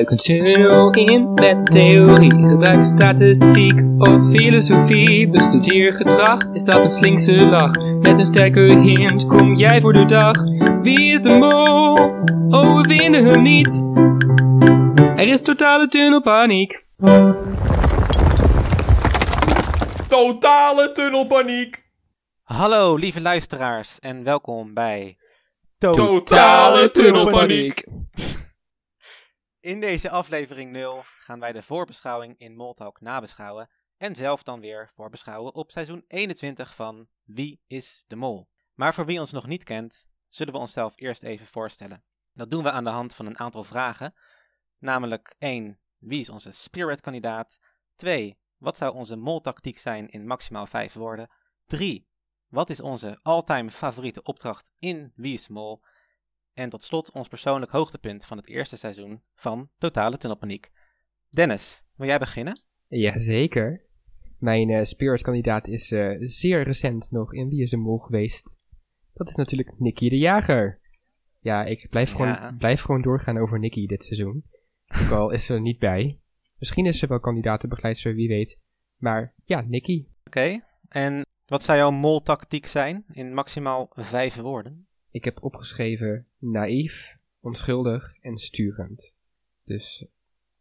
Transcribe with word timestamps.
Duik 0.00 0.10
een 0.10 0.18
tunnel 0.18 0.94
in 0.94 1.34
met 1.34 1.66
theorie. 1.66 2.30
Gebruik 2.30 2.84
statistiek 2.84 3.82
of 3.98 4.28
filosofie. 4.28 5.28
Bestudeer 5.28 5.94
gedrag, 5.94 6.38
is 6.52 6.64
dat 6.64 6.82
een 6.82 6.90
slinkse 6.90 7.46
lach? 7.46 7.78
Met 7.78 8.18
een 8.18 8.26
sterke 8.26 8.60
hint 8.60 9.26
kom 9.26 9.54
jij 9.54 9.80
voor 9.80 9.92
de 9.92 10.04
dag. 10.04 10.36
Wie 10.82 11.12
is 11.12 11.22
de 11.22 11.28
mol? 11.28 11.98
Oh, 12.60 12.76
we 12.76 12.88
vinden 12.88 13.24
hem 13.24 13.42
niet. 13.42 13.84
Er 15.16 15.28
is 15.28 15.42
totale 15.42 15.88
tunnelpaniek. 15.88 16.84
Totale 20.08 20.92
tunnelpaniek. 20.92 21.84
Hallo 22.42 22.94
lieve 22.94 23.20
luisteraars 23.20 23.98
en 23.98 24.24
welkom 24.24 24.74
bij 24.74 25.16
Totale 25.78 26.90
tunnelpaniek. 26.90 27.84
In 29.60 29.80
deze 29.80 30.10
aflevering 30.10 30.72
0 30.72 31.02
gaan 31.04 31.40
wij 31.40 31.52
de 31.52 31.62
voorbeschouwing 31.62 32.38
in 32.38 32.56
Moltalk 32.56 33.00
nabeschouwen 33.00 33.70
en 33.96 34.14
zelf 34.14 34.42
dan 34.42 34.60
weer 34.60 34.90
voorbeschouwen 34.94 35.54
op 35.54 35.70
seizoen 35.70 36.04
21 36.08 36.74
van 36.74 37.08
Wie 37.22 37.60
is 37.66 38.04
de 38.06 38.16
Mol. 38.16 38.48
Maar 38.74 38.94
voor 38.94 39.06
wie 39.06 39.18
ons 39.18 39.30
nog 39.30 39.46
niet 39.46 39.64
kent, 39.64 40.06
zullen 40.28 40.52
we 40.52 40.58
onszelf 40.58 40.92
eerst 40.96 41.22
even 41.22 41.46
voorstellen. 41.46 42.04
Dat 42.32 42.50
doen 42.50 42.62
we 42.62 42.70
aan 42.70 42.84
de 42.84 42.90
hand 42.90 43.14
van 43.14 43.26
een 43.26 43.38
aantal 43.38 43.64
vragen, 43.64 44.14
namelijk 44.78 45.34
1. 45.38 45.78
Wie 45.98 46.20
is 46.20 46.30
onze 46.30 46.52
spirit 46.52 47.00
kandidaat? 47.00 47.60
2. 47.96 48.38
Wat 48.56 48.76
zou 48.76 48.94
onze 48.94 49.16
moltactiek 49.16 49.78
zijn 49.78 50.08
in 50.08 50.26
maximaal 50.26 50.66
5 50.66 50.92
woorden? 50.92 51.30
3. 51.66 52.08
Wat 52.48 52.70
is 52.70 52.80
onze 52.80 53.18
all-time 53.22 53.70
favoriete 53.70 54.22
opdracht 54.22 54.70
in 54.78 55.12
Wie 55.14 55.34
is 55.34 55.48
Mol? 55.48 55.82
En 56.60 56.70
tot 56.70 56.82
slot 56.82 57.12
ons 57.12 57.28
persoonlijk 57.28 57.72
hoogtepunt 57.72 58.24
van 58.26 58.36
het 58.36 58.48
eerste 58.48 58.76
seizoen 58.76 59.20
van 59.34 59.68
Totale 59.78 60.16
Tunnelpaniek. 60.16 60.70
Dennis, 61.28 61.84
wil 61.96 62.06
jij 62.06 62.18
beginnen? 62.18 62.60
Jazeker. 62.86 63.84
Mijn 64.38 64.70
eh, 64.70 64.84
spirit-kandidaat 64.84 65.68
is 65.68 65.92
eh, 65.92 66.16
zeer 66.18 66.62
recent 66.62 67.10
nog 67.10 67.34
in 67.34 67.48
Wie 67.48 67.62
is 67.62 67.70
de 67.70 67.76
Mol 67.76 67.98
geweest. 67.98 68.58
Dat 69.14 69.28
is 69.28 69.34
natuurlijk 69.34 69.78
Nicky 69.78 70.08
de 70.08 70.18
Jager. 70.18 70.80
Ja, 71.38 71.64
ik 71.64 71.86
blijf, 71.90 72.10
Ja. 72.10 72.16
Gewoon, 72.16 72.56
blijf 72.56 72.80
gewoon 72.80 73.02
doorgaan 73.02 73.38
over 73.38 73.58
Nicky 73.58 73.86
dit 73.86 74.04
seizoen. 74.04 74.44
Ook 75.02 75.10
al 75.10 75.30
is 75.30 75.46
ze 75.46 75.54
er 75.54 75.60
niet 75.60 75.78
bij. 75.78 76.20
Misschien 76.58 76.86
is 76.86 76.98
ze 76.98 77.06
wel 77.06 77.20
kandidatenbegeleidster, 77.20 78.14
wie 78.14 78.28
weet. 78.28 78.58
Maar 78.96 79.34
ja, 79.44 79.60
Nicky. 79.60 80.06
Oké, 80.24 80.60
en 80.88 81.24
wat 81.46 81.64
zou 81.64 81.78
jouw 81.78 81.90
moltactiek 81.90 82.66
zijn 82.66 83.04
in 83.12 83.34
maximaal 83.34 83.90
5 83.94 84.34
woorden? 84.34 84.88
Ik 85.10 85.24
heb 85.24 85.42
opgeschreven 85.42 86.26
naïef, 86.38 87.16
onschuldig 87.40 88.14
en 88.20 88.38
sturend. 88.38 89.12
Dus 89.64 90.04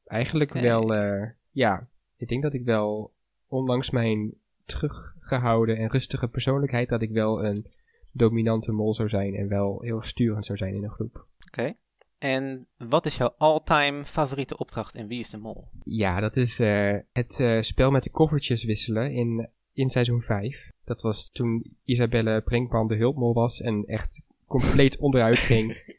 eigenlijk 0.05 0.53
wel, 0.53 0.93
eh, 0.93 1.29
ja, 1.51 1.87
ik 2.17 2.27
denk 2.27 2.43
dat 2.43 2.53
ik 2.53 2.63
wel, 2.63 3.13
ondanks 3.47 3.89
mijn 3.89 4.33
teruggehouden 4.65 5.77
en 5.77 5.89
rustige 5.89 6.27
persoonlijkheid, 6.27 6.89
dat 6.89 7.01
ik 7.01 7.11
wel 7.11 7.45
een 7.45 7.65
dominante 8.11 8.71
mol 8.71 8.93
zou 8.93 9.09
zijn 9.09 9.35
en 9.35 9.47
wel 9.47 9.81
heel 9.81 10.01
sturend 10.01 10.45
zou 10.45 10.57
zijn 10.57 10.75
in 10.75 10.83
een 10.83 10.91
groep. 10.91 11.25
Oké. 11.47 11.73
En 12.17 12.67
wat 12.77 13.05
is 13.05 13.17
jouw 13.17 13.33
all-time 13.37 14.05
favoriete 14.05 14.57
opdracht 14.57 14.95
in 14.95 15.07
Wie 15.07 15.19
is 15.19 15.29
de 15.29 15.37
Mol? 15.37 15.67
Ja, 15.83 16.19
dat 16.19 16.35
is 16.35 16.59
eh, 16.59 16.95
het 17.11 17.39
eh, 17.39 17.61
spel 17.61 17.91
met 17.91 18.03
de 18.03 18.09
koffertjes 18.09 18.63
wisselen 18.63 19.11
in, 19.11 19.49
in 19.73 19.89
seizoen 19.89 20.21
5. 20.21 20.71
Dat 20.83 21.01
was 21.01 21.29
toen 21.31 21.77
Isabelle 21.83 22.41
Brinkman 22.41 22.87
de 22.87 22.95
hulpmol 22.95 23.33
was 23.33 23.61
en 23.61 23.83
echt 23.85 24.21
compleet 24.49 24.97
onderuit 24.97 25.37
ging. 25.37 25.77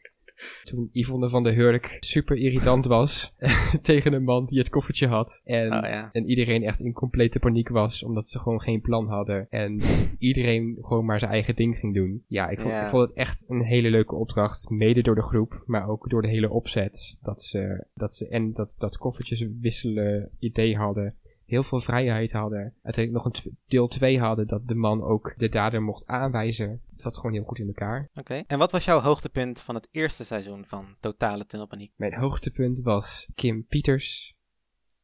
Toen 0.63 0.89
Yvonne 0.91 1.29
van 1.29 1.43
der 1.43 1.53
Hurk 1.53 1.97
super 1.99 2.37
irritant 2.37 2.85
was 2.85 3.33
tegen 3.81 4.13
een 4.13 4.23
man 4.23 4.45
die 4.45 4.59
het 4.59 4.69
koffertje 4.69 5.07
had. 5.07 5.41
En, 5.45 5.65
Oh 5.73 5.89
ja. 5.89 6.09
en 6.11 6.29
iedereen 6.29 6.63
echt 6.63 6.79
in 6.79 6.93
complete 6.93 7.39
paniek 7.39 7.69
was, 7.69 8.03
omdat 8.03 8.27
ze 8.27 8.39
gewoon 8.39 8.61
geen 8.61 8.81
plan 8.81 9.07
hadden. 9.07 9.47
En 9.49 9.81
iedereen 10.19 10.77
gewoon 10.81 11.05
maar 11.05 11.19
zijn 11.19 11.31
eigen 11.31 11.55
ding 11.55 11.77
ging 11.77 11.93
doen. 11.93 12.23
Ja, 12.27 12.49
ik 12.49 12.59
vond, 12.59 12.71
Ja. 12.71 12.83
ik 12.83 12.89
vond 12.89 13.07
het 13.07 13.17
echt 13.17 13.45
een 13.47 13.61
hele 13.63 13.89
leuke 13.89 14.15
opdracht. 14.15 14.69
Mede 14.69 15.01
door 15.01 15.15
de 15.15 15.23
groep, 15.23 15.63
maar 15.65 15.87
ook 15.89 16.09
door 16.09 16.21
de 16.21 16.27
hele 16.29 16.49
opzet. 16.49 17.17
Dat 17.21 17.41
ze, 17.41 17.85
dat 17.93 18.15
ze 18.15 18.27
en 18.27 18.53
dat, 18.53 18.75
dat 18.77 18.97
koffertjes 18.97 19.47
wisselen 19.59 20.29
idee 20.39 20.75
hadden. 20.77 21.15
Heel 21.51 21.63
veel 21.63 21.79
vrijheid 21.79 22.31
hadden. 22.31 22.73
Uiteindelijk 22.81 23.25
nog 23.25 23.43
een 23.45 23.57
deel 23.67 23.87
2 23.87 24.19
hadden 24.19 24.47
dat 24.47 24.67
de 24.67 24.75
man 24.75 25.03
ook 25.03 25.33
de 25.37 25.49
dader 25.49 25.81
mocht 25.81 26.05
aanwijzen. 26.07 26.81
Het 26.91 27.01
zat 27.01 27.15
gewoon 27.15 27.33
heel 27.33 27.43
goed 27.43 27.59
in 27.59 27.67
elkaar. 27.67 28.09
Oké. 28.13 28.43
En 28.47 28.57
wat 28.57 28.71
was 28.71 28.85
jouw 28.85 28.99
hoogtepunt 28.99 29.59
van 29.61 29.75
het 29.75 29.87
eerste 29.91 30.23
seizoen 30.23 30.65
van 30.65 30.95
Totale 30.99 31.45
Tunnelpaniek? 31.45 31.91
Mijn 31.95 32.13
hoogtepunt 32.13 32.81
was 32.81 33.27
Kim 33.35 33.65
Pieters, 33.65 34.35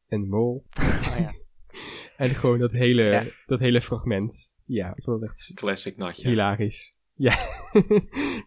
een 0.08 0.28
mol. 0.28 0.64
Oh 1.08 1.18
ja. 1.18 1.32
En 2.16 2.28
gewoon 2.28 2.58
dat 2.58 2.72
hele, 2.72 3.02
Ja. 3.02 3.22
dat 3.46 3.58
hele 3.58 3.80
fragment. 3.82 4.54
Ja, 4.64 4.92
ik 4.96 5.02
vond 5.02 5.20
het 5.20 5.30
echt 5.30 5.52
Classic 5.54 5.96
natje. 5.96 6.28
hilarisch. 6.28 6.94
Ja, 7.26 7.36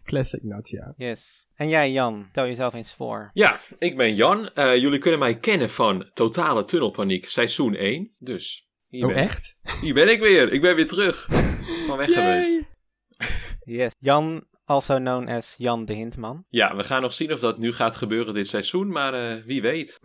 classic 0.04 0.40
ja. 0.62 0.94
Yes. 0.96 1.48
En 1.54 1.68
jij 1.68 1.92
Jan, 1.92 2.26
stel 2.30 2.46
jezelf 2.46 2.74
eens 2.74 2.94
voor. 2.94 3.30
Ja, 3.32 3.60
ik 3.78 3.96
ben 3.96 4.14
Jan. 4.14 4.48
Eh, 4.54 4.76
jullie 4.76 4.98
kunnen 4.98 5.18
mij 5.18 5.38
kennen 5.38 5.70
van 5.70 6.10
Totale 6.12 6.64
Tunnelpaniek 6.64 7.28
seizoen 7.28 7.74
1. 7.74 8.14
Dus 8.18 8.68
hier, 8.88 9.06
Oh, 9.06 9.14
ben, 9.14 9.22
echt? 9.22 9.58
hier 9.80 9.94
ben 9.94 10.08
ik 10.08 10.20
weer. 10.20 10.52
Ik 10.52 10.60
ben 10.60 10.74
weer 10.74 10.86
terug. 10.86 11.26
Van 11.86 11.96
weg 11.96 12.12
geweest. 12.12 12.58
Yes. 13.64 13.92
Jan, 13.98 14.46
also 14.64 14.96
known 14.96 15.28
as 15.28 15.54
Jan 15.58 15.84
de 15.84 15.92
Hintman. 15.92 16.44
Ja, 16.48 16.76
we 16.76 16.84
gaan 16.84 17.02
nog 17.02 17.12
zien 17.12 17.32
of 17.32 17.40
dat 17.40 17.58
nu 17.58 17.72
gaat 17.72 17.96
gebeuren 17.96 18.34
dit 18.34 18.46
seizoen. 18.46 18.88
Maar 18.88 19.14
eh, 19.14 19.44
wie 19.44 19.62
weet. 19.62 19.98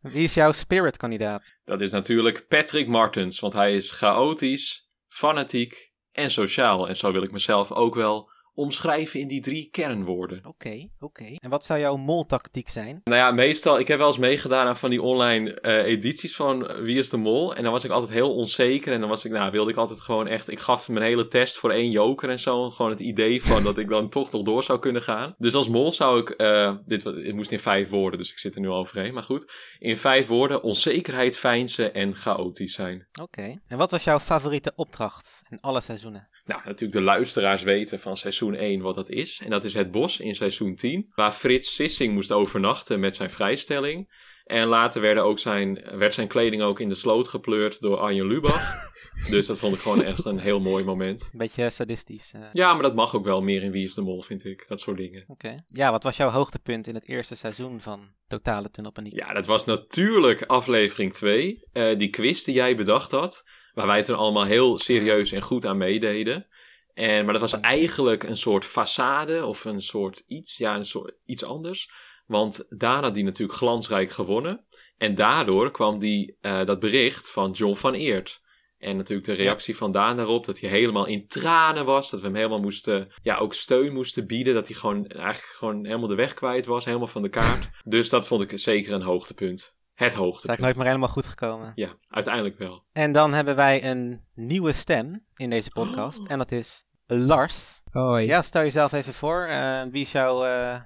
Wie 0.00 0.24
is 0.24 0.34
jouw 0.34 0.52
spirit 0.52 0.96
kandidaat? 0.96 1.58
Dat 1.64 1.80
is 1.80 1.90
natuurlijk 1.90 2.48
Patrick 2.48 2.88
Martens. 2.88 3.40
Want 3.40 3.52
hij 3.52 3.74
is 3.74 3.90
chaotisch, 3.90 4.90
fanatiek 5.08 5.92
en 6.14 6.30
sociaal. 6.30 6.88
En 6.88 6.96
zo 6.96 7.12
wil 7.12 7.22
ik 7.22 7.32
mezelf 7.32 7.72
ook 7.72 7.94
wel 7.94 8.32
omschrijven 8.54 9.20
in 9.20 9.28
die 9.28 9.40
drie 9.40 9.68
kernwoorden. 9.70 10.40
Oké, 10.44 10.88
oké. 11.00 11.24
En 11.38 11.50
wat 11.50 11.64
zou 11.64 11.80
jouw 11.80 11.96
moltactiek 11.96 12.68
zijn? 12.68 13.00
Nou 13.04 13.16
ja, 13.16 13.30
meestal, 13.30 13.78
ik 13.78 13.88
heb 13.88 13.98
wel 13.98 14.06
eens 14.06 14.18
meegedaan 14.18 14.66
aan 14.66 14.76
van 14.76 14.90
die 14.90 15.02
online 15.02 15.60
eh, 15.60 15.84
edities 15.84 16.36
van 16.36 16.82
Wie 16.82 16.98
is 16.98 17.10
de 17.10 17.16
Mol. 17.16 17.54
En 17.54 17.62
dan 17.62 17.72
was 17.72 17.84
ik 17.84 17.90
altijd 17.90 18.12
heel 18.12 18.34
onzeker. 18.34 18.92
En 18.92 19.00
dan 19.00 19.08
was 19.08 19.24
ik, 19.24 19.32
nou, 19.32 19.50
wilde 19.50 19.70
ik 19.70 19.76
altijd 19.76 20.00
gewoon 20.00 20.26
echt, 20.26 20.50
ik 20.50 20.58
gaf 20.58 20.88
mijn 20.88 21.04
hele 21.04 21.28
test 21.28 21.56
voor 21.56 21.70
één 21.70 21.90
joker 21.90 22.30
en 22.30 22.40
zo. 22.40 22.70
Gewoon 22.70 22.90
het 22.90 23.00
idee 23.00 23.42
van 23.42 23.62
dat 23.62 23.78
ik 23.78 23.88
dan 23.88 24.08
toch 24.08 24.30
nog 24.30 24.42
door 24.42 24.62
zou 24.62 24.78
kunnen 24.78 25.02
gaan. 25.02 25.34
Dus 25.38 25.54
als 25.54 25.68
mol 25.68 25.92
zou 25.92 26.20
ik, 26.20 26.30
eh, 26.30 26.74
dit, 26.86 27.04
het 27.04 27.34
moest 27.34 27.50
in 27.50 27.60
vijf 27.60 27.88
woorden, 27.88 28.18
dus 28.18 28.30
ik 28.30 28.38
zit 28.38 28.54
er 28.54 28.60
nu 28.60 28.68
overheen. 28.68 29.14
Maar 29.14 29.22
goed, 29.22 29.52
in 29.78 29.98
vijf 29.98 30.26
woorden, 30.26 30.62
onzekerheid, 30.62 31.38
fijnsen 31.38 31.94
en 31.94 32.16
chaotisch 32.16 32.74
zijn. 32.74 33.06
Oké. 33.22 33.60
En 33.66 33.78
wat 33.78 33.90
was 33.90 34.04
jouw 34.04 34.18
favoriete 34.18 34.72
opdracht 34.76 35.33
in 35.50 35.60
alle 35.60 35.80
seizoenen? 35.80 36.28
Nou, 36.44 36.60
natuurlijk 36.64 36.92
de 36.92 37.02
luisteraars 37.02 37.62
weten 37.62 38.00
van 38.00 38.16
seizoen 38.16 38.54
1 38.54 38.80
wat 38.80 38.94
dat 38.94 39.08
is. 39.08 39.40
En 39.44 39.50
dat 39.50 39.64
is 39.64 39.74
het 39.74 39.90
bos 39.90 40.20
in 40.20 40.34
seizoen 40.34 40.74
10. 40.74 41.12
Waar 41.14 41.32
Frits 41.32 41.74
Sissing 41.74 42.14
moest 42.14 42.32
overnachten 42.32 43.00
met 43.00 43.16
zijn 43.16 43.30
vrijstelling. 43.30 44.22
En 44.44 44.66
later 44.66 45.00
werden 45.00 45.24
ook 45.24 45.38
zijn, 45.38 45.84
werd 45.98 46.14
zijn 46.14 46.28
kleding 46.28 46.62
ook 46.62 46.80
in 46.80 46.88
de 46.88 46.94
sloot 46.94 47.28
gepleurd 47.28 47.80
door 47.80 47.96
Arjen 47.98 48.26
Lubach. 48.26 48.92
dus 49.30 49.46
dat 49.46 49.58
vond 49.58 49.74
ik 49.74 49.80
gewoon 49.80 50.02
echt 50.02 50.24
een 50.24 50.38
heel 50.38 50.60
mooi 50.60 50.84
moment. 50.84 51.22
Een 51.32 51.38
beetje 51.38 51.70
sadistisch. 51.70 52.32
eh. 52.32 52.40
Ja, 52.52 52.72
maar 52.72 52.82
dat 52.82 52.94
mag 52.94 53.14
ook 53.14 53.24
wel 53.24 53.42
meer 53.42 53.62
in 53.62 53.70
Wie 53.72 53.84
is 53.84 53.94
de 53.94 54.02
Mol, 54.02 54.22
vind 54.22 54.44
ik. 54.44 54.64
Dat 54.68 54.80
soort 54.80 54.96
dingen. 54.96 55.24
Oké. 55.26 55.54
Ja, 55.68 55.90
wat 55.90 56.02
was 56.02 56.16
jouw 56.16 56.30
hoogtepunt 56.30 56.86
in 56.86 56.94
het 56.94 57.08
eerste 57.08 57.34
seizoen 57.34 57.80
van 57.80 58.08
Totale 58.26 58.70
Tunnelpaniek? 58.70 59.12
Ja, 59.14 59.32
dat 59.32 59.46
was 59.46 59.64
natuurlijk 59.64 60.42
aflevering 60.42 61.12
2. 61.12 61.62
eh, 61.72 61.98
die 61.98 62.08
quiz 62.10 62.44
die 62.44 62.54
jij 62.54 62.76
bedacht 62.76 63.10
had. 63.10 63.42
Waar 63.74 63.86
wij 63.86 64.02
toen 64.02 64.16
allemaal 64.16 64.44
heel 64.44 64.78
serieus 64.78 65.32
en 65.32 65.42
goed 65.42 65.66
aan 65.66 65.76
meededen. 65.76 66.46
En, 66.94 67.24
maar 67.24 67.32
dat 67.32 67.50
was 67.50 67.60
eigenlijk 67.60 68.22
een 68.22 68.36
soort 68.36 68.66
façade 68.66 69.42
of 69.42 69.64
een 69.64 69.80
soort 69.80 70.24
iets. 70.26 70.56
Ja, 70.56 70.76
een 70.76 70.84
soort 70.84 71.14
iets 71.24 71.44
anders. 71.44 71.90
Want 72.26 72.64
Daan 72.68 73.02
had 73.02 73.14
die 73.14 73.24
natuurlijk 73.24 73.58
glansrijk 73.58 74.10
gewonnen. 74.10 74.66
En 74.96 75.14
daardoor 75.14 75.70
kwam 75.70 75.98
die, 75.98 76.36
eh, 76.40 76.64
dat 76.64 76.80
bericht 76.80 77.30
van 77.30 77.50
John 77.50 77.74
van 77.74 77.94
Eert. 77.94 78.42
En 78.78 78.96
natuurlijk 78.96 79.26
de 79.26 79.34
reactie 79.34 79.76
van 79.76 79.92
Daan 79.92 80.16
daarop, 80.16 80.44
dat 80.44 80.60
hij 80.60 80.70
helemaal 80.70 81.06
in 81.06 81.26
tranen 81.26 81.84
was. 81.84 82.10
Dat 82.10 82.20
we 82.20 82.26
hem 82.26 82.34
helemaal 82.34 82.60
moesten, 82.60 83.08
ja, 83.22 83.36
ook 83.36 83.54
steun 83.54 83.92
moesten 83.92 84.26
bieden. 84.26 84.54
Dat 84.54 84.66
hij 84.66 84.76
gewoon 84.76 85.06
eigenlijk 85.06 85.54
gewoon 85.54 85.84
helemaal 85.84 86.08
de 86.08 86.14
weg 86.14 86.34
kwijt 86.34 86.66
was, 86.66 86.84
helemaal 86.84 87.06
van 87.06 87.22
de 87.22 87.28
kaart. 87.28 87.68
dus 87.84 88.08
dat 88.08 88.26
vond 88.26 88.40
ik 88.40 88.58
zeker 88.58 88.92
een 88.92 89.02
hoogtepunt. 89.02 89.76
Het 89.94 89.98
Dat 89.98 90.08
is 90.08 90.14
hoogtepunt. 90.14 90.48
eigenlijk 90.48 90.60
nooit 90.62 90.76
meer 90.76 90.86
helemaal 90.86 91.08
goed 91.08 91.26
gekomen. 91.26 91.72
Ja, 91.74 91.96
uiteindelijk 92.08 92.58
wel. 92.58 92.82
En 92.92 93.12
dan 93.12 93.32
hebben 93.32 93.56
wij 93.56 93.84
een 93.90 94.20
nieuwe 94.34 94.72
stem 94.72 95.24
in 95.36 95.50
deze 95.50 95.70
podcast. 95.70 96.18
Oh. 96.20 96.30
En 96.30 96.38
dat 96.38 96.52
is 96.52 96.84
Lars. 97.06 97.82
Hoi. 97.90 98.26
Ja, 98.26 98.42
stel 98.42 98.62
jezelf 98.62 98.92
even 98.92 99.12
voor. 99.12 99.44
Eh, 99.44 99.82
wie 99.90 100.02
is 100.02 100.12
jouw 100.12 100.44
eh, 100.44 100.80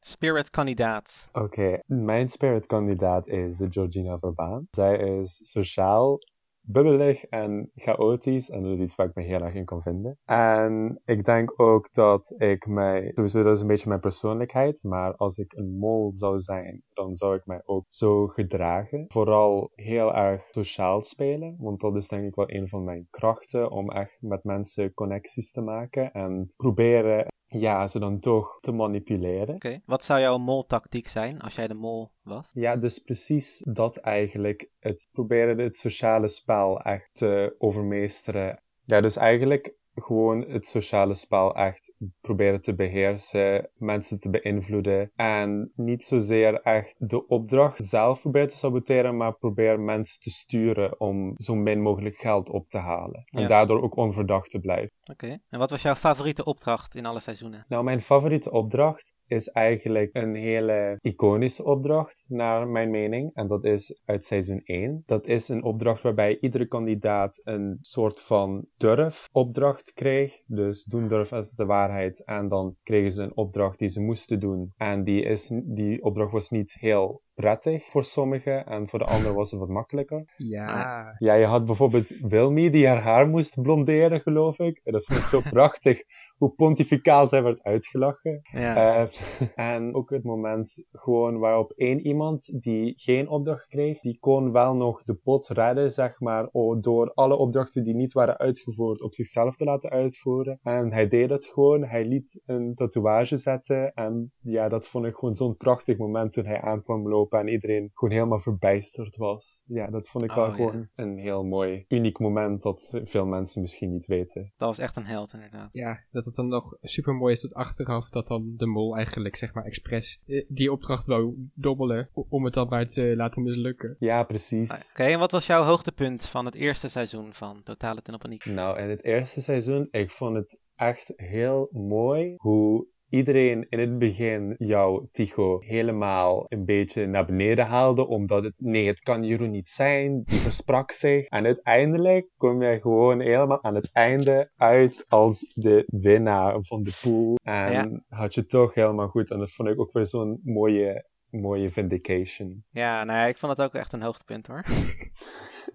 spirit 0.00 0.50
kandidaat? 0.50 1.28
Oké, 1.32 1.78
mijn 1.86 2.30
spirit 2.30 2.66
kandidaat 2.66 3.26
is 3.28 3.56
Georgina 3.70 4.18
Verbaan. 4.18 4.66
Zij 4.70 4.96
is 4.96 5.40
sociaal, 5.42 6.18
bubbelig 6.66 7.24
en 7.24 7.70
chaotisch. 7.74 8.50
En 8.50 8.62
dat 8.62 8.72
is 8.72 8.78
iets 8.78 8.94
waar 8.94 9.06
ik 9.06 9.14
me 9.14 9.22
heel 9.22 9.40
erg 9.40 9.54
in 9.54 9.64
kan 9.64 9.82
vinden. 9.82 10.18
En 10.24 11.00
ik 11.04 11.24
denk 11.24 11.60
ook 11.60 11.88
dat 11.92 12.34
ik 12.38 12.66
mij, 12.66 13.10
sowieso 13.14 13.42
dat 13.42 13.54
is 13.54 13.60
een 13.60 13.66
beetje 13.66 13.88
mijn 13.88 14.00
persoonlijkheid, 14.00 14.82
maar 14.82 15.16
als 15.16 15.38
ik 15.38 15.52
een 15.52 15.78
mol 15.78 16.12
zou 16.12 16.38
zijn, 16.38 16.82
dan 16.92 17.14
zou 17.14 17.36
ik 17.36 17.46
mij 17.46 17.62
ook 17.64 17.84
zo 17.88 18.26
gedragen. 18.26 19.04
Vooral 19.08 19.70
heel 19.74 20.14
erg 20.14 20.44
sociaal 20.50 21.02
spelen, 21.02 21.56
want 21.58 21.80
dat 21.80 21.96
is 21.96 22.08
denk 22.08 22.26
ik 22.26 22.34
wel 22.34 22.50
een 22.50 22.68
van 22.68 22.84
mijn 22.84 23.06
krachten 23.10 23.70
om 23.70 23.90
echt 23.90 24.16
met 24.20 24.44
mensen 24.44 24.94
connecties 24.94 25.50
te 25.50 25.60
maken 25.60 26.12
en 26.12 26.52
proberen 26.56 27.26
ja, 27.60 27.86
ze 27.86 27.98
dan 27.98 28.20
toch 28.20 28.58
te 28.60 28.72
manipuleren. 28.72 29.54
Oké, 29.54 29.80
wat 29.86 30.04
zou 30.04 30.20
jouw 30.20 30.38
moltactiek 30.38 31.08
zijn 31.08 31.40
als 31.40 31.54
jij 31.54 31.68
de 31.68 31.74
mol 31.74 32.10
was? 32.22 32.50
Ja, 32.54 32.76
dus 32.76 32.98
precies 32.98 33.62
dat 33.66 33.96
eigenlijk. 33.96 34.68
Het 34.78 35.08
proberen 35.12 35.58
het 35.58 35.76
sociale 35.76 36.28
spel 36.28 36.80
echt 36.80 37.08
te 37.12 37.54
overmeesteren. 37.58 38.62
Ja, 38.84 39.00
dus 39.00 39.16
eigenlijk 39.16 39.74
gewoon 39.94 40.40
het 40.48 40.66
sociale 40.66 41.14
spel 41.14 41.54
echt 41.54 41.92
proberen 42.20 42.62
te 42.62 42.74
beheersen, 42.74 43.70
mensen 43.74 44.20
te 44.20 44.30
beïnvloeden 44.30 45.10
en 45.14 45.72
niet 45.74 46.04
zozeer 46.04 46.60
echt 46.62 46.94
de 46.98 47.26
opdracht 47.26 47.84
zelf 47.84 48.20
proberen 48.20 48.48
te 48.48 48.56
saboteren, 48.56 49.16
maar 49.16 49.32
proberen 49.36 49.84
mensen 49.84 50.20
te 50.20 50.30
sturen 50.30 51.00
om 51.00 51.32
zo 51.36 51.54
min 51.54 51.80
mogelijk 51.82 52.16
geld 52.16 52.48
op 52.50 52.68
te 52.68 52.78
halen. 52.78 53.24
En 53.30 53.40
Ja. 53.42 53.48
daardoor 53.48 53.82
ook 53.82 53.96
onverdacht 53.96 54.50
te 54.50 54.58
blijven. 54.60 54.90
Oké, 55.10 55.38
en 55.48 55.58
wat 55.58 55.70
was 55.70 55.82
jouw 55.82 55.94
favoriete 55.94 56.44
opdracht 56.44 56.94
in 56.94 57.06
alle 57.06 57.20
seizoenen? 57.20 57.64
Nou, 57.68 57.84
mijn 57.84 58.02
favoriete 58.02 58.50
opdracht 58.50 59.13
is 59.26 59.48
eigenlijk 59.48 60.10
een 60.12 60.34
hele 60.34 60.98
iconische 61.00 61.64
opdracht, 61.64 62.24
naar 62.28 62.68
mijn 62.68 62.90
mening. 62.90 63.30
En 63.34 63.48
dat 63.48 63.64
is 63.64 64.00
uit 64.04 64.24
seizoen 64.24 64.60
1. 64.64 65.02
Dat 65.06 65.26
is 65.26 65.48
een 65.48 65.64
opdracht 65.64 66.02
waarbij 66.02 66.38
iedere 66.40 66.66
kandidaat 66.66 67.40
een 67.44 67.78
soort 67.80 68.20
van 68.20 68.66
durf-opdracht 68.76 69.92
kreeg. 69.92 70.42
Dus 70.46 70.84
doen 70.84 71.08
durf 71.08 71.32
is 71.32 71.50
de 71.56 71.64
waarheid. 71.64 72.24
En 72.24 72.48
dan 72.48 72.76
kregen 72.82 73.12
ze 73.12 73.22
een 73.22 73.36
opdracht 73.36 73.78
die 73.78 73.88
ze 73.88 74.00
moesten 74.00 74.40
doen. 74.40 74.72
En 74.76 75.04
die, 75.04 75.22
is, 75.22 75.50
die 75.64 76.02
opdracht 76.02 76.32
was 76.32 76.50
niet 76.50 76.72
heel 76.72 77.22
prettig 77.34 77.84
voor 77.84 78.04
sommigen. 78.04 78.66
En 78.66 78.88
voor 78.88 78.98
de 78.98 79.04
anderen 79.04 79.36
was 79.36 79.50
het 79.50 79.60
wat 79.60 79.68
makkelijker. 79.68 80.24
Ja. 80.36 81.14
Ja, 81.18 81.34
je 81.34 81.46
had 81.46 81.64
bijvoorbeeld 81.64 82.08
Wilmy 82.20 82.70
die 82.70 82.86
haar 82.86 83.02
haar 83.02 83.28
moest 83.28 83.62
blonderen, 83.62 84.20
geloof 84.20 84.58
ik. 84.58 84.80
En 84.84 84.92
dat 84.92 85.04
vond 85.04 85.18
ik 85.20 85.26
zo 85.26 85.40
prachtig. 85.56 86.02
Hoe 86.34 86.50
pontificaal 86.54 87.28
zij 87.28 87.42
werd 87.42 87.62
uitgelachen. 87.62 88.40
Ja, 88.52 88.72
Eh, 88.74 89.08
en 89.74 89.94
ook 89.94 90.10
het 90.10 90.24
moment 90.24 90.84
gewoon 90.92 91.38
waarop 91.38 91.70
één 91.72 92.00
iemand 92.06 92.62
die 92.62 92.92
geen 92.96 93.28
opdracht 93.28 93.66
kreeg, 93.66 94.00
die 94.00 94.18
kon 94.18 94.52
wel 94.52 94.74
nog 94.74 95.02
de 95.02 95.14
pot 95.14 95.48
redden, 95.48 95.92
zeg 95.92 96.20
maar, 96.20 96.48
door 96.80 97.12
alle 97.14 97.36
opdrachten 97.36 97.84
die 97.84 97.94
niet 97.94 98.12
waren 98.12 98.38
uitgevoerd 98.38 99.02
op 99.02 99.14
zichzelf 99.14 99.56
te 99.56 99.64
laten 99.64 99.90
uitvoeren. 99.90 100.58
En 100.62 100.92
hij 100.92 101.08
deed 101.08 101.30
het 101.30 101.46
gewoon, 101.46 101.84
hij 101.84 102.04
liet 102.04 102.42
een 102.46 102.74
tatoeage 102.74 103.38
zetten 103.38 103.92
en 103.94 104.32
ja, 104.40 104.68
dat 104.68 104.88
vond 104.88 105.06
ik 105.06 105.14
gewoon 105.14 105.34
zo'n 105.34 105.56
prachtig 105.56 105.96
moment 105.98 106.32
toen 106.32 106.46
hij 106.46 106.60
aankwam 106.60 107.08
lopen 107.08 107.38
en 107.40 107.48
iedereen 107.48 107.90
gewoon 107.94 108.14
helemaal 108.14 108.40
verbijsterd 108.40 109.16
was. 109.16 109.60
Ja, 109.64 109.86
dat 109.86 110.08
vond 110.08 110.24
ik 110.24 110.32
wel 110.32 110.42
Oh, 110.44 110.56
ja. 110.56 110.64
gewoon 110.70 110.88
een 110.94 111.18
heel 111.18 111.44
mooi, 111.44 111.84
uniek 111.88 112.18
moment 112.18 112.62
dat 112.62 112.90
veel 113.04 113.26
mensen 113.26 113.60
misschien 113.60 113.90
niet 113.90 114.06
weten. 114.06 114.52
dat 114.56 114.68
was 114.68 114.78
echt 114.78 114.96
een 114.96 115.04
held 115.06 115.32
inderdaad. 115.32 115.68
Ja, 115.72 116.04
dat 116.10 116.23
het 116.24 116.34
dan 116.34 116.48
nog 116.48 116.76
super 116.82 117.14
mooi 117.14 117.32
is 117.34 117.40
dat 117.40 117.54
achteraf 117.54 118.08
dat 118.08 118.26
dan 118.26 118.54
de 118.56 118.66
mol 118.66 118.96
eigenlijk, 118.96 119.36
zeg 119.36 119.54
maar, 119.54 119.64
expres 119.64 120.20
eh, 120.26 120.44
die 120.48 120.72
opdracht 120.72 121.06
wou 121.06 121.34
dobbelen 121.54 122.08
om 122.28 122.44
het 122.44 122.54
dan 122.54 122.68
maar 122.68 122.88
te 122.88 123.12
laten 123.16 123.42
mislukken. 123.42 123.96
Ja, 123.98 124.22
precies. 124.22 124.70
Ah, 124.70 124.80
Oké, 124.90 125.02
en 125.02 125.18
wat 125.18 125.30
was 125.30 125.46
jouw 125.46 125.62
hoogtepunt 125.62 126.26
van 126.26 126.44
het 126.44 126.54
eerste 126.54 126.88
seizoen 126.88 127.32
van 127.32 127.62
Totale 127.62 128.02
Ten 128.02 128.18
Paniek? 128.18 128.44
Nou, 128.44 128.78
in 128.78 128.88
het 128.88 129.04
eerste 129.04 129.40
seizoen, 129.40 129.88
ik 129.90 130.10
vond 130.10 130.36
het 130.36 130.58
echt 130.76 131.12
heel 131.16 131.68
mooi 131.72 132.34
hoe 132.36 132.86
iedereen 133.08 133.66
in 133.68 133.78
het 133.78 133.98
begin 133.98 134.54
jou, 134.58 135.08
Tycho, 135.12 135.60
helemaal 135.60 136.44
een 136.48 136.64
beetje 136.64 137.06
naar 137.06 137.26
beneden 137.26 137.66
haalde, 137.66 138.06
omdat 138.06 138.44
het, 138.44 138.54
nee, 138.56 138.86
het 138.86 139.00
kan 139.00 139.24
Jeroen 139.24 139.50
niet 139.50 139.68
zijn, 139.70 140.22
die 140.24 140.38
versprak 140.38 140.92
zich. 140.92 141.26
En 141.26 141.44
uiteindelijk 141.44 142.28
kom 142.36 142.62
je 142.62 142.80
gewoon 142.80 143.20
helemaal 143.20 143.62
aan 143.62 143.74
het 143.74 143.92
einde 143.92 144.50
uit 144.56 145.04
als 145.08 145.52
de 145.54 145.84
winnaar 145.86 146.56
van 146.60 146.82
de 146.82 146.98
pool. 147.02 147.36
En 147.42 147.72
Ja. 147.72 148.16
had 148.16 148.34
je 148.34 148.46
toch 148.46 148.74
helemaal 148.74 149.08
goed. 149.08 149.30
En 149.30 149.38
dat 149.38 149.52
vond 149.52 149.68
ik 149.68 149.80
ook 149.80 149.92
weer 149.92 150.06
zo'n 150.06 150.40
mooie, 150.44 151.06
mooie 151.30 151.70
vindication. 151.70 152.64
Ja, 152.70 153.04
nou 153.04 153.18
ja, 153.18 153.24
ik 153.24 153.38
vond 153.38 153.56
het 153.56 153.66
ook 153.66 153.74
echt 153.74 153.92
een 153.92 154.02
hoogtepunt 154.02 154.46
hoor. 154.46 154.64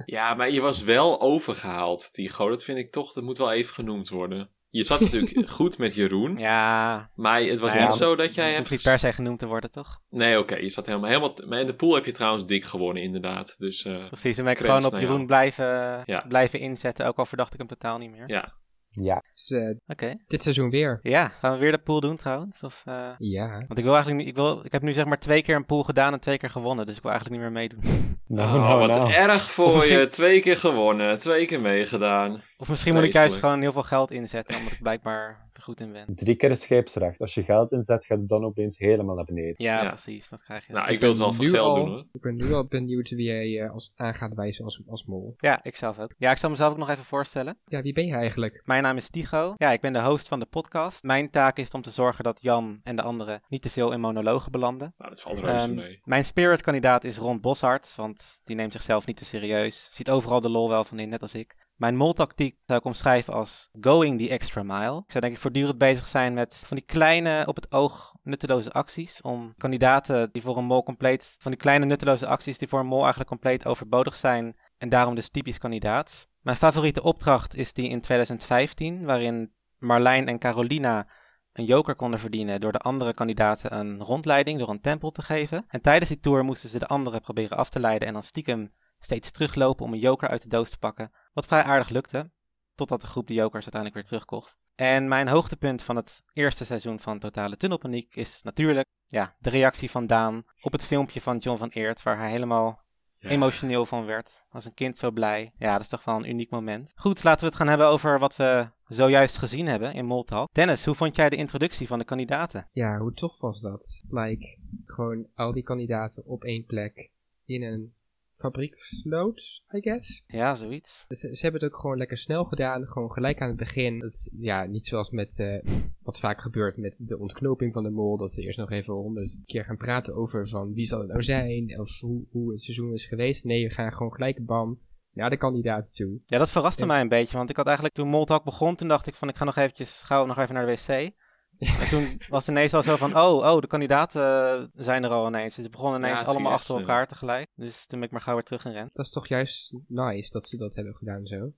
Ja, 0.06 0.34
maar 0.34 0.50
je 0.50 0.62
was 0.62 0.84
wel 0.84 1.22
overgehaald, 1.22 2.14
Tigo. 2.14 2.50
Dat 2.50 2.64
vind 2.64 2.78
ik 2.78 2.92
toch, 2.92 3.14
dat 3.14 3.24
moet 3.24 3.38
wel 3.38 3.52
even 3.52 3.74
genoemd 3.74 4.10
worden. 4.10 4.50
Je 4.72 4.84
zat 4.84 5.00
natuurlijk 5.00 5.50
goed 5.60 5.78
met 5.78 5.96
Jeroen, 5.96 6.38
Ja, 6.38 7.10
maar 7.16 7.42
het 7.42 7.60
was 7.60 7.70
Nou 7.74 7.84
ja, 7.84 7.88
niet 7.90 7.98
zo 7.98 8.16
dat 8.16 8.34
jij 8.36 8.46
het 8.46 8.56
hebt... 8.56 8.70
hoeft 8.70 8.84
niet 8.84 8.94
per 8.94 9.00
se 9.00 9.14
genoemd 9.14 9.40
te 9.40 9.46
worden, 9.48 9.72
toch? 9.72 10.02
Nee, 10.10 10.40
oké, 10.40 10.56
je 10.56 10.70
zat 10.70 10.86
helemaal... 10.86 11.08
helemaal 11.10 11.34
maar 11.48 11.60
in 11.60 11.66
de 11.66 11.76
pool 11.76 11.94
heb 11.96 12.06
je 12.06 12.12
trouwens 12.12 12.46
dik 12.46 12.64
gewonnen, 12.64 13.04
inderdaad. 13.04 13.56
Dus 13.58 13.86
eh, 13.86 14.08
Precies, 14.08 14.36
dan 14.36 14.46
ben 14.46 14.54
ik 14.54 14.60
gewoon 14.60 14.86
op 14.86 14.92
naar 14.92 15.02
Jeroen 15.02 15.16
jou. 15.16 15.28
blijven, 15.28 16.02
Ja. 16.06 16.26
blijven 16.28 16.60
inzetten, 16.60 17.06
ook 17.08 17.18
al 17.18 17.26
verdacht 17.26 17.54
ik 17.54 17.60
hem 17.60 17.68
totaal 17.68 17.98
niet 17.98 18.12
meer. 18.12 18.24
ja. 18.28 18.58
Ja, 18.92 19.24
Dus 19.34 19.50
eh, 19.52 19.76
Oké. 19.88 20.16
dit 20.28 20.42
seizoen 20.44 20.70
weer. 20.70 21.00
Ja, 21.02 21.28
gaan 21.28 21.54
we 21.54 21.60
weer 21.60 21.72
de 21.72 21.78
pool 21.78 22.00
doen 22.00 22.16
trouwens? 22.16 22.64
Of, 22.64 22.82
eh, 22.86 23.10
Ja. 23.18 23.50
Want 23.50 23.78
ik 23.78 23.84
wil 23.84 23.94
eigenlijk 23.94 24.18
niet, 24.24 24.30
ik, 24.30 24.36
wil, 24.36 24.66
ik 24.66 24.72
heb 24.72 24.82
nu 24.82 24.92
zeg 24.92 25.06
maar 25.06 25.20
twee 25.20 25.42
keer 25.42 25.56
een 25.56 25.66
pool 25.66 25.84
gedaan 25.84 26.14
en 26.14 26.20
twee 26.20 26.38
keer 26.38 26.50
gewonnen, 26.50 26.86
dus 26.86 26.96
ik 26.96 27.02
wil 27.02 27.12
eigenlijk 27.12 27.42
niet 27.42 27.52
meer 27.52 27.60
meedoen. 27.62 27.82
nou, 28.28 28.56
oh, 28.58 28.64
nou, 28.64 28.80
wat 28.80 28.98
nou. 28.98 29.12
erg 29.12 29.52
voor 29.52 29.76
misschien- 29.76 30.00
je. 30.00 30.08
Twee 30.08 30.42
keer 30.42 30.58
gewonnen, 30.58 31.20
twee 31.20 31.46
keer 31.46 31.62
meegedaan. 31.62 32.42
Of 32.58 32.70
misschien 32.70 32.94
moet 32.94 33.04
ik 33.04 33.14
juist 33.14 33.38
gewoon 33.38 33.62
heel 33.62 33.72
veel 33.72 33.84
geld 33.84 34.12
inzetten, 34.12 34.58
omdat 34.58 34.74
ik 34.74 34.82
blijkbaar 34.82 35.49
goed 35.70 35.80
in 35.82 35.92
ben. 35.92 36.16
Drie 36.16 36.36
keer 36.36 36.58
scheepsrecht. 36.58 37.20
Als 37.20 37.34
je 37.34 37.44
geld 37.44 37.72
inzet, 37.72 38.06
gaat 38.06 38.18
het 38.18 38.30
dan 38.30 38.44
opeens 38.44 38.78
helemaal 38.78 39.16
naar 39.16 39.26
beneden. 39.26 39.54
Ja, 39.58 39.82
Ja. 39.82 39.88
precies, 39.88 40.30
dat 40.30 40.44
krijg 40.44 40.68
je. 40.68 40.74
Nou, 40.74 40.92
ik 40.92 41.00
wil 41.00 41.10
het 41.10 41.18
wel 41.18 41.34
voor 41.34 41.46
nu 41.46 41.50
geld 41.52 41.68
al- 41.68 41.76
doen 41.76 41.90
hoor. 41.90 42.06
Ik 42.12 42.22
ben 42.22 42.36
nu 42.36 42.54
al 42.54 42.66
benieuwd 42.66 43.10
wie 43.10 43.26
jij 43.26 43.62
eh, 43.64 43.72
als, 43.74 43.92
aan 43.96 44.14
gaat 44.16 44.34
wijzen 44.34 44.66
als, 44.66 44.82
als 44.88 45.06
mol. 45.06 45.34
Ja, 45.38 45.64
ik 45.64 45.76
zelf 45.76 46.00
ook. 46.00 46.14
Ja, 46.18 46.32
ik 46.32 46.38
zal 46.38 46.50
mezelf 46.50 46.72
ook 46.72 46.78
nog 46.78 46.90
even 46.90 47.04
voorstellen. 47.04 47.58
Ja, 47.66 47.82
wie 47.82 47.94
ben 47.94 48.06
je 48.06 48.14
eigenlijk? 48.14 48.62
Mijn 48.66 48.84
naam 48.84 48.98
is 48.98 49.10
Tigo. 49.10 49.54
Ja, 49.58 49.72
ik 49.72 49.82
ben 49.82 49.94
de 49.94 50.02
host 50.02 50.28
van 50.28 50.40
de 50.40 50.46
podcast. 50.46 51.04
Mijn 51.04 51.30
taak 51.30 51.58
is 51.58 51.72
om 51.72 51.82
te 51.82 51.90
zorgen 51.90 52.24
dat 52.24 52.42
Jan 52.42 52.80
en 52.84 52.96
de 52.96 53.02
anderen 53.02 53.42
niet 53.50 53.62
te 53.62 53.70
veel 53.70 53.92
in 53.92 54.00
monologen 54.00 54.52
belanden. 54.52 54.94
Nou, 54.98 55.10
dat 55.10 55.22
valt 55.22 55.40
reuze 55.40 55.66
Ehm, 55.66 55.76
mee. 55.76 56.00
Mijn 56.04 56.26
spirit-kandidaat 56.26 57.04
is 57.04 57.18
Ron 57.18 57.40
Boshart, 57.42 57.96
want 57.96 58.40
die 58.44 58.56
neemt 58.56 58.72
zichzelf 58.74 59.06
niet 59.06 59.18
te 59.18 59.26
serieus. 59.26 59.90
Ziet 59.92 60.10
overal 60.10 60.42
de 60.42 60.50
lol 60.50 60.70
wel 60.70 60.84
van 60.84 61.00
in, 61.00 61.10
net 61.10 61.22
als 61.22 61.36
ik. 61.36 61.56
Mijn 61.80 61.96
moltactiek 61.96 62.58
zou 62.66 62.80
ik 62.80 62.86
omschrijven 62.86 63.34
als 63.34 63.70
going 63.82 64.20
the 64.20 64.30
extra 64.30 64.64
mile. 64.64 64.98
Ik 64.98 65.12
zou 65.12 65.20
denk 65.20 65.34
ik 65.34 65.40
voortdurend 65.40 65.78
bezig 65.78 66.08
zijn 66.08 66.34
met 66.34 66.64
van 66.66 66.78
die 66.78 66.86
kleine, 66.86 67.44
op 67.48 67.56
het 67.56 67.72
oog 67.72 68.16
nutteloze 68.24 68.72
acties. 68.72 69.22
Om 69.22 69.54
kandidaten 69.58 70.30
die 70.32 70.42
voor 70.42 70.58
een 70.58 70.66
mol 70.66 70.84
compleet, 70.84 71.36
van 71.40 71.52
die 71.52 71.60
kleine 71.60 71.86
nutteloze 71.86 72.28
acties 72.28 72.58
die 72.58 72.68
voor 72.68 72.80
een 72.80 72.86
mol 72.86 73.00
eigenlijk 73.00 73.30
compleet 73.30 73.66
overbodig 73.66 74.16
zijn. 74.16 74.58
En 74.78 74.90
daarom 74.90 75.16
dus 75.16 75.30
typisch 75.30 75.58
kandidaat. 75.58 76.28
Mijn 76.42 76.58
favoriete 76.58 77.04
opdracht 77.04 77.56
is 77.56 77.74
die 77.74 77.90
in 77.90 78.02
2015, 78.02 79.06
waarin 79.06 79.54
Marlijn 79.78 80.28
en 80.28 80.40
Carolina 80.40 81.08
een 81.54 81.66
joker 81.66 81.96
konden 81.96 82.20
verdienen 82.20 82.60
door 82.60 82.72
de 82.72 82.80
andere 82.80 83.14
kandidaten 83.14 83.74
een 83.74 84.04
rondleiding 84.04 84.60
door 84.60 84.70
een 84.70 84.82
tempel 84.82 85.12
te 85.12 85.22
geven. 85.22 85.66
En 85.68 85.82
tijdens 85.82 86.10
die 86.10 86.20
tour 86.20 86.44
moesten 86.44 86.70
ze 86.70 86.80
de 86.80 86.88
anderen 86.88 87.22
proberen 87.22 87.58
af 87.58 87.70
te 87.70 87.80
leiden 87.80 88.08
en 88.08 88.14
dan 88.14 88.24
stiekem 88.24 88.72
steeds 89.00 89.32
teruglopen 89.32 89.86
om 89.86 89.94
een 89.94 90.00
joker 90.00 90.30
uit 90.30 90.42
de 90.42 90.50
doos 90.50 90.70
te 90.70 90.78
pakken. 90.78 91.12
Wat 91.34 91.46
vrij 91.46 91.64
aardig 91.64 91.90
lukte, 91.90 92.32
totdat 92.76 93.02
de 93.02 93.08
groep 93.08 93.28
de 93.28 93.34
jokers 93.34 93.64
uiteindelijk 93.64 93.94
weer 93.94 94.06
terugkocht. 94.06 94.58
En 94.76 95.08
mijn 95.08 95.28
hoogtepunt 95.28 95.82
van 95.84 95.96
het 95.96 96.24
eerste 96.34 96.66
seizoen 96.66 97.00
van 97.00 97.20
Totale 97.20 97.58
Tunnelpaniek 97.58 98.16
is 98.16 98.40
natuurlijk 98.44 98.86
ja, 99.06 99.36
de 99.40 99.50
reactie 99.50 99.92
van 99.92 100.08
Daan 100.08 100.44
op 100.62 100.72
het 100.72 100.86
filmpje 100.86 101.22
van 101.22 101.38
John 101.38 101.58
van 101.58 101.70
Eert, 101.70 102.04
waar 102.04 102.18
hij 102.18 102.30
helemaal 102.30 102.88
Ja. 103.18 103.30
emotioneel 103.30 103.86
van 103.86 104.06
werd. 104.06 104.46
Als 104.50 104.66
een 104.66 104.74
kind 104.74 104.98
zo 104.98 105.12
blij. 105.12 105.52
Ja, 105.58 105.72
dat 105.72 105.82
is 105.82 105.88
toch 105.88 106.04
wel 106.04 106.16
een 106.16 106.30
uniek 106.30 106.50
moment. 106.50 106.92
Goed, 106.96 107.24
laten 107.24 107.40
we 107.40 107.46
het 107.46 107.56
gaan 107.56 107.68
hebben 107.68 107.88
over 107.88 108.20
wat 108.20 108.36
we 108.36 108.70
zojuist 108.88 109.38
gezien 109.38 109.68
hebben 109.68 109.94
in 109.94 110.06
Moltalk. 110.06 110.54
Dennis, 110.54 110.86
hoe 110.86 110.96
vond 110.96 111.16
jij 111.16 111.30
de 111.30 111.36
introductie 111.36 111.88
van 111.88 112.00
de 112.00 112.06
kandidaten? 112.06 112.68
Ja, 112.70 112.98
hoe 112.98 113.14
tof 113.14 113.40
was 113.40 113.62
dat? 113.62 113.88
Like, 114.10 114.58
gewoon 114.86 115.28
al 115.36 115.54
die 115.54 115.64
kandidaten 115.64 116.26
op 116.26 116.44
één 116.44 116.66
plek 116.66 117.10
in 117.46 117.64
een 117.64 117.94
fabriekslood, 118.40 119.64
I 119.76 119.82
guess. 119.82 120.24
Ja, 120.28 120.56
zoiets. 120.56 121.06
Ze, 121.08 121.36
ze 121.36 121.42
hebben 121.42 121.62
het 121.62 121.72
ook 121.72 121.80
gewoon 121.80 121.98
lekker 121.98 122.18
snel 122.18 122.44
gedaan, 122.44 122.88
gewoon 122.88 123.12
gelijk 123.12 123.42
aan 123.42 123.48
het 123.48 123.58
begin. 123.58 124.02
Het, 124.02 124.32
ja, 124.40 124.66
niet 124.66 124.88
zoals 124.88 125.10
met 125.10 125.40
eh, 125.40 125.74
wat 126.02 126.20
vaak 126.20 126.42
gebeurt 126.42 126.78
met 126.78 126.96
de 126.98 127.18
ontknoping 127.18 127.74
van 127.74 127.84
de 127.84 127.90
mol, 127.90 128.18
dat 128.18 128.34
ze 128.34 128.42
eerst 128.42 128.58
nog 128.58 128.72
even 128.72 128.94
honderd 128.94 129.40
keer 129.46 129.64
gaan 129.64 129.78
praten 129.78 130.16
over 130.16 130.50
van 130.50 130.74
wie 130.74 130.86
zal 130.86 131.00
het 131.00 131.08
nou 131.08 131.24
zijn, 131.24 131.80
of 131.80 132.00
hoe, 132.00 132.26
hoe 132.30 132.52
het 132.52 132.62
seizoen 132.62 132.94
is 132.94 133.06
geweest. 133.06 133.44
Nee, 133.44 133.68
we 133.68 133.74
gaan 133.74 133.94
gewoon 133.94 134.14
gelijk 134.14 134.46
bam 134.46 134.80
naar 135.14 135.30
de 135.30 135.38
kandidaten 135.38 135.92
toe. 135.92 136.20
Ja, 136.26 136.38
dat 136.38 136.50
verraste 136.50 136.86
mij 136.86 137.02
een 137.02 137.08
beetje, 137.08 137.38
want 137.38 137.50
ik 137.50 137.56
had 137.56 137.66
eigenlijk 137.66 137.96
toen 137.96 138.08
Moltalk 138.08 138.44
begon, 138.44 138.76
toen 138.76 138.88
dacht 138.88 139.08
ik 139.08 139.16
van 139.16 139.30
ik 139.30 139.36
ga 139.36 139.44
nog 139.44 139.56
eventjes 139.56 140.04
gauw 140.04 140.26
nog 140.26 140.38
even 140.38 140.54
naar 140.54 140.66
de 140.66 140.72
wc. 140.72 141.12
En 141.60 141.90
toen 141.90 142.22
was 142.30 142.46
het 142.46 142.56
ineens 142.56 142.74
al 142.74 142.84
zo 142.84 142.96
van, 142.96 143.18
oh, 143.18 143.54
oh, 143.54 143.62
de 143.62 143.68
kandidaten 143.68 144.22
eh, 144.22 144.64
zijn 144.76 145.04
er 145.04 145.10
al 145.10 145.28
ineens. 145.28 145.56
Ze 145.56 145.70
begonnen 145.70 146.00
ineens 146.00 146.20
Ja, 146.20 146.26
allemaal 146.26 146.52
achter 146.52 146.80
elkaar 146.80 147.08
tegelijk. 147.08 147.48
Dus 147.56 147.86
toen 147.86 148.00
ben 148.00 148.08
ik 148.08 148.14
maar 148.14 148.24
gauw 148.24 148.34
weer 148.34 148.44
terug 148.44 148.62
gerend. 148.62 148.90
Dat 148.94 149.06
is 149.06 149.12
toch 149.12 149.28
juist 149.28 149.74
nice 149.88 150.32
dat 150.32 150.48
ze 150.48 150.58
dat 150.58 150.76
hebben 150.76 150.96
gedaan 150.96 151.26
zo. 151.26 151.52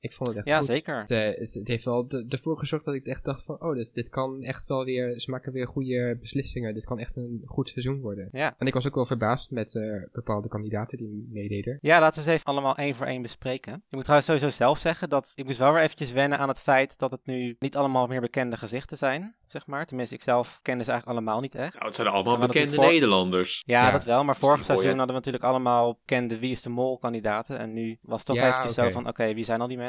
Ik 0.00 0.12
vond 0.12 0.28
het 0.28 0.38
echt 0.38 0.46
Ja, 0.46 0.56
goed. 0.58 0.66
zeker. 0.66 1.00
Het, 1.00 1.10
eh, 1.10 1.38
het, 1.38 1.54
het 1.54 1.68
heeft 1.68 1.84
wel 1.84 2.08
de- 2.08 2.26
ervoor 2.28 2.58
gezorgd 2.58 2.84
dat 2.84 2.94
ik 2.94 3.06
echt 3.06 3.24
dacht 3.24 3.44
van, 3.44 3.60
oh, 3.62 3.74
dit, 3.74 3.90
dit 3.94 4.08
kan 4.08 4.42
echt 4.42 4.68
wel 4.68 4.84
weer, 4.84 5.20
ze 5.20 5.30
maken 5.30 5.52
weer 5.52 5.66
goede 5.66 6.18
beslissingen. 6.20 6.74
Dit 6.74 6.84
kan 6.84 6.98
echt 6.98 7.16
een 7.16 7.42
goed 7.44 7.68
seizoen 7.68 8.00
worden. 8.00 8.28
Ja. 8.32 8.54
En 8.58 8.66
ik 8.66 8.74
was 8.74 8.86
ook 8.86 8.94
wel 8.94 9.06
verbaasd 9.06 9.50
met 9.50 9.74
eh, 9.74 9.82
bepaalde 10.12 10.48
kandidaten 10.48 10.98
die 10.98 11.28
meededen. 11.32 11.78
Ja, 11.80 12.00
laten 12.00 12.18
we 12.22 12.28
ze 12.28 12.32
even 12.34 12.44
allemaal 12.46 12.76
één 12.76 12.94
voor 12.94 13.06
één 13.06 13.22
bespreken. 13.22 13.72
Ik 13.74 13.94
moet 13.94 14.02
trouwens 14.04 14.28
sowieso 14.30 14.50
zelf 14.56 14.78
zeggen 14.78 15.08
dat 15.08 15.32
ik 15.34 15.44
moest 15.44 15.58
wel 15.58 15.72
weer 15.72 15.82
eventjes 15.82 16.12
wennen 16.12 16.38
aan 16.38 16.48
het 16.48 16.60
feit 16.60 16.98
dat 16.98 17.10
het 17.10 17.26
nu 17.26 17.56
niet 17.58 17.76
allemaal 17.76 18.06
meer 18.06 18.20
bekende 18.20 18.56
gezichten 18.56 18.96
zijn, 18.96 19.34
zeg 19.46 19.66
maar. 19.66 19.86
Tenminste, 19.86 20.14
ik 20.14 20.22
zelf 20.22 20.58
kende 20.62 20.84
ze 20.84 20.90
eigenlijk 20.90 21.18
allemaal 21.20 21.40
niet 21.40 21.54
echt. 21.54 21.74
Nou, 21.74 21.86
het 21.86 21.94
zijn 21.94 22.08
allemaal 22.08 22.38
bekende 22.38 22.74
voor- 22.74 22.84
Nederlanders. 22.84 23.62
Ja, 23.66 23.86
Ja, 23.86 23.90
dat 23.92 24.04
wel, 24.04 24.24
maar 24.24 24.36
vorig 24.36 24.64
seizoen 24.64 24.88
hadden 24.88 25.06
we 25.06 25.12
natuurlijk 25.12 25.44
allemaal 25.44 25.94
bekende 25.94 26.38
Wie 26.38 26.50
is 26.52 26.62
de 26.62 26.70
Mol 26.70 26.98
kandidaten. 26.98 27.58
En 27.58 27.72
nu 27.72 27.98
was 28.02 28.16
het 28.18 28.26
toch 28.26 28.36
Ja, 28.36 28.48
eventjes 28.48 28.78
oké. 28.78 28.82
zo 28.86 28.90
van, 28.90 29.08
oké, 29.08 29.34
wie 29.34 29.44
zijn 29.44 29.60
al 29.60 29.66
die 29.68 29.76
mensen? 29.76 29.88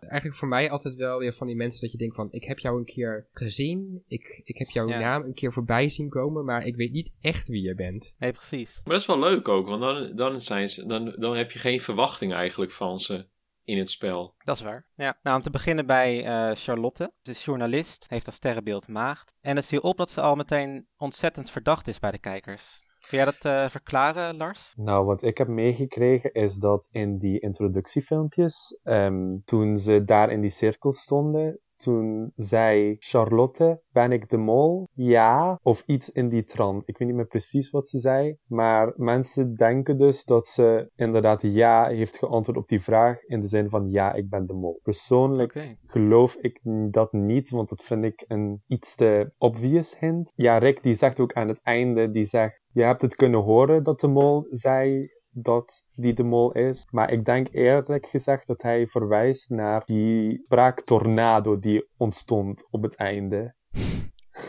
Eigenlijk 0.00 0.36
voor 0.36 0.48
mij 0.48 0.70
altijd 0.70 0.94
wel 0.94 1.18
weer 1.18 1.34
van 1.34 1.46
die 1.46 1.56
mensen 1.56 1.80
dat 1.80 1.92
je 1.92 1.98
denkt 1.98 2.14
van, 2.14 2.28
ik 2.30 2.44
heb 2.44 2.58
jou 2.58 2.78
een 2.78 2.84
keer 2.84 3.26
gezien, 3.32 4.02
ik, 4.06 4.40
ik 4.44 4.58
heb 4.58 4.68
jouw 4.68 4.88
Ja. 4.88 4.98
naam 4.98 5.22
een 5.24 5.34
keer 5.34 5.52
voorbij 5.52 5.88
zien 5.88 6.08
komen, 6.08 6.44
maar 6.44 6.66
ik 6.66 6.76
weet 6.76 6.92
niet 6.92 7.10
echt 7.20 7.48
wie 7.48 7.62
je 7.62 7.74
bent. 7.74 8.14
Nee, 8.18 8.32
precies. 8.32 8.80
Maar 8.84 8.92
dat 8.92 9.00
is 9.00 9.06
wel 9.06 9.18
leuk 9.18 9.48
ook, 9.48 9.66
want 9.66 9.82
dan, 9.82 10.16
dan, 10.16 10.40
zijn 10.40 10.68
ze, 10.68 10.86
dan, 10.86 11.14
dan 11.18 11.36
heb 11.36 11.50
je 11.50 11.58
geen 11.58 11.80
verwachting 11.80 12.32
eigenlijk 12.32 12.70
van 12.72 12.98
ze 12.98 13.26
in 13.64 13.78
het 13.78 13.90
spel. 13.90 14.34
Dat 14.44 14.56
is 14.56 14.62
waar. 14.62 14.86
Ja. 14.94 15.18
Nou, 15.22 15.36
om 15.36 15.42
te 15.42 15.50
beginnen 15.50 15.86
bij 15.86 16.24
eh, 16.24 16.50
Charlotte. 16.54 17.12
Ze 17.22 17.30
is 17.30 17.44
journalist, 17.44 18.06
heeft 18.08 18.26
als 18.26 18.34
sterrenbeeld 18.34 18.88
maagd. 18.88 19.34
En 19.40 19.56
het 19.56 19.66
viel 19.66 19.80
op 19.80 19.96
dat 19.96 20.10
ze 20.10 20.20
al 20.20 20.34
meteen 20.34 20.86
ontzettend 20.96 21.50
verdacht 21.50 21.88
is 21.88 21.98
bij 21.98 22.10
de 22.10 22.18
kijkers. 22.18 22.86
Kun 23.08 23.18
jij 23.18 23.26
dat 23.26 23.44
eh, 23.44 23.68
verklaren, 23.68 24.36
Lars? 24.36 24.74
Nou, 24.76 25.04
wat 25.04 25.22
ik 25.22 25.38
heb 25.38 25.48
meegekregen 25.48 26.32
is 26.32 26.54
dat 26.54 26.86
in 26.90 27.18
die 27.18 27.40
introductiefilmpjes, 27.40 28.78
ehm, 28.82 29.38
toen 29.44 29.78
ze 29.78 30.04
daar 30.04 30.30
in 30.30 30.40
die 30.40 30.50
cirkel 30.50 30.92
stonden, 30.92 31.60
toen 31.78 32.32
zei 32.36 32.96
Charlotte, 32.98 33.82
ben 33.92 34.12
ik 34.12 34.28
de 34.28 34.36
mol? 34.36 34.88
Ja, 34.92 35.58
of 35.62 35.82
iets 35.86 36.10
in 36.10 36.28
die 36.28 36.44
trant. 36.44 36.82
Ik 36.86 36.98
weet 36.98 37.08
niet 37.08 37.16
meer 37.16 37.26
precies 37.26 37.70
wat 37.70 37.88
ze 37.88 37.98
zei, 37.98 38.36
maar 38.46 38.92
mensen 38.96 39.54
denken 39.54 39.98
dus 39.98 40.24
dat 40.24 40.46
ze 40.46 40.90
inderdaad 40.96 41.42
ja 41.42 41.86
heeft 41.86 42.18
geantwoord 42.18 42.58
op 42.58 42.68
die 42.68 42.82
vraag 42.82 43.22
in 43.22 43.40
de 43.40 43.46
zin 43.46 43.68
van 43.68 43.90
ja, 43.90 44.12
ik 44.12 44.28
ben 44.28 44.46
de 44.46 44.52
mol. 44.52 44.80
Persoonlijk 44.82 45.76
geloof 45.86 46.34
ik 46.34 46.60
dat 46.90 47.12
niet, 47.12 47.50
want 47.50 47.68
dat 47.68 47.82
vind 47.82 48.04
ik 48.04 48.24
een 48.28 48.62
iets 48.66 48.94
te 48.94 49.32
obvious 49.38 49.98
hint. 49.98 50.32
Ja, 50.36 50.58
Rick 50.58 50.82
die 50.82 50.94
zegt 50.94 51.20
ook 51.20 51.32
aan 51.32 51.48
het 51.48 51.60
einde, 51.62 52.10
die 52.10 52.24
zegt, 52.24 52.66
je 52.78 52.84
hebt 52.84 53.02
het 53.02 53.14
kunnen 53.14 53.40
horen 53.40 53.82
dat 53.82 54.00
de 54.00 54.06
mol 54.06 54.46
zei 54.50 55.10
dat 55.30 55.84
die 55.94 56.14
de 56.14 56.22
mol 56.22 56.52
is. 56.52 56.86
Maar 56.90 57.12
ik 57.12 57.24
denk 57.24 57.48
eerlijk 57.52 58.06
gezegd 58.06 58.46
dat 58.46 58.62
hij 58.62 58.86
verwijst 58.86 59.50
naar 59.50 59.82
die 59.84 60.42
spraaktornado 60.44 61.58
die 61.58 61.88
ontstond 61.96 62.66
op 62.70 62.82
het 62.82 62.94
einde. 62.94 63.54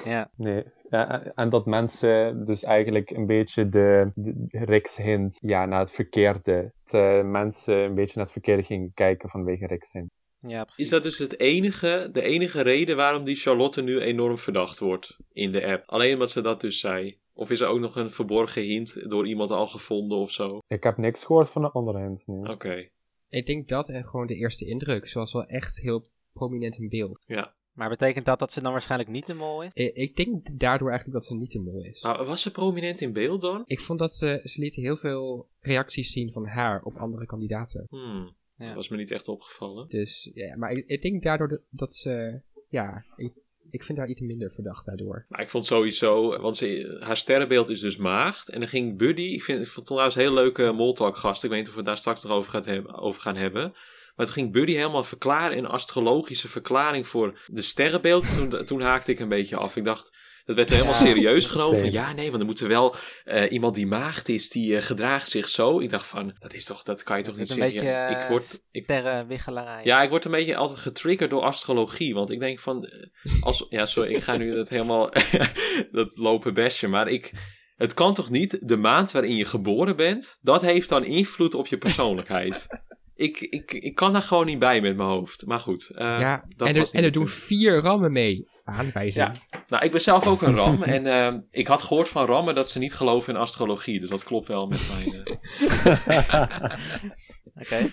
Ja. 0.04 0.32
Nee. 0.36 0.64
Ja, 0.90 1.24
en 1.24 1.50
dat 1.50 1.66
mensen 1.66 2.46
dus 2.46 2.64
eigenlijk 2.64 3.10
een 3.10 3.26
beetje 3.26 3.70
de, 3.70 4.12
de 4.16 4.66
Rick's 4.66 4.96
hint 4.96 5.38
ja, 5.42 5.66
naar 5.66 5.80
het 5.80 5.92
verkeerde. 5.92 6.74
Dat 6.86 7.26
mensen 7.26 7.76
een 7.76 7.96
beetje 7.96 8.14
naar 8.16 8.24
het 8.24 8.34
verkeerde 8.34 8.64
gingen 8.64 8.92
kijken 8.94 9.30
vanwege 9.30 9.68
Rick's 9.68 9.92
hint. 9.92 10.12
ja, 10.40 10.64
precies. 10.64 10.84
Is 10.84 10.90
dat 10.90 11.04
dus 11.04 11.18
het 11.18 11.40
enige, 11.40 12.10
de 12.12 12.22
enige 12.22 12.62
reden 12.62 12.96
waarom 12.96 13.24
die 13.24 13.36
Charlotte 13.36 13.82
nu 13.82 14.00
enorm 14.00 14.38
verdacht 14.38 14.80
wordt 14.80 15.18
in 15.32 15.52
de 15.52 15.66
app? 15.66 15.84
Alleen 15.86 16.14
omdat 16.14 16.32
ze 16.32 16.42
dat 16.42 16.62
dus 16.62 16.80
zei? 16.80 17.18
Of 17.40 17.50
is 17.50 17.60
er 17.60 17.68
ook 17.68 17.80
nog 17.80 17.96
een 17.96 18.12
verborgen 18.12 18.62
hint 18.62 19.10
door 19.10 19.28
iemand 19.28 19.52
al 19.52 19.68
gevonden 19.68 20.18
of 20.18 20.32
zo? 20.32 20.60
Ik 20.68 20.84
heb 20.84 20.98
niks 20.98 21.26
gehoord 21.26 21.50
van 21.50 21.62
de 21.62 21.70
andere 21.72 22.00
hint. 22.00 22.28
Nee. 22.28 22.52
Oké, 22.54 22.90
Ik 23.30 23.46
denk 23.46 23.68
dat 23.68 23.90
en 23.90 24.04
gewoon 24.06 24.28
de 24.28 24.36
eerste 24.36 24.66
indruk, 24.66 25.08
zoals 25.08 25.34
wel 25.34 25.46
echt 25.46 25.78
heel 25.78 26.04
prominent 26.34 26.78
in 26.78 26.90
beeld. 26.90 27.24
ja. 27.28 27.58
Maar 27.74 27.90
betekent 27.90 28.26
dat 28.26 28.40
dat 28.40 28.54
ze 28.54 28.62
dan 28.62 28.72
waarschijnlijk 28.72 29.10
niet 29.10 29.26
de 29.26 29.34
mol 29.34 29.64
is? 29.64 29.70
Ik, 29.74 29.96
ik 29.96 30.16
denk 30.16 30.60
daardoor 30.60 30.90
eigenlijk 30.90 31.20
dat 31.20 31.28
ze 31.28 31.36
niet 31.36 31.52
de 31.52 31.60
mol 31.60 31.84
is. 31.84 32.02
Nou, 32.02 32.26
was 32.26 32.42
ze 32.42 32.52
prominent 32.52 33.02
in 33.02 33.14
beeld 33.14 33.42
dan? 33.42 33.64
Ik 33.66 33.80
vond 33.80 34.00
dat 34.00 34.14
ze, 34.16 34.42
ze 34.44 34.60
lieten 34.60 34.82
heel 34.82 34.98
veel 34.98 35.48
reacties 35.60 36.12
zien 36.12 36.32
van 36.32 36.46
haar 36.46 36.82
op 36.84 36.96
andere 36.98 37.26
kandidaten. 37.26 37.86
Hmm, 37.90 38.36
Ja. 38.56 38.66
dat 38.66 38.76
was 38.76 38.90
me 38.90 38.98
niet 38.98 39.12
echt 39.12 39.28
opgevallen. 39.28 39.88
Dus 39.90 40.32
ja, 40.34 40.58
maar 40.58 40.72
ik, 40.72 40.88
ik 40.88 41.02
denk 41.02 41.24
daardoor 41.24 41.48
dat, 41.50 41.62
dat 41.70 41.94
ze, 41.94 42.42
ja, 42.70 43.06
ik, 43.16 43.34
ik 43.72 43.84
vind 43.84 43.98
haar 43.98 44.10
iets 44.10 44.22
minder 44.22 44.52
verdacht 44.52 44.86
daardoor. 44.86 45.26
Maar 45.30 45.42
ik 45.42 45.50
vond 45.50 45.66
sowieso, 45.66 46.40
want 46.42 46.58
ze, 46.58 46.98
haar 47.00 47.18
sterrenbeeld 47.18 47.70
is 47.70 47.80
dus 47.80 47.98
maagd. 47.98 48.50
En 48.50 48.60
dan 48.60 48.70
ging 48.70 48.98
Buddy, 48.98 49.22
ik, 49.22 49.44
vind, 49.44 49.60
ik 49.60 49.66
vond 49.66 49.76
het 49.76 49.86
trouwens 49.86 50.16
een 50.16 50.22
hele 50.22 50.34
leuke 50.34 50.72
Moltalk 50.72 51.18
gast. 51.18 51.44
Ik 51.44 51.50
weet 51.50 51.60
niet 51.60 51.68
of 51.68 51.74
we 51.74 51.80
het 51.80 51.88
daar 51.88 51.98
straks 51.98 52.24
nog 52.24 52.32
over, 52.32 52.52
gaat 52.52 52.66
hebben, 52.66 53.14
gaan 53.14 53.36
hebben. 53.36 53.74
Maar 54.16 54.26
toen 54.26 54.36
ging 54.36 54.52
Buddy 54.52 54.74
helemaal 54.74 55.04
verklaren, 55.04 55.58
een 55.58 55.66
astrologische 55.66 56.48
verklaring 56.48 57.08
voor 57.08 57.40
de 57.48 57.62
sterrenbeeld. 57.62 58.36
Toen, 58.36 58.66
toen 58.66 58.82
haakte 58.82 59.12
ik 59.12 59.20
een 59.20 59.30
beetje 59.30 59.56
af. 59.56 59.76
Ik 59.76 59.86
dacht, 59.86 60.18
dat 60.50 60.58
werd 60.58 60.70
helemaal 60.70 60.94
Ja, 60.94 61.00
serieus 61.00 61.48
genomen. 61.48 61.80
Van 61.80 61.92
ja, 61.92 62.14
nee, 62.14 62.28
want 62.30 62.40
er 62.40 62.46
moet 62.46 62.60
er 62.60 62.68
wel 62.68 62.96
eh, 63.24 63.52
iemand 63.52 63.76
die 63.76 63.88
maagd 63.88 64.30
is, 64.30 64.50
die 64.50 64.76
eh, 64.76 64.82
gedraagt 64.82 65.30
zich 65.30 65.50
zo. 65.50 65.80
Ik 65.80 65.90
dacht 65.90 66.06
van, 66.06 66.36
dat 66.40 66.54
is 66.54 66.66
toch, 66.66 66.84
dat 66.84 67.04
kan 67.04 67.18
je 67.18 67.24
toch 67.24 67.38
niet 67.38 67.48
zeggen. 67.48 67.66
beetje, 67.66 67.90
ik 68.16 68.18
eh, 68.18 68.30
word, 68.30 68.62
ik, 68.72 68.84
Sterrenwiggelarij. 68.84 69.82
ja, 69.84 70.02
ik 70.02 70.10
word 70.10 70.26
een 70.26 70.32
beetje 70.32 70.56
altijd 70.56 70.80
getriggerd 70.80 71.30
door 71.30 71.42
astrologie. 71.42 72.14
Want 72.14 72.30
ik 72.32 72.40
denk 72.40 72.60
van. 72.60 72.86
eh, 72.86 73.42
Als, 73.42 73.66
ja, 73.70 73.86
sorry, 73.86 74.14
ik 74.14 74.22
ga 74.24 74.38
nu 74.38 74.58
het 74.58 74.70
helemaal. 74.70 75.10
dat 75.92 76.10
lopen 76.18 76.54
bestje. 76.54 76.88
Maar 76.88 77.08
ik. 77.08 77.32
Het 77.76 77.94
kan 77.94 78.14
toch 78.14 78.30
niet, 78.30 78.68
de 78.68 78.78
maand 78.78 79.12
waarin 79.12 79.36
je 79.36 79.46
geboren 79.46 79.96
bent. 79.96 80.38
Dat 80.42 80.62
heeft 80.62 80.90
dan 80.90 81.06
invloed 81.06 81.54
op 81.54 81.68
je 81.68 81.78
persoonlijkheid. 81.78 82.68
ik, 83.16 83.40
ik, 83.40 83.72
ik 83.74 83.96
kan 83.96 84.14
daar 84.14 84.22
gewoon 84.22 84.46
niet 84.46 84.60
bij 84.60 84.82
met 84.82 84.96
mijn 84.96 85.10
hoofd. 85.10 85.46
Maar 85.46 85.60
goed. 85.60 85.90
eh, 85.90 86.06
ja, 86.20 86.46
dat 86.56 86.68
en, 86.68 86.74
was 86.74 86.76
er, 86.76 86.80
niet 86.80 86.94
en 86.94 87.04
er 87.04 87.12
doen 87.12 87.28
vier 87.28 87.82
rammen 87.82 88.12
mee. 88.12 88.48
Aanwijzing. 88.72 89.32
Nou, 89.68 89.84
ik 89.86 89.92
ben 89.92 90.02
zelf 90.02 90.28
ook 90.28 90.42
een 90.42 90.56
ram. 90.56 90.84
en 90.84 91.06
eh, 91.06 91.40
ik 91.52 91.68
had 91.68 91.82
gehoord 91.82 92.10
van 92.10 92.26
rammen 92.26 92.56
dat 92.56 92.70
ze 92.70 92.80
niet 92.80 92.94
geloven 92.94 93.34
in 93.34 93.40
astrologie. 93.40 94.00
Dus 94.00 94.10
dat 94.10 94.24
klopt 94.24 94.48
wel 94.48 94.68
met 94.68 94.88
mijn. 94.88 95.24
eh, 95.24 96.72
Oké. 97.62 97.90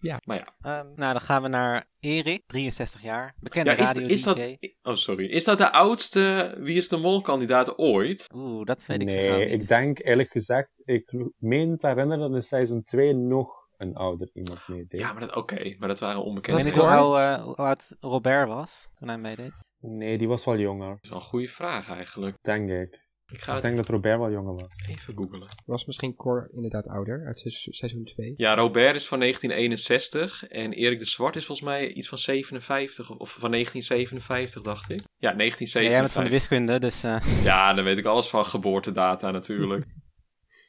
Ja. 0.00 0.20
Maar 0.24 0.36
ja. 0.36 0.46
Ehm, 0.60 0.86
nou, 0.94 1.12
dan 1.12 1.20
gaan 1.20 1.42
we 1.42 1.48
naar 1.48 1.88
Erik, 2.00 2.42
63 2.46 3.02
jaar. 3.02 3.34
Bekende 3.40 3.70
ja 3.70 3.76
is, 3.76 3.86
radio 3.92 4.06
is 4.06 4.22
dat. 4.22 4.38
Oh, 4.82 4.94
sorry. 4.94 5.26
Is 5.26 5.44
dat 5.44 5.58
de 5.58 5.72
oudste 5.72 6.54
Wie 6.58 6.76
is 6.76 6.88
de 6.88 6.96
Mol-kandidaat 6.96 7.78
ooit? 7.78 8.26
Oeh, 8.34 8.64
dat 8.64 8.86
weet 8.86 9.00
ik 9.02 9.10
zo 9.10 9.16
Nee, 9.16 9.48
niet. 9.48 9.60
ik 9.60 9.68
denk 9.68 9.98
eerlijk 9.98 10.30
gezegd, 10.30 10.68
ik 10.84 11.12
meen 11.38 11.76
te 11.78 11.86
herinneren 11.86 12.20
dat 12.30 12.34
in 12.34 12.42
seizoen 12.42 12.84
2 12.84 13.14
nog 13.14 13.64
een 13.76 13.94
ouder 13.94 14.30
iemand 14.32 14.68
meedeed. 14.68 15.00
Ja, 15.00 15.12
maar 15.12 15.20
dat, 15.20 15.36
oké, 15.36 15.74
maar 15.78 15.88
dat 15.88 15.98
waren 16.00 16.20
Ik 16.20 16.24
onbekende 16.26 16.62
weet 16.62 16.74
niet 16.74 16.82
eh, 16.82 17.42
hoe 17.42 17.54
oud 17.54 17.96
Robert 18.00 18.48
was 18.48 18.90
toen 18.94 19.08
hij 19.08 19.18
meedeed. 19.18 19.52
Nee, 19.86 20.18
die 20.18 20.28
was 20.28 20.44
wel 20.44 20.58
jonger, 20.58 20.88
Dat 20.88 20.98
is 21.02 21.08
wel 21.08 21.18
een 21.18 21.24
goede 21.24 21.48
vraag 21.48 21.88
eigenlijk. 21.90 22.36
denk 22.42 22.70
ik. 22.70 23.04
Ik 23.32 23.40
ga 23.40 23.48
Ik 23.48 23.54
het 23.54 23.62
denk 23.62 23.76
dat 23.76 23.88
Robert 23.88 24.18
wel 24.18 24.30
jonger 24.30 24.54
was. 24.54 24.68
even 24.88 25.14
googlen. 25.14 25.48
Was 25.64 25.84
misschien 25.84 26.14
Cor 26.14 26.50
inderdaad 26.54 26.86
ouder, 26.88 27.26
uit 27.26 27.38
seizoen- 27.38 27.72
seizoen 27.72 28.04
2. 28.04 28.34
Ja, 28.36 28.54
Robert 28.54 28.94
is 28.94 29.06
van 29.06 29.18
1961 29.18 30.44
en 30.48 30.72
Erik 30.72 30.98
de 30.98 31.04
Zwart 31.04 31.36
is 31.36 31.44
volgens 31.44 31.68
mij 31.68 31.92
iets 31.92 32.08
van 32.08 32.18
57 32.18 33.10
of 33.10 33.32
van 33.32 33.50
1957 33.50 34.62
dacht 34.62 34.90
ik. 34.90 35.00
Ja, 35.18 35.30
Ja, 35.36 35.36
jij 35.36 36.00
bent 36.00 36.12
van 36.12 36.24
de 36.24 36.28
1957. 36.30 36.30
wiskunde, 36.30 36.78
dus... 36.78 37.02
eh, 37.04 37.44
Ja, 37.50 37.72
dan 37.74 37.84
weet 37.84 37.98
ik 37.98 38.04
alles 38.04 38.28
van 38.28 38.44
geboortedata 38.46 39.30
natuurlijk. 39.30 39.84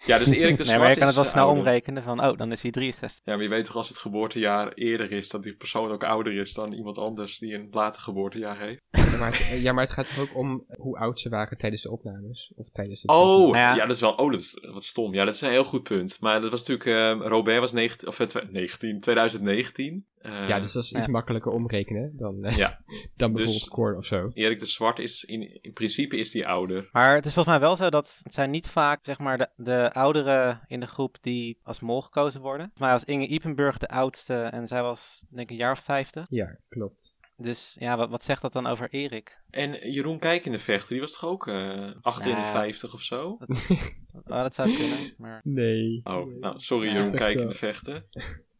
Ja, 0.05 0.17
dus 0.17 0.29
Erik 0.29 0.57
de 0.57 0.63
Zwart 0.63 0.67
nee, 0.67 0.77
maar 0.79 0.89
je 0.89 0.95
kan 0.97 1.07
het 1.07 1.15
wel 1.15 1.25
snel 1.25 1.43
ouder. 1.45 1.59
omrekenen 1.63 2.03
van, 2.03 2.23
oh, 2.25 2.37
dan 2.37 2.51
is 2.51 2.61
hij 2.61 2.71
63. 2.71 3.21
Ja, 3.23 3.33
maar 3.33 3.43
je 3.43 3.49
weet 3.49 3.65
toch 3.65 3.75
als 3.75 3.87
het 3.89 3.97
geboortejaar 3.97 4.73
eerder 4.73 5.11
is, 5.11 5.29
dat 5.29 5.43
die 5.43 5.55
persoon 5.55 5.91
ook 5.91 6.03
ouder 6.03 6.33
is 6.39 6.53
dan 6.53 6.73
iemand 6.73 6.97
anders 6.97 7.37
die 7.39 7.53
een 7.53 7.67
later 7.71 8.01
geboortejaar 8.01 8.59
heeft. 8.59 8.81
Ja, 9.17 9.23
maar 9.23 9.37
het, 9.37 9.61
ja, 9.61 9.73
maar 9.73 9.83
het 9.83 9.93
gaat 9.93 10.07
toch 10.07 10.19
ook 10.19 10.35
om 10.35 10.65
hoe 10.77 10.97
oud 10.97 11.19
ze 11.19 11.29
waren 11.29 11.57
tijdens 11.57 11.81
de 11.81 11.91
opnames? 11.91 12.51
Of 12.55 12.69
tijdens 12.71 13.01
het 13.01 13.11
Oh, 13.11 13.41
Nou 13.41 13.55
ja. 13.57 13.75
ja. 13.75 13.85
dat 13.85 13.95
is 13.95 14.01
wel. 14.01 14.11
Oh, 14.13 14.31
dat 14.31 14.39
is 14.39 14.59
wat 14.73 14.83
stom. 14.83 15.13
Ja, 15.13 15.25
dat 15.25 15.33
is 15.33 15.41
een 15.41 15.49
heel 15.49 15.63
goed 15.63 15.83
punt. 15.83 16.17
Maar 16.21 16.41
dat 16.41 16.51
was 16.51 16.63
natuurlijk. 16.67 17.21
eh, 17.21 17.27
Robert 17.27 17.59
was 17.59 17.71
19, 17.71 18.07
of, 18.07 18.19
eh, 18.19 18.27
twe- 18.27 18.47
19, 18.51 18.99
2019. 18.99 20.05
Eh, 20.17 20.47
Ja, 20.47 20.59
dus 20.59 20.73
dat 20.73 20.83
is 20.83 20.91
iets 20.91 21.05
Ja. 21.05 21.11
makkelijker 21.11 21.51
omrekenen 21.51 22.13
dan, 22.17 22.43
eh, 22.43 22.57
Ja. 22.57 22.79
dan 23.15 23.33
Dus- 23.33 23.43
bijvoorbeeld 23.43 23.69
Cor 23.69 23.97
of 23.97 24.05
zo. 24.05 24.29
Erik 24.33 24.59
de 24.59 24.65
Zwart 24.65 24.99
is. 24.99 25.23
In, 25.23 25.61
in 25.63 25.73
principe 25.73 26.17
is 26.17 26.31
die 26.31 26.47
ouder. 26.47 26.89
Maar 26.91 27.15
het 27.15 27.25
is 27.25 27.33
volgens 27.33 27.57
mij 27.57 27.67
wel 27.67 27.75
zo 27.75 27.89
dat 27.89 28.19
het 28.23 28.33
zijn 28.33 28.49
niet 28.51 28.67
vaak, 28.69 28.99
zeg 29.05 29.19
maar, 29.19 29.37
de, 29.37 29.49
de 29.55 29.93
ouderen 29.93 30.61
in 30.67 30.79
de 30.79 30.87
groep 30.87 31.17
die 31.21 31.59
als 31.63 31.79
mol 31.79 32.01
gekozen 32.01 32.41
worden. 32.41 32.71
Volgens 32.75 32.83
mij 32.83 32.91
was 32.91 33.03
Inge 33.03 33.27
Ipenburg 33.33 33.77
de 33.77 33.87
oudste 33.87 34.33
en 34.33 34.67
zij 34.67 34.81
was, 34.81 35.25
denk 35.29 35.41
ik, 35.43 35.49
een 35.49 35.55
jaar 35.61 35.71
of 35.71 35.79
50. 35.79 36.25
Ja, 36.29 36.57
klopt. 36.69 37.13
Dus 37.37 37.75
ja, 37.79 37.97
wat, 37.97 38.09
wat 38.09 38.23
zegt 38.23 38.41
dat 38.41 38.53
dan 38.53 38.67
over 38.67 38.87
Erik? 38.89 39.41
En 39.49 39.91
Jeroen 39.91 40.19
Kijkende 40.19 40.59
Vechter, 40.59 40.89
die 40.89 40.99
was 41.01 41.11
toch 41.19 41.29
ook 41.29 41.47
eh 41.47 41.91
58 42.01 42.93
of 42.93 43.01
zo? 43.01 43.37
Oh, 44.25 44.41
dat 44.41 44.55
zou 44.55 44.75
kunnen, 44.75 45.13
maar... 45.17 45.41
Nee. 45.43 46.01
Oh, 46.03 46.39
nou, 46.39 46.59
sorry 46.59 46.85
Ja, 46.87 46.93
Jeroen 46.93 47.09
zeg 47.09 47.19
Kijkende 47.19 47.43
wel. 47.47 47.53
Vechter. 47.57 48.05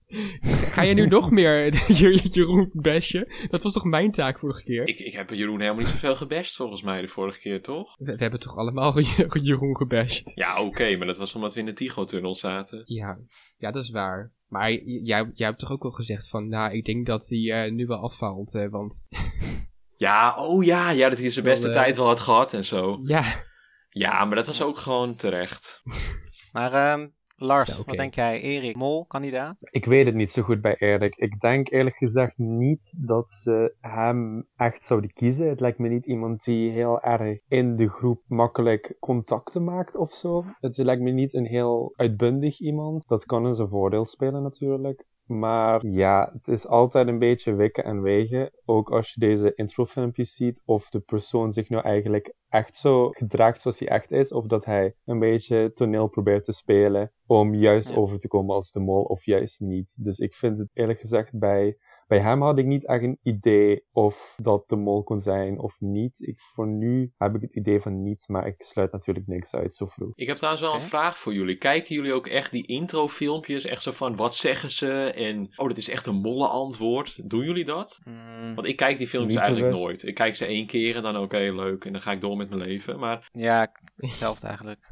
Ga 0.73 0.81
je 0.81 0.93
nu 0.93 1.07
nog 1.07 1.31
meer 1.31 1.73
Jer- 1.91 2.27
Jeroen 2.27 2.69
bashen? 2.73 3.27
Dat 3.49 3.61
was 3.63 3.73
toch 3.73 3.83
mijn 3.83 4.11
taak 4.11 4.39
vorige 4.39 4.63
keer? 4.63 4.87
Ik, 4.87 4.99
ik 4.99 5.13
heb 5.13 5.29
Jeroen 5.29 5.59
helemaal 5.59 5.79
niet 5.79 5.87
zoveel 5.91 6.15
gebest 6.15 6.55
volgens 6.55 6.81
mij 6.81 7.01
de 7.01 7.07
vorige 7.07 7.39
keer, 7.39 7.61
toch? 7.61 7.95
We, 7.97 8.15
we 8.15 8.21
hebben 8.21 8.39
toch 8.39 8.57
allemaal 8.57 8.99
Jer- 8.99 9.37
Jeroen 9.41 9.77
gebashed? 9.77 10.31
Ja, 10.35 10.61
oké, 10.63 10.95
maar 10.97 11.07
dat 11.07 11.17
was 11.17 11.35
omdat 11.35 11.53
we 11.53 11.59
in 11.59 11.65
de 11.65 11.73
Tigo-tunnel 11.73 12.35
zaten. 12.35 12.81
Ja, 12.85 13.17
ja, 13.57 13.71
dat 13.71 13.83
is 13.83 13.89
waar. 13.89 14.31
Maar 14.47 14.71
jij, 14.71 15.31
jij 15.33 15.47
hebt 15.47 15.59
toch 15.59 15.71
ook 15.71 15.83
al 15.83 15.91
gezegd 15.91 16.29
van, 16.29 16.47
nou, 16.49 16.73
ik 16.73 16.85
denk 16.85 17.05
dat 17.05 17.29
hij 17.29 17.51
eh, 17.65 17.71
nu 17.71 17.85
wel 17.85 17.97
afvalt, 17.97 18.55
eh, 18.55 18.69
want 18.69 19.03
Ja, 19.97 20.35
oh 20.35 20.63
ja, 20.63 20.89
ja, 20.89 21.09
dat 21.09 21.17
hij 21.17 21.29
zijn 21.29 21.45
beste 21.45 21.67
Wel, 21.67 21.75
eh, 21.75 21.83
tijd 21.83 21.95
wel 21.97 22.05
had 22.05 22.19
gehad 22.19 22.53
en 22.53 22.65
zo. 22.65 22.99
ja, 23.03 23.43
Ja, 23.89 24.25
maar 24.25 24.35
dat 24.35 24.47
was 24.47 24.61
ook 24.61 24.77
gewoon 24.77 25.15
terecht. 25.15 25.81
Maar 26.51 26.73
ehm, 26.73 27.07
Lars, 27.39 27.77
Ja, 27.77 27.83
wat 27.85 27.95
denk 27.95 28.13
jij? 28.13 28.41
Erik, 28.41 28.75
mol, 28.75 29.05
kandidaat? 29.05 29.57
Ik 29.59 29.85
weet 29.85 30.05
het 30.05 30.15
niet 30.15 30.31
zo 30.31 30.41
goed 30.41 30.61
bij 30.61 30.75
Erik. 30.75 31.15
Ik 31.15 31.39
denk 31.39 31.69
eerlijk 31.69 31.95
gezegd 31.95 32.37
niet 32.37 32.93
dat 32.97 33.31
ze 33.31 33.75
hem 33.81 34.47
echt 34.55 34.85
zouden 34.85 35.13
kiezen. 35.13 35.49
Het 35.49 35.59
lijkt 35.59 35.77
me 35.77 35.87
niet 35.87 36.05
iemand 36.05 36.43
die 36.43 36.71
heel 36.71 37.01
erg 37.01 37.41
in 37.47 37.75
de 37.75 37.89
groep 37.89 38.21
makkelijk 38.27 38.97
contacten 38.99 39.63
maakt 39.63 39.95
of 39.95 40.11
zo. 40.11 40.43
Het 40.59 40.77
lijkt 40.77 41.01
me 41.01 41.11
niet 41.11 41.33
een 41.33 41.45
heel 41.45 41.93
uitbundig 41.95 42.59
iemand. 42.59 43.07
Dat 43.07 43.25
kan 43.25 43.47
in 43.47 43.55
zijn 43.55 43.69
voordeel 43.69 44.05
spelen 44.05 44.43
natuurlijk. 44.43 45.05
Maar 45.27 45.85
ja, 45.85 46.29
het 46.33 46.47
is 46.47 46.67
altijd 46.67 47.07
een 47.07 47.19
beetje 47.19 47.55
wikken 47.55 47.83
en 47.83 48.01
wegen. 48.01 48.51
Ook 48.65 48.89
als 48.91 49.13
je 49.13 49.19
deze 49.19 49.53
introfilmpjes 49.55 50.35
ziet, 50.35 50.61
of 50.65 50.89
de 50.89 50.99
persoon 50.99 51.51
zich 51.51 51.69
nou 51.69 51.83
eigenlijk 51.83 52.33
echt 52.49 52.75
zo 52.77 53.09
gedraagt 53.09 53.61
zoals 53.61 53.79
hij 53.79 53.87
echt 53.87 54.11
is, 54.11 54.31
of 54.31 54.45
dat 54.45 54.65
hij 54.65 54.95
een 55.05 55.19
beetje 55.19 55.71
toneel 55.73 56.07
probeert 56.07 56.45
te 56.45 56.53
spelen 56.53 57.11
om 57.25 57.55
juist 57.55 57.89
Ja. 57.89 57.95
over 57.95 58.19
te 58.19 58.27
komen 58.27 58.55
als 58.55 58.71
de 58.71 58.79
mol, 58.79 59.01
of 59.03 59.25
juist 59.25 59.59
niet. 59.59 59.95
Dus 59.99 60.17
ik 60.19 60.33
vind 60.33 60.57
het 60.57 60.69
eerlijk 60.73 60.99
gezegd 60.99 61.39
bij, 61.39 61.77
bij 62.07 62.19
hem 62.19 62.41
had 62.41 62.57
ik 62.57 62.65
niet 62.65 62.85
echt 62.87 63.03
een 63.03 63.19
idee 63.23 63.83
of 63.91 64.33
dat 64.37 64.69
de 64.69 64.75
mol 64.75 65.03
kon 65.03 65.21
zijn 65.21 65.59
of 65.59 65.75
niet. 65.79 66.19
Ik, 66.19 66.39
voor 66.39 66.67
nu 66.67 67.11
heb 67.17 67.35
ik 67.35 67.41
het 67.41 67.55
idee 67.55 67.79
van 67.79 68.03
niet, 68.03 68.23
maar 68.27 68.47
ik 68.47 68.55
sluit 68.57 68.91
natuurlijk 68.91 69.27
niks 69.27 69.53
uit 69.53 69.75
zo 69.75 69.85
vroeg. 69.85 70.11
Ik 70.15 70.27
heb 70.27 70.37
trouwens 70.37 70.63
wel 70.63 70.73
een 70.73 70.81
vraag 70.81 71.17
voor 71.17 71.33
jullie. 71.33 71.55
Kijken 71.57 71.95
jullie 71.95 72.13
ook 72.13 72.27
echt 72.27 72.51
die 72.51 72.67
introfilmpjes? 72.67 73.65
Echt 73.65 73.81
zo 73.81 73.91
van, 73.91 74.15
wat 74.15 74.35
zeggen 74.35 74.69
ze? 74.71 75.11
En, 75.15 75.49
oh, 75.55 75.67
dat 75.67 75.77
is 75.77 75.89
echt 75.89 76.05
een 76.07 76.15
molle 76.21 76.47
antwoord. 76.47 77.29
Doen 77.29 77.45
jullie 77.45 77.65
dat? 77.65 77.99
Mm, 78.03 78.55
Want 78.55 78.67
ik 78.67 78.75
kijk 78.75 78.97
die 78.97 79.07
filmpjes 79.07 79.33
Niet 79.33 79.43
eigenlijk 79.43 79.73
bewust. 79.73 79.89
nooit. 79.91 80.03
Ik 80.09 80.15
kijk 80.15 80.35
ze 80.35 80.45
één 80.45 80.65
keer 80.67 80.95
en 80.95 81.03
dan 81.03 81.17
oké, 81.17 81.37
leuk. 81.37 81.85
En 81.85 81.91
dan 81.91 82.01
ga 82.01 82.11
ik 82.11 82.21
door 82.21 82.37
met 82.37 82.49
mijn 82.49 82.61
leven. 82.61 82.99
Maar 82.99 83.29
ja, 83.31 83.71
hetzelfde 83.95 84.47
eigenlijk. 84.47 84.89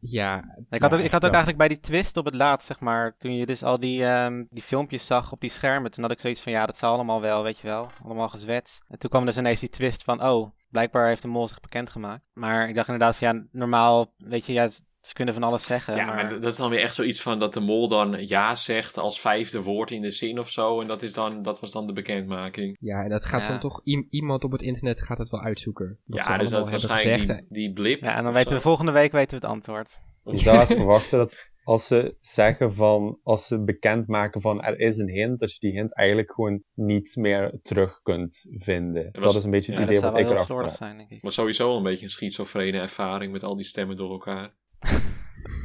Ja. 0.00 0.56
Ik 0.70 0.82
had, 0.82 0.92
ook, 0.92 0.98
ja, 0.98 1.04
ik 1.04 1.12
had 1.12 1.24
ook 1.24 1.32
eigenlijk 1.32 1.58
bij 1.58 1.68
die 1.68 1.80
twist 1.80 2.16
op 2.16 2.24
het 2.24 2.34
laatst, 2.34 2.66
zeg 2.66 2.80
maar, 2.80 3.16
toen 3.16 3.34
je 3.34 3.46
dus 3.46 3.62
al 3.62 3.80
die, 3.80 4.04
ehm, 4.04 4.44
die 4.50 4.62
filmpjes 4.62 5.06
zag 5.06 5.32
op 5.32 5.40
die 5.40 5.50
schermen, 5.50 5.90
toen 5.90 6.02
had 6.02 6.12
ik 6.12 6.20
zoiets 6.20 6.40
van, 6.40 6.52
ja, 6.52 6.66
dat 6.66 6.76
zal 6.76 6.94
allemaal 6.94 7.20
wel, 7.20 7.42
weet 7.42 7.58
je 7.58 7.66
wel, 7.66 7.86
allemaal 8.04 8.28
gezwets. 8.28 8.82
En 8.88 8.98
toen 8.98 9.10
kwam 9.10 9.24
dus 9.24 9.36
ineens 9.36 9.60
die 9.60 9.68
twist 9.68 10.04
van, 10.04 10.24
oh, 10.24 10.50
blijkbaar 10.70 11.06
heeft 11.06 11.22
de 11.22 11.28
mol 11.28 11.48
zich 11.48 11.60
bekendgemaakt. 11.60 12.22
Maar 12.32 12.68
ik 12.68 12.74
dacht 12.74 12.88
inderdaad 12.88 13.16
van, 13.16 13.28
ja, 13.28 13.44
normaal, 13.52 14.12
weet 14.16 14.46
je, 14.46 14.52
ja, 14.52 14.68
ze 15.00 15.12
kunnen 15.14 15.34
van 15.34 15.42
alles 15.42 15.64
zeggen, 15.64 15.96
ja, 15.96 16.04
maar... 16.06 16.14
maar 16.14 16.28
dat 16.28 16.44
is 16.44 16.56
dan 16.56 16.70
weer 16.70 16.80
echt 16.80 16.94
zoiets 16.94 17.22
van 17.22 17.38
dat 17.38 17.52
de 17.52 17.60
mol 17.60 17.88
dan 17.88 18.26
ja 18.26 18.54
zegt 18.54 18.96
als 18.98 19.20
vijfde 19.20 19.62
woord 19.62 19.90
in 19.90 20.02
de 20.02 20.10
zin 20.10 20.38
of 20.38 20.50
zo. 20.50 20.80
En 20.80 20.86
dat, 20.86 21.02
is 21.02 21.12
dan, 21.12 21.42
dat 21.42 21.60
was 21.60 21.72
dan 21.72 21.86
de 21.86 21.92
bekendmaking. 21.92 22.76
Ja, 22.80 23.02
en 23.02 23.08
dat 23.10 23.24
gaat 23.24 23.40
Ja. 23.40 23.48
dan 23.48 23.60
toch, 23.60 23.80
iemand 24.10 24.44
op 24.44 24.52
het 24.52 24.62
internet 24.62 25.02
gaat 25.02 25.18
het 25.18 25.28
wel 25.30 25.40
uitzoeken. 25.40 25.98
Ja, 26.04 26.38
dus 26.38 26.50
dat 26.50 26.64
is 26.64 26.70
waarschijnlijk 26.70 27.20
gezegd. 27.20 27.38
die, 27.48 27.48
die 27.66 27.72
blip. 27.72 28.02
ja, 28.02 28.16
en 28.16 28.24
dan 28.24 28.32
weten 28.32 28.48
zo. 28.50 28.54
we 28.56 28.60
volgende 28.62 28.92
week 28.92 29.12
weten 29.12 29.30
we 29.40 29.46
het 29.46 29.54
antwoord. 29.54 29.98
Je 30.24 30.38
zou 30.38 30.58
eens 30.60 30.74
verwachten 30.84 31.18
dat 31.18 31.46
als 31.64 31.86
ze 31.86 32.16
zeggen 32.20 32.74
van, 32.74 33.18
als 33.22 33.46
ze 33.46 33.62
bekendmaken 33.64 34.40
van 34.40 34.62
er 34.62 34.78
is 34.78 34.98
een 34.98 35.08
hint, 35.08 35.40
dat 35.40 35.52
je 35.52 35.58
die 35.60 35.72
hint 35.72 35.94
eigenlijk 35.94 36.32
gewoon 36.32 36.62
niet 36.74 37.16
meer 37.16 37.58
terug 37.62 38.00
kunt 38.02 38.44
vinden. 38.58 39.08
was- 39.12 39.22
Dat 39.32 39.34
is 39.36 39.44
een 39.44 39.50
beetje 39.50 39.72
het 39.72 39.80
ja, 39.80 39.86
Ja, 39.86 39.90
dat 39.90 39.98
idee 39.98 40.00
zou 40.00 40.12
wat 40.12 40.12
wel 40.12 40.20
ik 40.20 40.26
heel 40.26 40.34
erachter 40.34 40.54
slordig 40.54 40.70
heb. 40.70 40.78
zijn, 40.78 40.96
denk 40.98 41.10
ik. 41.10 41.22
Maar 41.22 41.32
sowieso 41.32 41.76
een 41.76 41.82
beetje 41.82 42.04
een 42.04 42.10
schizofrene 42.10 42.78
ervaring 42.78 43.32
met 43.32 43.42
al 43.42 43.56
die 43.56 43.64
stemmen 43.64 43.96
door 43.96 44.10
elkaar. 44.10 44.56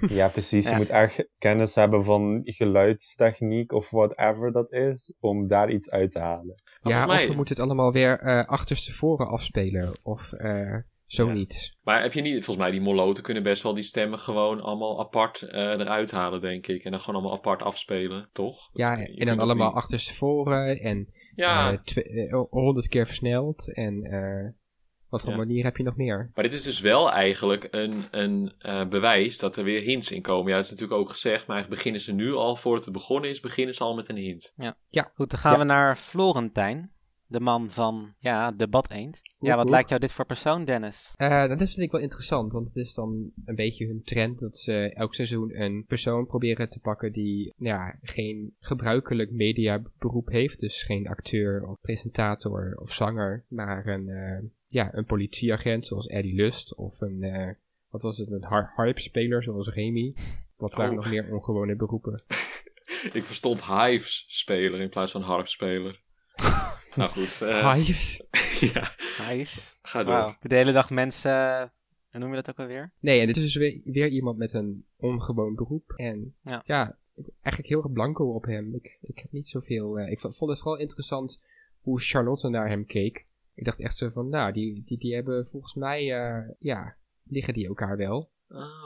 Ja, 0.07 0.27
precies. 0.27 0.65
Ja. 0.65 0.71
Je 0.71 0.77
moet 0.77 0.89
echt 0.89 1.27
kennis 1.37 1.75
hebben 1.75 2.03
van 2.05 2.41
geluidstechniek 2.43 3.71
of 3.71 3.89
whatever 3.89 4.51
dat 4.51 4.71
is, 4.71 5.13
om 5.19 5.47
daar 5.47 5.71
iets 5.71 5.89
uit 5.89 6.11
te 6.11 6.19
halen. 6.19 6.55
Ja, 6.65 6.79
volgens 6.81 7.05
mij- 7.05 7.21
of 7.23 7.29
we 7.29 7.35
moeten 7.35 7.55
het 7.55 7.63
allemaal 7.65 7.91
weer 7.91 8.19
eh 8.19 8.45
achterstevoren 8.47 9.27
afspelen. 9.27 9.99
Of 10.03 10.31
eh, 10.33 10.75
zo 11.05 11.27
Ja. 11.27 11.33
niet. 11.33 11.77
Maar 11.83 12.01
heb 12.01 12.13
je 12.13 12.21
niet, 12.21 12.33
volgens 12.33 12.57
mij, 12.57 12.71
die 12.71 12.81
moloten 12.81 13.23
kunnen 13.23 13.43
best 13.43 13.63
wel 13.63 13.73
die 13.73 13.83
stemmen 13.83 14.19
gewoon 14.19 14.61
allemaal 14.61 14.99
apart 14.99 15.41
eh, 15.41 15.61
eruit 15.61 16.11
halen, 16.11 16.41
denk 16.41 16.67
ik. 16.67 16.83
En 16.83 16.91
dan 16.91 16.99
gewoon 16.99 17.21
allemaal 17.21 17.37
apart 17.37 17.63
afspelen, 17.63 18.29
toch? 18.33 18.55
Dat 18.71 18.87
Ja, 18.87 18.97
en 19.05 19.25
dan 19.25 19.39
allemaal 19.39 19.67
die- 19.69 19.77
achterstevoren 19.77 20.79
en 20.79 21.07
Ja, 21.35 21.81
honderd 22.49 22.87
keer 22.87 23.05
versneld. 23.05 23.73
En 23.73 24.03
eh, 24.03 24.49
wat 25.13 25.21
voor 25.21 25.31
Ja. 25.31 25.37
manier 25.37 25.63
heb 25.63 25.77
je 25.77 25.83
nog 25.83 25.95
meer? 25.95 26.31
maar 26.33 26.43
dit 26.43 26.53
is 26.53 26.63
dus 26.63 26.79
wel 26.79 27.11
eigenlijk 27.11 27.67
een, 27.71 27.93
een 28.11 28.53
eh, 28.59 28.87
bewijs 28.87 29.39
dat 29.39 29.55
er 29.55 29.63
weer 29.63 29.81
hints 29.81 30.11
in 30.11 30.21
komen. 30.21 30.49
Ja, 30.49 30.55
dat 30.55 30.65
is 30.65 30.71
natuurlijk 30.71 30.99
ook 30.99 31.09
gezegd, 31.09 31.47
maar 31.47 31.55
eigenlijk 31.55 31.75
beginnen 31.83 32.01
ze 32.01 32.13
nu 32.13 32.31
al, 32.33 32.55
voordat 32.55 32.83
het 32.85 32.93
begonnen 32.93 33.29
is, 33.29 33.39
beginnen 33.39 33.75
ze 33.75 33.83
al 33.83 33.95
met 33.95 34.09
een 34.09 34.15
hint. 34.17 34.53
Goed, 35.15 35.29
dan 35.29 35.39
gaan 35.39 35.51
Ja. 35.53 35.57
we 35.59 35.63
naar 35.63 35.95
Florentijn, 35.95 36.91
de 37.27 37.39
man 37.39 37.69
van, 37.69 38.13
ja, 38.19 38.51
debat 38.51 38.89
eend. 38.91 39.21
Ja, 39.39 39.55
wat 39.55 39.65
oek. 39.65 39.71
lijkt 39.71 39.89
jou 39.89 40.01
dit 40.01 40.13
voor 40.13 40.25
persoon, 40.25 40.65
Dennis? 40.65 41.13
Eh, 41.15 41.47
dat 41.47 41.57
vind 41.57 41.77
ik 41.77 41.91
wel 41.91 42.01
interessant, 42.01 42.51
want 42.51 42.67
het 42.67 42.75
is 42.75 42.93
dan 42.93 43.31
een 43.45 43.55
beetje 43.55 43.85
hun 43.87 44.01
trend 44.03 44.39
dat 44.39 44.57
ze 44.57 44.91
elk 44.93 45.15
seizoen 45.15 45.61
een 45.61 45.85
persoon 45.87 46.25
proberen 46.25 46.69
te 46.69 46.79
pakken 46.79 47.11
die 47.11 47.53
ja, 47.57 47.97
geen 48.01 48.55
gebruikelijk 48.59 49.31
mediaberoep 49.31 50.27
heeft. 50.29 50.59
Dus 50.59 50.83
geen 50.83 51.07
acteur 51.07 51.67
of 51.67 51.79
presentator 51.81 52.77
of 52.81 52.91
zanger, 52.93 53.45
maar 53.47 53.87
een, 53.87 54.09
eh, 54.09 54.49
ja, 54.73 54.89
een 54.93 55.05
politieagent 55.05 55.87
zoals 55.87 56.07
Eddie 56.07 56.35
Lust 56.35 56.75
of 56.75 57.01
een, 57.01 57.23
eh, 57.23 57.49
wat 57.89 58.01
was 58.01 58.17
het, 58.17 58.31
een 58.31 58.43
har 58.43 58.71
harpspeler 58.75 59.43
zoals 59.43 59.67
Remy. 59.69 60.13
Wat 60.57 60.73
waren 60.73 60.89
Oh. 60.91 60.95
nog 60.97 61.09
meer 61.09 61.33
ongewone 61.33 61.75
beroepen? 61.75 62.23
Ik 63.13 63.23
verstond 63.23 63.65
Hives 63.65 64.25
speler 64.27 64.79
in 64.81 64.89
plaats 64.89 65.11
van 65.11 65.21
harpspeler. 65.21 66.01
nou 66.95 67.09
goed, 67.09 67.41
eh, 67.41 67.73
Hives? 67.73 68.23
ja, 68.73 68.91
Nice. 69.29 69.75
ga 69.81 70.03
door. 70.03 70.37
De 70.39 70.55
hele 70.55 70.71
dag 70.71 70.89
mensen, 70.89 71.31
hoe 72.11 72.19
noem 72.19 72.29
je 72.29 72.35
dat 72.35 72.49
ook 72.49 72.59
alweer? 72.59 72.91
Nee, 72.99 73.19
en 73.19 73.27
dit 73.27 73.35
is 73.35 73.41
dus 73.41 73.55
weer, 73.55 73.81
weer 73.83 74.07
iemand 74.07 74.37
met 74.37 74.53
een 74.53 74.85
ongewoon 74.97 75.55
beroep. 75.55 75.93
En 75.95 76.35
Ja. 76.43 76.61
ja, 76.65 76.97
ik 77.15 77.23
ben 77.25 77.33
eigenlijk 77.41 77.73
heel 77.73 77.83
erg 77.83 77.91
blanco 77.91 78.33
op 78.33 78.43
hem. 78.45 78.75
Ik, 78.75 78.97
ik 79.01 79.17
heb 79.19 79.31
niet 79.31 79.47
zoveel... 79.49 79.99
eh, 79.99 80.11
ik 80.11 80.19
vond 80.19 80.37
vond 80.37 80.51
het 80.51 80.59
vooral 80.61 80.79
interessant 80.81 81.41
hoe 81.81 81.99
Charlotte 82.01 82.49
naar 82.49 82.67
hem 82.69 82.85
keek. 82.85 83.25
Ik 83.55 83.65
dacht 83.65 83.79
echt 83.79 83.95
zo 83.95 84.09
van, 84.09 84.29
nou, 84.29 84.51
die, 84.53 84.83
die, 84.85 84.97
die 84.97 85.13
hebben 85.15 85.45
volgens 85.51 85.73
mij, 85.73 86.13
eh, 86.13 86.49
ja, 86.59 86.95
liggen 87.23 87.53
die 87.53 87.67
elkaar 87.67 87.97
wel. 87.97 88.31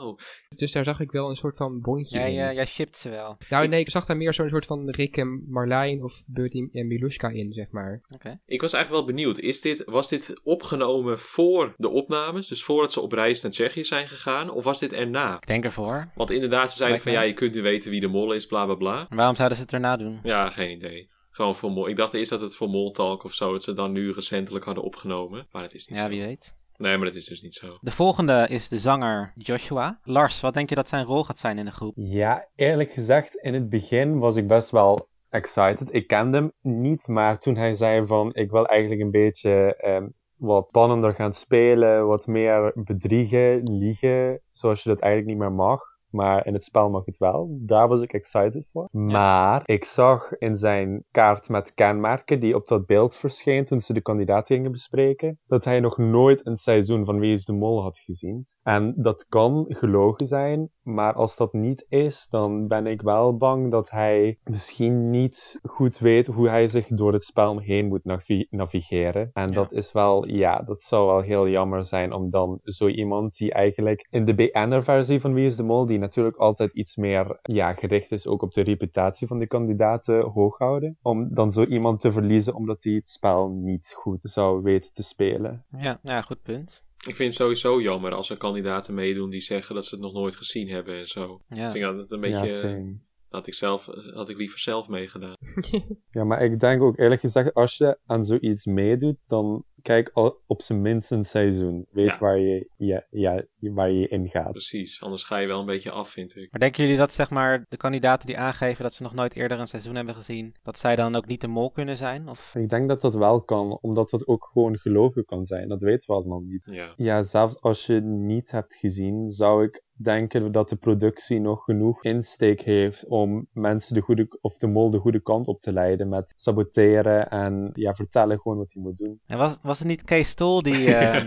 Oh, 0.00 0.18
Dus 0.56 0.72
daar 0.72 0.84
zag 0.84 1.00
ik 1.00 1.10
wel 1.10 1.30
een 1.30 1.36
soort 1.36 1.56
van 1.56 1.80
bondje 1.80 2.18
Jij, 2.18 2.32
in. 2.32 2.38
eh, 2.40 2.52
jij 2.54 2.66
shipt 2.66 2.96
ze 2.96 3.10
wel. 3.10 3.36
nou 3.50 3.68
nee, 3.68 3.80
ik 3.80 3.90
zag 3.90 4.06
daar 4.06 4.16
meer 4.16 4.34
zo'n 4.34 4.48
soort 4.48 4.66
van 4.66 4.90
Rick 4.90 5.16
en 5.16 5.44
Marlijn 5.48 6.02
of 6.02 6.22
Bertie 6.26 6.68
en 6.72 6.86
Miluska 6.86 7.28
in, 7.28 7.52
zeg 7.52 7.70
maar. 7.70 8.00
Oké. 8.14 8.40
Ik 8.46 8.60
was 8.60 8.72
eigenlijk 8.72 9.04
wel 9.06 9.14
benieuwd. 9.14 9.38
Is 9.38 9.60
dit, 9.60 9.82
was 9.84 10.08
dit 10.08 10.40
opgenomen 10.42 11.18
voor 11.18 11.74
de 11.76 11.88
opnames? 11.88 12.48
Dus 12.48 12.64
voordat 12.64 12.92
ze 12.92 13.00
op 13.00 13.12
reis 13.12 13.42
naar 13.42 13.52
Tsjechië 13.52 13.84
zijn 13.84 14.08
gegaan? 14.08 14.50
Of 14.50 14.64
was 14.64 14.78
dit 14.78 14.92
erna? 14.92 15.36
Ik 15.36 15.46
denk 15.46 15.64
ervoor. 15.64 16.10
Want 16.14 16.30
inderdaad, 16.30 16.70
ze 16.70 16.76
zeiden 16.76 16.88
Lijkt 17.02 17.02
van 17.02 17.12
ja, 17.12 17.28
je 17.32 17.34
kunt 17.38 17.54
nu 17.54 17.62
weten 17.62 17.90
wie 17.90 18.00
de 18.00 18.06
mol 18.08 18.32
is, 18.32 18.46
bla 18.46 18.64
bla 18.64 18.74
bla. 18.74 19.06
Waarom 19.08 19.36
zouden 19.36 19.56
ze 19.56 19.62
het 19.62 19.72
erna 19.72 19.96
doen? 19.96 20.18
Ja, 20.22 20.50
geen 20.50 20.70
idee. 20.76 21.08
Gewoon 21.38 21.56
voor 21.56 21.70
mol. 21.70 21.88
Ik 21.88 21.96
dacht 21.96 22.14
eerst 22.14 22.30
dat 22.30 22.40
het 22.40 22.56
voor 22.56 22.68
Mol 22.68 22.90
Talk 22.90 23.24
of 23.24 23.32
zo, 23.32 23.52
dat 23.52 23.62
ze 23.62 23.72
dan 23.74 23.92
nu 23.92 24.12
recentelijk 24.12 24.64
hadden 24.64 24.84
opgenomen. 24.84 25.46
Maar 25.52 25.62
dat 25.62 25.74
is 25.74 25.86
niet 25.88 25.98
Ja, 25.98 26.04
zo. 26.04 26.10
wie 26.10 26.22
weet. 26.22 26.54
Nee, 26.76 26.96
maar 26.96 27.06
dat 27.06 27.14
is 27.14 27.26
dus 27.26 27.42
niet 27.42 27.54
zo. 27.54 27.78
De 27.80 27.90
volgende 27.90 28.46
is 28.48 28.68
de 28.68 28.78
zanger 28.78 29.32
Joshua. 29.36 30.00
Lars, 30.04 30.40
wat 30.40 30.54
denk 30.54 30.68
je 30.68 30.74
dat 30.74 30.88
zijn 30.88 31.04
rol 31.04 31.24
gaat 31.24 31.38
zijn 31.38 31.58
in 31.58 31.64
de 31.64 31.70
groep? 31.70 31.92
Ja, 31.96 32.48
eerlijk 32.54 32.92
gezegd, 32.92 33.34
in 33.36 33.54
het 33.54 33.68
begin 33.70 34.18
was 34.18 34.36
ik 34.36 34.46
best 34.46 34.70
wel 34.70 35.08
excited. 35.28 35.88
Ik 35.90 36.06
kende 36.06 36.36
hem 36.38 36.52
niet, 36.60 37.06
maar 37.06 37.38
toen 37.38 37.56
hij 37.56 37.74
zei 37.74 38.06
van 38.06 38.34
ik 38.34 38.50
wil 38.50 38.66
eigenlijk 38.66 39.00
een 39.00 39.10
beetje 39.10 39.76
ehm, 39.76 40.06
wat 40.36 40.66
spannender 40.68 41.14
gaan 41.14 41.34
spelen, 41.34 42.06
wat 42.06 42.26
meer 42.26 42.72
bedriegen, 42.74 43.62
liegen, 43.62 44.40
zoals 44.52 44.82
je 44.82 44.88
dat 44.88 44.98
eigenlijk 44.98 45.32
niet 45.32 45.42
meer 45.48 45.56
mag. 45.56 45.80
Maar 46.10 46.46
in 46.46 46.54
het 46.54 46.64
spel 46.64 46.90
mag 46.90 47.04
het 47.04 47.18
wel. 47.18 47.58
Daar 47.60 47.88
was 47.88 48.00
ik 48.00 48.12
excited 48.12 48.68
voor. 48.72 48.88
Maar 48.90 49.62
ik 49.64 49.84
zag 49.84 50.38
in 50.38 50.56
zijn 50.56 51.04
kaart 51.10 51.48
met 51.48 51.74
kenmerken, 51.74 52.40
die 52.40 52.54
op 52.54 52.66
dat 52.66 52.86
beeld 52.86 53.16
verscheen 53.16 53.64
toen 53.64 53.80
ze 53.80 53.92
de 53.92 54.02
kandidaat 54.02 54.46
gingen 54.46 54.72
bespreken, 54.72 55.38
dat 55.46 55.64
hij 55.64 55.80
nog 55.80 55.98
nooit 55.98 56.46
een 56.46 56.56
seizoen 56.56 57.04
van 57.04 57.18
Wie 57.18 57.32
is 57.32 57.44
de 57.44 57.52
Mol 57.52 57.82
had 57.82 57.98
gezien. 57.98 58.46
En 58.68 58.94
dat 58.96 59.26
kan 59.28 59.64
gelogen 59.68 60.26
zijn, 60.26 60.68
maar 60.82 61.14
als 61.14 61.36
dat 61.36 61.52
niet 61.52 61.86
is, 61.88 62.26
dan 62.30 62.66
ben 62.66 62.86
ik 62.86 63.02
wel 63.02 63.36
bang 63.36 63.70
dat 63.70 63.90
hij 63.90 64.38
misschien 64.44 65.10
niet 65.10 65.58
goed 65.62 65.98
weet 65.98 66.26
hoe 66.26 66.48
hij 66.48 66.68
zich 66.68 66.86
door 66.86 67.12
het 67.12 67.24
spel 67.24 67.58
heen 67.58 67.86
moet 67.86 68.04
navi- 68.04 68.46
navigeren. 68.50 69.30
En 69.32 69.48
Ja. 69.48 69.54
dat 69.54 69.72
is 69.72 69.92
wel, 69.92 70.26
ja, 70.26 70.58
dat 70.58 70.82
zou 70.84 71.06
wel 71.06 71.20
heel 71.20 71.48
jammer 71.48 71.84
zijn 71.84 72.12
om 72.12 72.30
dan 72.30 72.60
zo 72.62 72.86
iemand 72.86 73.36
die 73.36 73.52
eigenlijk 73.52 74.06
in 74.10 74.24
de 74.24 74.34
BN'er-versie 74.34 75.20
van 75.20 75.34
Wie 75.34 75.46
is 75.46 75.56
de 75.56 75.62
Mol, 75.62 75.86
die 75.86 75.98
natuurlijk 75.98 76.36
altijd 76.36 76.72
iets 76.72 76.96
meer 76.96 77.38
ja, 77.42 77.72
gericht 77.74 78.12
is 78.12 78.26
ook 78.26 78.42
op 78.42 78.52
de 78.52 78.62
reputatie 78.62 79.26
van 79.26 79.38
de 79.38 79.46
kandidaten 79.46 80.20
hoog 80.24 80.58
houden, 80.58 80.96
om 81.02 81.34
dan 81.34 81.50
zo 81.50 81.64
iemand 81.64 82.00
te 82.00 82.12
verliezen 82.12 82.54
omdat 82.54 82.78
hij 82.80 82.92
het 82.92 83.08
spel 83.08 83.48
niet 83.48 83.92
goed 83.96 84.18
zou 84.22 84.62
weten 84.62 84.90
te 84.94 85.02
spelen. 85.02 85.64
Ja, 85.76 85.98
ja, 86.02 86.20
goed 86.22 86.42
punt. 86.42 86.86
Ik 87.06 87.14
vind 87.16 87.18
het 87.18 87.34
sowieso 87.34 87.80
jammer 87.80 88.14
als 88.14 88.30
er 88.30 88.36
kandidaten 88.36 88.94
meedoen 88.94 89.30
die 89.30 89.40
zeggen 89.40 89.74
dat 89.74 89.86
ze 89.86 89.94
het 89.94 90.04
nog 90.04 90.12
nooit 90.12 90.36
gezien 90.36 90.68
hebben 90.68 90.98
en 90.98 91.06
zo. 91.06 91.40
Ja. 91.48 91.64
Ik 91.64 91.70
vind 91.70 91.84
dat 91.96 92.12
een 92.12 92.20
beetje... 92.20 92.48
same. 92.48 92.98
had, 93.28 93.46
ik 93.46 93.54
zelf, 93.54 93.86
had 94.14 94.28
ik 94.28 94.36
liever 94.36 94.58
zelf 94.58 94.88
meegedaan. 94.88 95.36
Ja, 96.10 96.24
maar 96.24 96.44
ik 96.44 96.60
denk 96.60 96.82
ook 96.82 96.98
eerlijk 96.98 97.20
gezegd, 97.20 97.54
als 97.54 97.76
je 97.76 97.98
aan 98.06 98.24
zoiets 98.24 98.64
meedoet, 98.64 99.16
dan 99.26 99.64
kijk 99.82 100.10
op 100.46 100.62
zijn 100.62 100.80
minst 100.80 101.10
een 101.10 101.24
seizoen. 101.24 101.86
Weet 101.90 102.06
Ja. 102.06 102.18
waar, 102.18 102.38
je, 102.38 102.70
ja, 102.76 103.06
ja, 103.10 103.44
waar 103.58 103.90
je 103.90 104.08
in 104.08 104.28
gaat. 104.28 104.50
Precies, 104.50 105.02
anders 105.02 105.24
ga 105.24 105.38
je 105.38 105.46
wel 105.46 105.60
een 105.60 105.66
beetje 105.66 105.90
af, 105.90 106.10
vind 106.10 106.36
ik. 106.36 106.50
Maar 106.50 106.60
denken 106.60 106.82
jullie 106.82 106.98
dat 106.98 107.12
zeg 107.12 107.30
maar 107.30 107.64
de 107.68 107.76
kandidaten 107.76 108.26
die 108.26 108.38
aangeven 108.38 108.82
dat 108.82 108.94
ze 108.94 109.02
nog 109.02 109.14
nooit 109.14 109.34
eerder 109.36 109.60
een 109.60 109.66
seizoen 109.66 109.94
hebben 109.94 110.14
gezien, 110.14 110.54
dat 110.62 110.78
zij 110.78 110.96
dan 110.96 111.14
ook 111.14 111.26
niet 111.26 111.40
de 111.40 111.48
mol 111.48 111.70
kunnen 111.70 111.96
zijn? 111.96 112.28
Of... 112.28 112.54
Ik 112.54 112.68
denk 112.68 112.88
dat 112.88 113.00
dat 113.00 113.14
wel 113.14 113.42
kan, 113.42 113.78
omdat 113.80 114.10
dat 114.10 114.26
ook 114.26 114.48
gewoon 114.52 114.78
gelogen 114.78 115.24
kan 115.24 115.44
zijn. 115.44 115.68
Dat 115.68 115.80
weten 115.80 116.06
we 116.06 116.14
allemaal 116.14 116.40
niet. 116.40 116.68
Ja. 116.70 116.92
Ja, 116.96 117.22
zelfs 117.22 117.60
als 117.60 117.86
je 117.86 117.92
het 117.94 118.04
niet 118.04 118.50
hebt 118.50 118.74
gezien, 118.74 119.28
zou 119.30 119.64
ik 119.64 119.82
denken 120.02 120.52
dat 120.52 120.68
de 120.68 120.76
productie 120.76 121.40
nog 121.40 121.64
genoeg 121.64 122.04
insteek 122.04 122.60
heeft 122.60 123.06
om 123.06 123.46
mensen 123.52 123.94
de 123.94 124.00
goede, 124.00 124.38
of 124.40 124.56
de 124.58 124.66
mol 124.66 124.90
de 124.90 124.98
goede 124.98 125.20
kant 125.20 125.46
op 125.46 125.60
te 125.60 125.72
leiden 125.72 126.08
met 126.08 126.32
saboteren 126.36 127.30
en 127.30 127.70
ja, 127.74 127.94
vertellen 127.94 128.40
gewoon 128.40 128.58
wat 128.58 128.72
hij 128.72 128.82
moet 128.82 128.96
doen. 128.96 129.20
En 129.26 129.38
was, 129.38 129.58
was 129.62 129.78
het 129.78 129.88
niet 129.88 130.04
Kees 130.04 130.28
Stol 130.28 130.62
die, 130.62 130.94
eh, 130.94 131.24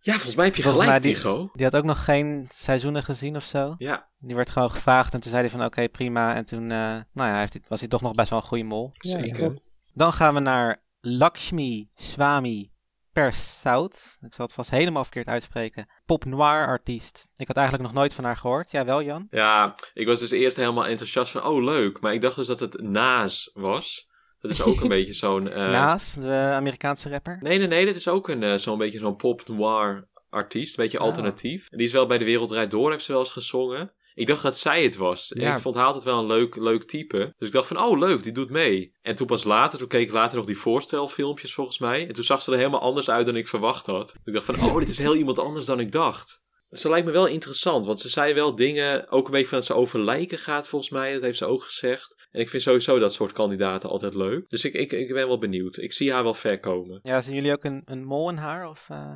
ja, 0.00 0.12
volgens 0.12 0.34
mij 0.34 0.44
heb 0.44 0.54
je 0.56 0.62
Volgens 0.62 0.84
gelijk, 0.84 1.02
die- 1.02 1.14
Tigo. 1.14 1.50
die 1.52 1.64
had 1.64 1.76
ook 1.76 1.84
nog 1.84 2.04
geen 2.04 2.46
seizoenen 2.48 3.02
gezien 3.02 3.36
of 3.36 3.42
zo? 3.44 3.74
Ja, 3.78 4.08
Die 4.18 4.34
werd 4.36 4.50
gewoon 4.50 4.70
gevraagd 4.70 5.14
en 5.14 5.20
toen 5.20 5.30
zei 5.30 5.42
hij 5.42 5.50
van 5.50 5.64
oké 5.64 5.88
prima 5.88 6.34
en 6.34 6.44
toen 6.44 6.62
eh, 6.62 6.78
nou 7.12 7.30
ja, 7.30 7.38
heeft 7.38 7.52
hij, 7.52 7.62
was 7.68 7.80
hij 7.80 7.88
toch 7.88 8.00
nog 8.02 8.14
best 8.14 8.30
wel 8.30 8.38
een 8.38 8.44
goede 8.44 8.64
mol. 8.64 8.90
zeker. 8.98 9.58
Dan 9.94 10.12
gaan 10.12 10.34
we 10.34 10.40
naar 10.40 10.84
Lakshmi 11.00 11.88
Swami 11.94 12.70
Persaud. 13.16 14.16
Ik 14.20 14.34
zal 14.34 14.44
het 14.44 14.54
vast 14.54 14.70
helemaal 14.70 15.02
verkeerd 15.02 15.26
uitspreken. 15.26 15.88
Pop 16.06 16.24
noir 16.24 16.66
artiest. 16.66 17.28
Ik 17.36 17.46
had 17.46 17.56
eigenlijk 17.56 17.86
nog 17.88 17.96
nooit 17.96 18.14
van 18.14 18.24
haar 18.24 18.36
gehoord. 18.36 18.70
Jij 18.70 18.84
wel, 18.84 19.02
Jan? 19.02 19.26
Ja, 19.30 19.74
ik 19.94 20.06
was 20.06 20.18
dus 20.20 20.30
eerst 20.30 20.56
helemaal 20.56 20.86
enthousiast 20.86 21.32
van, 21.32 21.44
oh 21.44 21.62
leuk. 21.64 22.00
Maar 22.00 22.12
ik 22.14 22.20
dacht 22.20 22.36
dus 22.36 22.46
dat 22.46 22.60
het 22.60 22.80
Naas 22.82 23.50
was. 23.54 24.08
Dat 24.40 24.50
is 24.50 24.62
ook 24.62 24.80
een 24.80 24.88
beetje 24.96 25.12
zo'n... 25.12 25.48
eh, 25.48 25.70
Naas, 25.70 26.14
de 26.14 26.52
Amerikaanse 26.56 27.08
rapper. 27.10 27.38
Nee, 27.40 27.58
nee, 27.58 27.66
nee. 27.66 27.86
Dat 27.86 27.94
is 27.94 28.08
ook 28.08 28.28
een, 28.28 28.42
eh, 28.42 28.54
zo'n 28.54 28.78
beetje 28.78 28.98
zo'n 28.98 29.16
pop 29.16 29.48
noir 29.48 30.08
artiest. 30.30 30.78
Een 30.78 30.84
beetje 30.84 30.98
Oh. 30.98 31.04
alternatief. 31.04 31.70
En 31.70 31.76
die 31.78 31.86
is 31.86 31.92
wel 31.92 32.06
bij 32.06 32.18
De 32.18 32.24
Wereld 32.24 32.48
Draait 32.48 32.70
Door, 32.70 32.90
heeft 32.90 33.04
ze 33.04 33.12
wel 33.12 33.20
eens 33.20 33.30
gezongen. 33.32 33.92
Ik 34.16 34.26
dacht 34.26 34.42
dat 34.42 34.58
zij 34.58 34.82
het 34.82 34.96
was. 34.96 35.32
En 35.32 35.40
Ja. 35.40 35.52
ik 35.54 35.60
vond 35.60 35.74
haar 35.74 35.84
altijd 35.84 36.04
wel 36.04 36.18
een 36.18 36.26
leuk, 36.26 36.56
leuk 36.56 36.84
type. 36.84 37.34
Dus 37.36 37.48
ik 37.48 37.54
dacht 37.54 37.68
van, 37.68 37.80
oh 37.80 37.98
leuk, 37.98 38.22
die 38.22 38.32
doet 38.32 38.50
mee. 38.50 38.92
En 39.02 39.14
toen 39.14 39.26
pas 39.26 39.44
later, 39.44 39.78
toen 39.78 39.88
keek 39.88 40.06
ik 40.06 40.12
later 40.12 40.36
nog 40.36 40.46
die 40.46 40.58
voorstelfilmpjes 40.58 41.54
volgens 41.54 41.78
mij. 41.78 42.06
En 42.06 42.12
toen 42.12 42.24
zag 42.24 42.42
ze 42.42 42.50
er 42.52 42.56
helemaal 42.56 42.80
anders 42.80 43.10
uit 43.10 43.26
dan 43.26 43.36
ik 43.36 43.48
verwacht 43.48 43.86
had. 43.86 44.14
Ik 44.24 44.32
dacht 44.32 44.44
van, 44.46 44.54
oh, 44.62 44.78
dit 44.78 44.88
is 44.88 44.98
heel 44.98 45.16
iemand 45.16 45.38
anders 45.38 45.66
dan 45.66 45.80
ik 45.80 45.92
dacht. 45.92 46.44
Ze 46.70 46.88
lijkt 46.88 47.06
me 47.06 47.12
wel 47.12 47.26
interessant, 47.26 47.86
want 47.86 48.00
ze 48.00 48.08
zei 48.08 48.34
wel 48.34 48.54
dingen, 48.54 49.10
ook 49.10 49.26
een 49.26 49.32
beetje 49.32 49.46
van 49.48 49.58
dat 49.58 49.66
ze 49.66 49.74
over 49.74 50.00
lijken 50.00 50.38
gaat 50.38 50.68
volgens 50.68 50.90
mij. 50.90 51.12
Dat 51.12 51.22
heeft 51.22 51.38
ze 51.38 51.46
ook 51.46 51.62
gezegd. 51.62 52.25
En 52.36 52.42
ik 52.42 52.48
vind 52.48 52.62
sowieso 52.62 52.98
dat 52.98 53.12
soort 53.12 53.32
kandidaten 53.32 53.88
altijd 53.88 54.14
leuk. 54.14 54.48
Dus 54.48 54.64
ik, 54.64 54.74
ik, 54.74 54.92
ik 54.92 55.12
ben 55.12 55.26
wel 55.26 55.38
benieuwd. 55.38 55.76
Ik 55.76 55.92
zie 55.92 56.12
haar 56.12 56.22
wel 56.22 56.34
ver 56.34 56.60
komen. 56.60 57.00
Ja, 57.02 57.20
zien 57.20 57.34
jullie 57.34 57.52
ook 57.52 57.64
een, 57.64 57.82
een 57.84 58.04
mol 58.04 58.30
in 58.30 58.36
haar? 58.36 58.68
Of, 58.68 58.90
eh? 58.90 59.12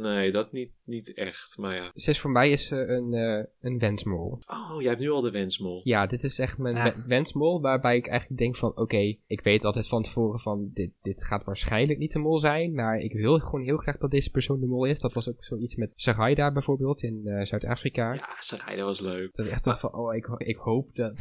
Nee, 0.00 0.30
dat 0.30 0.52
niet, 0.52 0.70
niet 0.84 1.14
echt. 1.14 1.58
Maar 1.58 1.74
ja. 1.74 1.90
Dus 1.94 2.20
voor 2.20 2.30
mij 2.30 2.50
is 2.50 2.66
ze 2.66 2.76
een, 2.76 3.14
eh, 3.14 3.44
een 3.60 3.78
wensmol. 3.78 4.38
Oh, 4.46 4.80
jij 4.80 4.88
hebt 4.88 5.00
nu 5.00 5.10
al 5.10 5.20
de 5.20 5.30
wensmol. 5.30 5.80
Ja, 5.84 6.06
dit 6.06 6.22
is 6.22 6.38
echt 6.38 6.58
mijn 6.58 7.04
wensmol, 7.06 7.60
waarbij 7.60 7.96
ik 7.96 8.06
eigenlijk 8.06 8.40
denk 8.40 8.56
van, 8.56 8.76
oké, 8.76 9.16
ik 9.26 9.40
weet 9.40 9.64
altijd 9.64 9.88
van 9.88 10.02
tevoren 10.02 10.40
van, 10.40 10.70
dit, 10.72 10.90
dit 11.02 11.24
gaat 11.24 11.44
waarschijnlijk 11.44 11.98
niet 11.98 12.12
de 12.12 12.18
mol 12.18 12.38
zijn, 12.38 12.74
maar 12.74 12.98
ik 12.98 13.12
wil 13.12 13.38
gewoon 13.38 13.64
heel 13.64 13.76
graag 13.76 13.96
dat 13.96 14.10
deze 14.10 14.30
persoon 14.30 14.60
de 14.60 14.66
mol 14.66 14.84
is. 14.84 15.00
Dat 15.00 15.12
was 15.12 15.28
ook 15.28 15.44
zoiets 15.44 15.76
met 15.76 15.92
Saraida 15.94 16.52
bijvoorbeeld 16.52 17.02
in 17.02 17.26
eh, 17.26 17.44
Zuid-Afrika. 17.44 18.12
Ja, 18.12 18.36
Sarayda 18.38 18.84
was 18.84 19.00
leuk. 19.00 19.36
Dat 19.36 19.46
ik 19.46 19.52
echt 19.52 19.64
dacht 19.64 19.80
van, 19.80 19.94
oh, 19.94 20.14
ik, 20.14 20.26
ik 20.36 20.56
hoop 20.56 20.94
dat, 20.94 21.18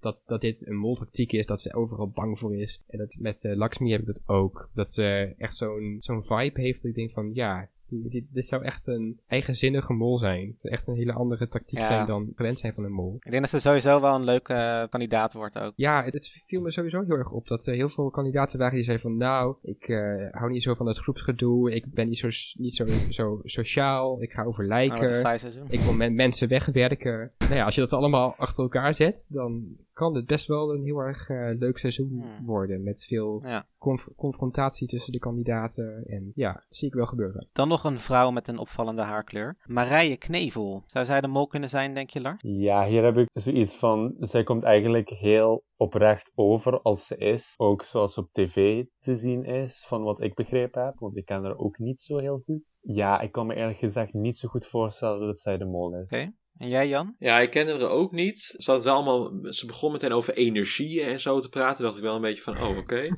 dat, 0.00 0.20
dat 0.26 0.40
dit 0.40 0.66
een 0.66 0.79
moltactiek 0.80 1.32
is, 1.32 1.46
dat 1.46 1.62
ze 1.62 1.74
overal 1.74 2.08
bang 2.10 2.38
voor 2.38 2.56
is. 2.56 2.82
En 2.88 2.98
dat, 2.98 3.16
met 3.18 3.36
eh 3.40 3.56
Lakshmi 3.56 3.90
heb 3.90 4.00
ik 4.00 4.06
dat 4.06 4.20
ook. 4.26 4.70
Dat 4.74 4.88
ze 4.88 5.34
echt 5.38 5.56
zo'n 5.56 5.96
zo'n 6.00 6.24
vibe 6.24 6.60
heeft, 6.60 6.82
dat 6.82 6.90
ik 6.90 6.96
denk 6.96 7.10
van, 7.10 7.30
ja, 7.34 7.68
dit, 7.88 8.10
dit, 8.12 8.24
dit 8.32 8.46
zou 8.46 8.64
echt 8.64 8.86
een 8.86 9.20
eigenzinnige 9.26 9.92
mol 9.92 10.18
zijn. 10.18 10.46
Het 10.48 10.60
zou 10.60 10.72
echt 10.74 10.86
een 10.88 10.94
hele 10.94 11.12
andere 11.12 11.48
tactiek 11.48 11.78
Ja. 11.78 11.84
zijn 11.84 12.06
dan 12.06 12.32
gewend 12.34 12.58
zijn 12.58 12.74
van 12.74 12.84
een 12.84 12.92
mol. 12.92 13.14
Ik 13.20 13.30
denk 13.30 13.42
dat 13.42 13.50
ze 13.50 13.60
sowieso 13.60 14.00
wel 14.00 14.14
een 14.14 14.24
leuke 14.24 14.52
eh, 14.54 14.88
kandidaat 14.88 15.32
wordt 15.32 15.58
ook. 15.58 15.72
Ja, 15.76 16.04
het, 16.04 16.12
het 16.14 16.40
viel 16.46 16.60
me 16.60 16.72
sowieso 16.72 17.02
heel 17.02 17.16
erg 17.16 17.30
op 17.30 17.46
dat 17.48 17.66
er 17.66 17.74
heel 17.74 17.88
veel 17.88 18.10
kandidaten 18.10 18.58
waren 18.58 18.74
die 18.74 18.84
zeiden 18.84 19.06
van 19.10 19.16
nou, 19.16 19.56
ik 19.62 19.88
eh, 19.88 20.26
hou 20.30 20.50
niet 20.50 20.62
zo 20.62 20.74
van 20.74 20.86
het 20.86 20.98
groepsgedoe, 20.98 21.74
ik 21.74 21.84
ben 21.94 22.08
niet 22.08 22.18
zo, 22.18 22.28
niet 22.54 22.74
zo, 22.74 22.86
zo 23.08 23.40
sociaal, 23.44 24.22
ik 24.22 24.32
ga 24.32 24.44
over 24.44 24.66
lijken, 24.66 25.14
seizoen. 25.14 25.66
ik 25.68 25.80
wil 25.80 25.92
men- 25.94 26.14
mensen 26.14 26.48
wegwerken. 26.48 27.32
Nou 27.38 27.54
ja, 27.54 27.64
als 27.64 27.74
je 27.74 27.80
dat 27.80 27.92
allemaal 27.92 28.34
achter 28.36 28.62
elkaar 28.62 28.94
zet, 28.94 29.28
dan 29.32 29.64
kan 30.00 30.14
het 30.14 30.26
best 30.26 30.46
wel 30.46 30.74
een 30.74 30.82
heel 30.84 30.98
erg 30.98 31.28
eh, 31.28 31.50
leuk 31.58 31.78
seizoen 31.78 32.08
Hmm. 32.36 32.46
worden 32.46 32.82
met 32.82 33.04
veel 33.04 33.40
Ja. 33.44 33.66
conf- 33.78 34.08
confrontatie 34.16 34.88
tussen 34.88 35.12
de 35.12 35.18
kandidaten 35.18 36.04
en 36.06 36.32
ja, 36.34 36.52
dat 36.52 36.64
zie 36.68 36.88
ik 36.88 36.94
wel 36.94 37.06
gebeuren. 37.06 37.48
Dan 37.52 37.68
nog 37.68 37.84
een 37.84 37.98
vrouw 37.98 38.30
met 38.30 38.48
een 38.48 38.58
opvallende 38.58 39.02
haarkleur. 39.02 39.56
Marije 39.66 40.16
Knevel. 40.16 40.82
Zou 40.86 41.04
zij 41.06 41.20
de 41.20 41.28
mol 41.28 41.46
kunnen 41.46 41.68
zijn, 41.68 41.94
denk 41.94 42.10
je, 42.10 42.20
Lars? 42.20 42.42
Ja, 42.42 42.86
hier 42.86 43.04
heb 43.04 43.16
ik 43.16 43.28
zoiets 43.32 43.76
van, 43.76 44.14
zij 44.18 44.42
komt 44.44 44.62
eigenlijk 44.62 45.08
heel 45.08 45.64
oprecht 45.76 46.32
over 46.34 46.80
als 46.80 47.06
ze 47.06 47.16
is. 47.16 47.54
Ook 47.56 47.84
zoals 47.84 48.18
op 48.18 48.28
tv 48.32 48.84
te 49.00 49.14
zien 49.14 49.44
is, 49.44 49.84
van 49.88 50.02
wat 50.02 50.20
ik 50.22 50.34
begrepen 50.34 50.84
heb, 50.84 50.98
want 50.98 51.16
ik 51.16 51.24
ken 51.24 51.42
haar 51.42 51.56
ook 51.58 51.78
niet 51.78 52.00
zo 52.00 52.18
heel 52.18 52.42
goed. 52.44 52.70
Ja, 52.80 53.20
ik 53.20 53.32
kan 53.32 53.46
me 53.46 53.54
eerlijk 53.54 53.78
gezegd 53.78 54.12
niet 54.12 54.38
zo 54.38 54.48
goed 54.48 54.66
voorstellen 54.66 55.26
dat 55.26 55.40
zij 55.40 55.58
de 55.58 55.64
mol 55.64 55.94
is. 55.94 56.02
Oké. 56.04 56.32
En 56.60 56.68
jij, 56.68 56.88
Jan? 56.88 57.14
Ja, 57.18 57.40
ik 57.40 57.50
kende 57.50 57.72
haar 57.72 57.88
ook 57.88 58.12
niet. 58.12 58.38
Ze, 58.38 58.70
had 58.70 58.74
het 58.74 58.84
wel 58.84 58.94
allemaal, 58.94 59.52
ze 59.52 59.66
begon 59.66 59.92
meteen 59.92 60.12
over 60.12 60.34
energieën 60.34 61.06
en 61.06 61.20
zo 61.20 61.40
te 61.40 61.48
praten. 61.48 61.84
dacht 61.84 61.96
ik 61.96 62.02
wel 62.02 62.14
een 62.14 62.20
beetje 62.20 62.42
van, 62.42 62.62
oh, 62.62 62.76
oké. 62.76 63.08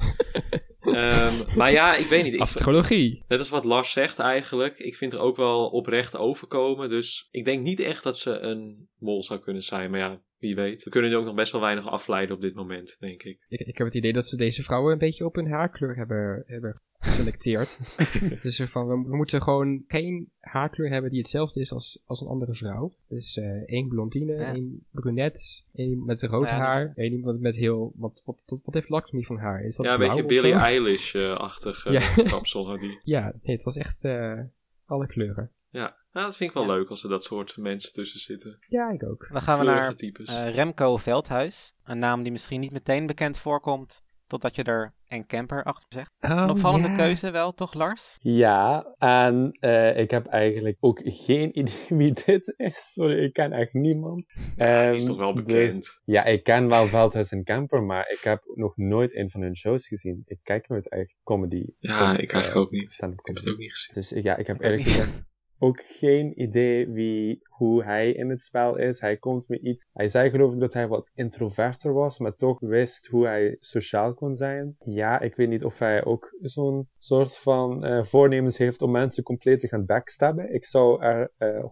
Ehm, 0.81 1.57
maar 1.57 1.73
ja, 1.73 1.95
ik 1.95 2.07
weet 2.07 2.23
niet. 2.23 2.35
Ik, 2.35 2.41
Astrologie. 2.41 3.25
net 3.29 3.39
als 3.39 3.49
wat 3.49 3.65
Lars 3.65 3.93
zegt 3.93 4.19
eigenlijk. 4.19 4.79
Ik 4.79 4.97
vind 4.97 5.13
er 5.13 5.19
ook 5.19 5.37
wel 5.37 5.67
oprecht 5.67 6.17
overkomen. 6.17 6.89
Dus 6.89 7.29
ik 7.31 7.45
denk 7.45 7.63
niet 7.63 7.81
echt 7.81 8.03
dat 8.03 8.19
ze 8.19 8.39
een 8.39 8.89
mol 8.99 9.23
zou 9.23 9.41
kunnen 9.41 9.63
zijn. 9.63 9.91
Maar 9.91 10.01
ja, 10.01 10.23
wie 10.43 10.55
weet. 10.55 10.83
We 10.85 10.91
kunnen 10.91 11.11
nu 11.11 11.17
ook 11.17 11.25
nog 11.25 11.35
best 11.35 11.53
wel 11.53 11.61
weinig 11.61 11.89
afleiden 11.89 12.35
op 12.35 12.41
dit 12.41 12.55
moment, 12.55 12.97
denk 13.01 13.23
ik. 13.23 13.39
Ik, 13.49 13.61
ik 13.61 13.79
heb 13.79 13.87
het 13.87 13.97
idee 13.97 14.13
dat 14.13 14.27
ze 14.27 14.37
deze 14.37 14.63
vrouwen 14.63 14.93
een 14.93 14.99
beetje 14.99 15.25
op 15.25 15.35
hun 15.35 15.51
haarkleur 15.51 15.97
hebben, 15.97 16.43
hebben 16.47 16.81
geselecteerd. 16.99 17.79
dus 18.43 18.59
er 18.59 18.69
van, 18.69 18.87
we, 18.87 19.09
we 19.09 19.17
moeten 19.17 19.43
gewoon 19.43 19.85
geen 19.87 20.31
haarkleur 20.41 20.91
hebben 20.91 21.11
die 21.11 21.19
hetzelfde 21.21 21.61
is 21.61 21.73
als, 21.73 22.03
als 22.07 22.21
een 22.21 22.27
andere 22.29 22.55
vrouw. 22.55 22.93
Dus 23.09 23.37
eh 23.37 23.63
één 23.67 23.89
blondine, 23.89 24.33
Ja. 24.33 24.53
één 24.55 24.87
brunet, 24.91 25.65
één 25.75 26.05
met 26.05 26.23
rood 26.23 26.43
Ja, 26.43 26.49
dus- 26.49 26.67
haar, 26.67 26.93
één 26.95 27.13
iemand 27.13 27.41
met 27.41 27.55
heel... 27.55 27.93
Wat, 27.97 28.23
wat, 28.25 28.37
wat, 28.47 28.61
wat 28.65 28.75
heeft 28.75 28.89
Lakshmi 28.89 29.25
van 29.25 29.39
haar? 29.39 29.65
Is 29.65 29.77
dat 29.77 29.87
Ja, 29.87 29.93
een 29.93 29.99
beetje 29.99 30.25
Billie? 30.25 30.53
Eilish-achtig 30.53 31.87
eh, 31.87 31.93
Ja. 31.93 32.23
kapsel 32.23 32.69
had 32.69 32.81
die. 32.81 32.99
Ja, 33.15 33.33
nee, 33.43 33.57
het 33.57 33.65
was 33.65 33.77
echt 33.77 34.05
eh, 34.05 34.41
alle 34.87 35.07
kleuren. 35.07 35.51
Ja, 35.71 35.97
nou, 36.13 36.27
dat 36.27 36.37
vind 36.37 36.51
ik 36.51 36.57
wel 36.57 36.67
Ja. 36.67 36.73
leuk 36.75 36.89
als 36.89 37.03
er 37.03 37.09
dat 37.09 37.25
soort 37.25 37.57
mensen 37.57 37.93
tussen 37.93 38.21
zitten. 38.21 38.59
Ja, 38.69 38.91
ik 38.91 39.05
ook. 39.05 39.29
Dan 39.33 39.43
gaan 39.43 39.59
we 39.59 39.65
naar 39.65 39.95
types. 39.95 40.27
eh, 40.29 40.55
Remco 40.55 40.97
Veldhuis. 40.97 41.75
Een 41.85 41.99
naam 41.99 42.23
die 42.23 42.33
misschien 42.33 42.61
niet 42.61 42.73
meteen 42.73 43.07
bekend 43.07 43.39
voorkomt, 43.39 44.03
totdat 44.27 44.57
je 44.57 44.63
er 44.63 44.95
en 45.07 45.27
camper 45.27 45.63
achter 45.65 45.87
zegt. 45.89 46.11
Een 46.21 46.51
opvallende 46.51 46.95
keuze 46.97 47.31
wel, 47.31 47.53
toch 47.53 47.75
Lars? 47.75 48.17
Ja, 48.21 48.95
en 48.99 49.53
eh, 49.61 49.99
ik 49.99 50.11
heb 50.11 50.27
eigenlijk 50.27 50.77
ook 50.81 51.01
geen 51.05 51.51
idee 51.59 51.85
wie 51.89 52.13
dit 52.25 52.55
is. 52.57 52.91
Sorry, 52.93 53.25
ik 53.25 53.33
ken 53.33 53.53
echt 53.53 53.73
niemand. 53.73 54.25
Ja, 54.57 54.89
die 54.89 54.97
is 54.97 55.03
Ehm, 55.03 55.13
toch 55.13 55.21
wel 55.21 55.35
dus- 55.35 55.45
bekend. 55.45 56.01
ja, 56.05 56.25
ik 56.25 56.43
ken 56.45 56.69
wel 56.69 56.87
Veldhuis 56.87 57.31
en 57.31 57.45
Camper, 57.45 57.83
maar 57.83 58.09
ik 58.11 58.21
heb 58.23 58.43
nog 58.55 58.77
nooit 58.77 59.15
een 59.17 59.31
van 59.31 59.41
hun 59.41 59.57
shows 59.57 59.87
gezien. 59.87 60.23
Ik 60.25 60.39
kijk 60.43 60.69
nooit 60.69 60.89
echt 60.89 61.15
comedy. 61.23 61.65
Ja, 61.79 61.99
comedy, 61.99 62.23
ik 62.23 62.33
eigenlijk 62.33 62.55
eh, 62.55 62.61
ook 62.61 62.71
niet. 62.71 62.93
Ik 62.93 63.21
heb 63.27 63.37
het 63.37 63.49
ook 63.51 63.59
niet 63.59 63.73
gezien. 63.73 63.95
Dus 63.95 64.23
ja, 64.25 64.37
ik 64.37 64.47
heb 64.47 64.57
gezegd 64.61 65.31
ook 65.63 65.83
geen 65.85 66.41
idee 66.43 66.89
wie, 66.89 67.41
hoe 67.49 67.85
hij 67.85 68.13
in 68.13 68.31
het 68.31 68.43
spel 68.43 68.77
is. 68.79 69.01
Hij 69.01 69.17
komt 69.17 69.49
met 69.49 69.61
iets. 69.63 69.87
Hij 69.93 70.09
zei 70.09 70.31
geloof 70.31 70.53
ik 70.53 70.61
dat 70.61 70.73
hij 70.73 70.89
wat 70.89 71.11
introverter 71.15 71.93
was, 71.93 72.19
maar 72.19 72.35
toch 72.35 72.61
wist 72.61 73.07
hoe 73.07 73.27
hij 73.27 73.57
sociaal 73.61 74.15
kon 74.15 74.37
zijn. 74.37 74.77
Ja, 74.85 75.21
ik 75.21 75.35
weet 75.35 75.49
niet 75.49 75.65
of 75.65 75.79
hij 75.79 76.05
ook 76.05 76.37
zo'n 76.41 76.89
soort 76.99 77.39
van 77.39 77.87
uh, 77.87 78.05
voornemens 78.05 78.59
heeft 78.59 78.83
om 78.83 78.91
mensen 78.91 79.23
compleet 79.23 79.61
te 79.61 79.69
gaan 79.69 79.87
backstabben. 79.87 80.55
Ik 80.55 80.65
zou 80.65 81.03
er 81.03 81.33
uh, 81.39 81.65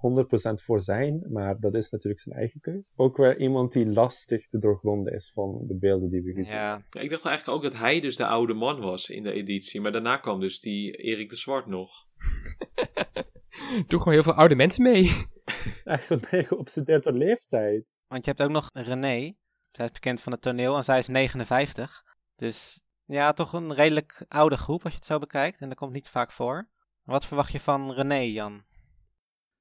100% 0.60 0.64
voor 0.64 0.80
zijn, 0.80 1.26
maar 1.28 1.60
dat 1.60 1.74
is 1.74 1.90
natuurlijk 1.90 2.22
zijn 2.22 2.36
eigen 2.36 2.60
keus. 2.60 2.92
Ook 2.96 3.16
weer 3.16 3.38
iemand 3.38 3.72
die 3.72 3.86
lastig 3.86 4.48
te 4.48 4.58
doorgronden 4.58 5.12
is 5.12 5.30
van 5.34 5.64
de 5.66 5.78
beelden 5.78 6.10
die 6.10 6.22
we 6.22 6.32
gezien 6.32 6.54
Ja, 6.54 6.82
Ja, 6.90 7.00
ik 7.00 7.10
dacht 7.10 7.24
eigenlijk 7.24 7.56
ook 7.56 7.72
dat 7.72 7.80
hij 7.80 8.00
dus 8.00 8.16
de 8.16 8.26
oude 8.26 8.54
man 8.54 8.80
was 8.80 9.08
in 9.08 9.22
de 9.22 9.32
editie. 9.32 9.80
Maar 9.80 9.92
daarna 9.92 10.16
kwam 10.16 10.40
dus 10.40 10.60
die 10.60 10.92
Erik 10.92 11.28
de 11.30 11.36
Zwart 11.36 11.66
nog. 11.66 11.90
Doe 13.88 13.98
gewoon 13.98 14.14
heel 14.14 14.22
veel 14.22 14.34
oude 14.34 14.54
mensen 14.54 14.82
mee. 14.82 15.04
Ben 15.84 16.38
je 16.38 16.44
geobsedeerd 16.44 17.02
door 17.02 17.12
leeftijd. 17.12 17.84
want 18.08 18.24
je 18.24 18.30
hebt 18.30 18.42
ook 18.42 18.50
nog 18.50 18.70
René. 18.72 19.34
Zij 19.70 19.84
is 19.84 19.92
bekend 19.92 20.20
van 20.20 20.32
het 20.32 20.42
toneel 20.42 20.76
en 20.76 20.84
zij 20.84 20.98
is 20.98 21.06
59. 21.06 22.02
Dus 22.36 22.82
ja, 23.04 23.32
toch 23.32 23.52
een 23.52 23.74
redelijk 23.74 24.24
oude 24.28 24.56
groep 24.56 24.82
als 24.82 24.92
je 24.92 24.98
het 24.98 25.06
zo 25.06 25.18
bekijkt. 25.18 25.60
En 25.60 25.68
dat 25.68 25.78
komt 25.78 25.92
niet 25.92 26.08
vaak 26.08 26.32
voor. 26.32 26.68
Wat 27.02 27.26
verwacht 27.26 27.52
je 27.52 27.60
van 27.60 27.92
René, 27.92 28.18
Jan? 28.18 28.64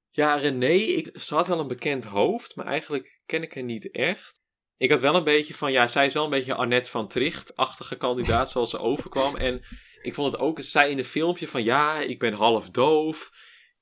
Ja, 0.09 0.35
René, 0.35 0.67
ik, 0.67 1.19
ze 1.19 1.35
had 1.35 1.47
wel 1.47 1.59
een 1.59 1.67
bekend 1.67 2.03
hoofd, 2.03 2.55
maar 2.55 2.65
eigenlijk 2.65 3.21
ken 3.25 3.41
ik 3.41 3.53
haar 3.53 3.63
niet 3.63 3.91
echt. 3.91 4.41
Ik 4.77 4.91
had 4.91 5.01
wel 5.01 5.15
een 5.15 5.23
beetje 5.23 5.53
van, 5.53 5.71
ja, 5.71 5.87
zij 5.87 6.05
is 6.05 6.13
wel 6.13 6.23
een 6.23 6.29
beetje 6.29 6.55
Annette 6.55 6.89
van 6.89 7.07
Tricht-achtige 7.07 7.95
kandidaat 7.95 8.49
zoals 8.51 8.69
ze 8.69 8.79
overkwam. 8.79 9.35
En 9.35 9.61
ik 10.01 10.13
vond 10.13 10.31
het 10.31 10.41
ook, 10.41 10.61
zei 10.61 10.91
in 10.91 10.97
een 10.97 11.03
filmpje 11.03 11.47
van, 11.47 11.63
ja, 11.63 11.99
ik 11.99 12.19
ben 12.19 12.33
half 12.33 12.69
doof. 12.69 13.31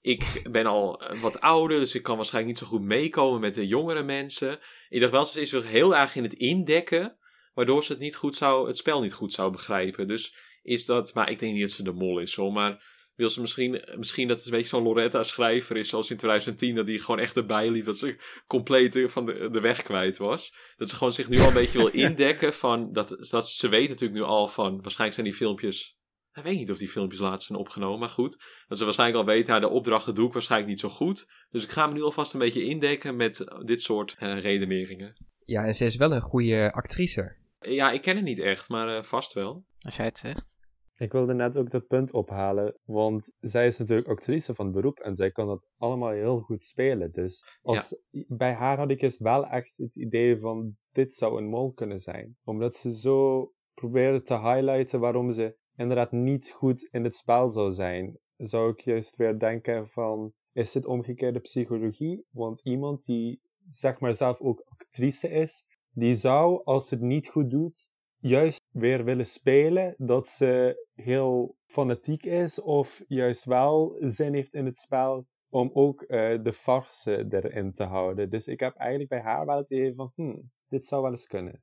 Ik 0.08 0.42
ben 0.52 0.66
al 0.66 1.02
eh, 1.02 1.22
wat 1.22 1.40
ouder, 1.40 1.80
dus 1.80 1.96
ik 1.96 2.04
kan 2.04 2.16
waarschijnlijk 2.16 2.54
niet 2.54 2.68
zo 2.68 2.76
goed 2.76 2.86
meekomen 2.86 3.40
met 3.40 3.54
de 3.54 3.68
jongere 3.68 4.04
mensen. 4.04 4.60
Ik 4.90 5.00
dacht 5.00 5.12
wel, 5.12 5.26
ze 5.26 5.42
is 5.42 5.52
heel 5.52 5.96
erg 5.96 6.16
in 6.16 6.24
het 6.24 6.34
indekken, 6.34 7.18
waardoor 7.54 7.84
ze 7.84 7.92
het, 7.92 8.02
niet 8.02 8.16
goed 8.16 8.36
zou, 8.36 8.68
het 8.68 8.78
spel 8.78 9.02
niet 9.02 9.14
goed 9.14 9.34
zou 9.34 9.52
begrijpen. 9.52 10.08
Dus 10.08 10.36
is 10.62 10.86
dat, 10.86 11.14
maar 11.14 11.30
ik 11.30 11.40
denk 11.40 11.54
niet 11.54 11.62
dat 11.62 11.72
ze 11.72 11.84
de 11.84 11.92
mol 11.92 12.20
is 12.20 12.36
hoor, 12.36 12.52
maar 12.52 12.84
wil 13.16 13.30
ze 13.30 13.42
misschien, 13.42 13.84
misschien 13.96 14.28
dat 14.28 14.38
het 14.38 14.46
een 14.46 14.52
beetje 14.52 14.68
zo'n 14.68 14.84
Loretta-schrijver 14.84 15.78
is, 15.78 15.90
zoals 15.90 16.12
in 16.12 16.18
2010, 16.18 16.76
dat 16.76 16.86
die 16.86 17.00
gewoon 17.00 17.20
echt 17.20 17.38
erbij 17.38 17.70
liep, 17.70 17.86
dat 17.86 17.98
ze 17.98 18.18
compleet 18.48 19.04
van 19.06 19.26
de, 19.26 19.50
de 19.52 19.60
weg 19.60 19.82
kwijt 19.82 20.18
was. 20.18 20.56
Dat 20.78 20.90
ze 20.90 20.96
gewoon 20.96 21.14
zich 21.14 21.30
nu 21.30 21.40
al 21.40 21.48
een 21.48 21.54
beetje 21.54 21.78
wil 21.78 21.92
indekken 22.08 22.54
van, 22.54 22.94
dat, 22.94 23.18
dat 23.30 23.50
ze 23.50 23.70
weet 23.70 23.90
natuurlijk 23.90 24.20
nu 24.20 24.26
al 24.26 24.48
van, 24.48 24.82
waarschijnlijk 24.82 25.14
zijn 25.14 25.26
die 25.26 25.36
filmpjes, 25.36 25.97
ik 26.38 26.44
weet 26.44 26.58
niet 26.58 26.72
of 26.72 26.78
die 26.78 26.88
filmpjes 26.88 27.20
laatst 27.20 27.48
zijn 27.48 27.60
opgenomen, 27.60 28.00
maar 28.00 28.10
goed. 28.10 28.64
Dat 28.68 28.78
ze 28.78 28.84
waarschijnlijk 28.84 29.20
al 29.20 29.34
weten, 29.34 29.54
ja, 29.54 29.60
de 29.60 29.70
opdrachten 29.70 30.16
doe 30.16 30.28
ik 30.28 30.34
waarschijnlijk 30.34 30.72
niet 30.72 30.80
zo 30.80 30.90
goed. 30.90 31.28
Dus 31.50 31.64
ik 31.64 31.70
ga 31.70 31.88
me 31.88 31.94
nu 31.94 32.02
alvast 32.02 32.34
een 32.34 32.40
beetje 32.40 32.66
indekken 32.66 33.16
met 33.16 33.46
dit 33.66 33.82
soort 33.82 34.16
eh, 34.18 34.40
redeneringen. 34.40 35.16
Ja, 35.46 35.66
en 35.66 35.76
ze 35.76 35.86
is 35.86 35.96
wel 35.96 36.14
een 36.14 36.22
goede 36.22 36.72
actrice. 36.72 37.36
Ja, 37.60 37.92
ik 37.92 38.02
ken 38.02 38.16
het 38.16 38.26
niet 38.26 38.40
echt, 38.40 38.70
maar 38.70 38.98
eh, 38.98 39.04
vast 39.04 39.34
wel. 39.34 39.66
Als 39.80 39.96
jij 39.96 40.06
het 40.06 40.18
zegt. 40.18 40.58
Ik 40.96 41.12
wilde 41.12 41.34
net 41.34 41.56
ook 41.58 41.72
dat 41.72 41.88
punt 41.88 42.12
ophalen, 42.12 42.78
want 42.84 43.32
zij 43.40 43.68
is 43.68 43.78
natuurlijk 43.78 44.08
actrice 44.08 44.56
van 44.56 44.72
beroep 44.72 45.00
en 45.00 45.16
zij 45.16 45.32
kan 45.32 45.48
dat 45.48 45.68
allemaal 45.78 46.12
heel 46.12 46.40
goed 46.40 46.64
spelen. 46.64 47.12
Dus 47.12 47.46
als, 47.62 47.96
bij 48.28 48.54
haar 48.54 48.78
had 48.78 48.90
ik 48.90 49.00
dus 49.00 49.18
wel 49.18 49.46
echt 49.46 49.74
het 49.76 49.96
idee 49.96 50.40
van 50.40 50.76
dit 50.92 51.16
zou 51.16 51.38
een 51.38 51.50
mol 51.50 51.72
kunnen 51.72 52.00
zijn. 52.00 52.38
Omdat 52.44 52.76
ze 52.76 53.00
zo 53.00 53.52
probeerde 53.74 54.22
te 54.22 54.40
highlighten 54.40 55.00
waarom 55.00 55.32
ze 55.32 55.58
inderdaad 55.78 56.12
niet 56.12 56.52
goed 56.52 56.88
in 56.92 57.04
het 57.04 57.16
spel 57.16 57.50
zou 57.50 57.72
zijn. 57.72 58.18
Zou 58.38 58.72
ik 58.72 58.80
juist 58.80 59.16
weer 59.16 59.40
denken 59.40 59.88
van, 59.90 60.34
is 60.54 60.72
dit 60.72 60.86
omgekeerde 60.86 61.40
psychologie? 61.40 62.26
Want 62.32 62.62
iemand 62.64 63.06
die 63.06 63.42
zeg 63.72 64.00
maar 64.00 64.16
zelf 64.16 64.40
ook 64.40 64.64
actrice 64.66 65.30
is, 65.30 65.66
die 65.94 66.16
zou 66.16 66.64
als 66.64 66.88
ze 66.88 66.94
het 66.94 67.04
niet 67.04 67.28
goed 67.28 67.52
doet, 67.52 67.90
juist 68.20 68.62
weer 68.72 69.04
willen 69.04 69.26
spelen 69.26 69.96
dat 69.98 70.28
ze 70.28 70.86
heel 70.94 71.56
fanatiek 71.66 72.26
is 72.26 72.62
of 72.62 73.02
juist 73.08 73.46
wel 73.46 73.98
zin 74.00 74.34
heeft 74.34 74.54
in 74.54 74.66
het 74.66 74.78
spel 74.78 75.26
om 75.50 75.70
ook 75.74 76.02
uh, 76.02 76.08
de 76.44 76.54
farce 76.54 77.26
erin 77.30 77.74
te 77.74 77.84
houden. 77.84 78.30
Dus 78.30 78.48
ik 78.48 78.60
heb 78.60 78.76
eigenlijk 78.76 79.10
bij 79.10 79.22
haar 79.22 79.46
wel 79.46 79.58
het 79.58 79.70
idee 79.70 79.96
van, 79.96 80.12
hmm, 80.16 80.52
dit 80.70 80.88
zou 80.88 81.02
wel 81.02 81.12
eens 81.12 81.28
kunnen. 81.28 81.62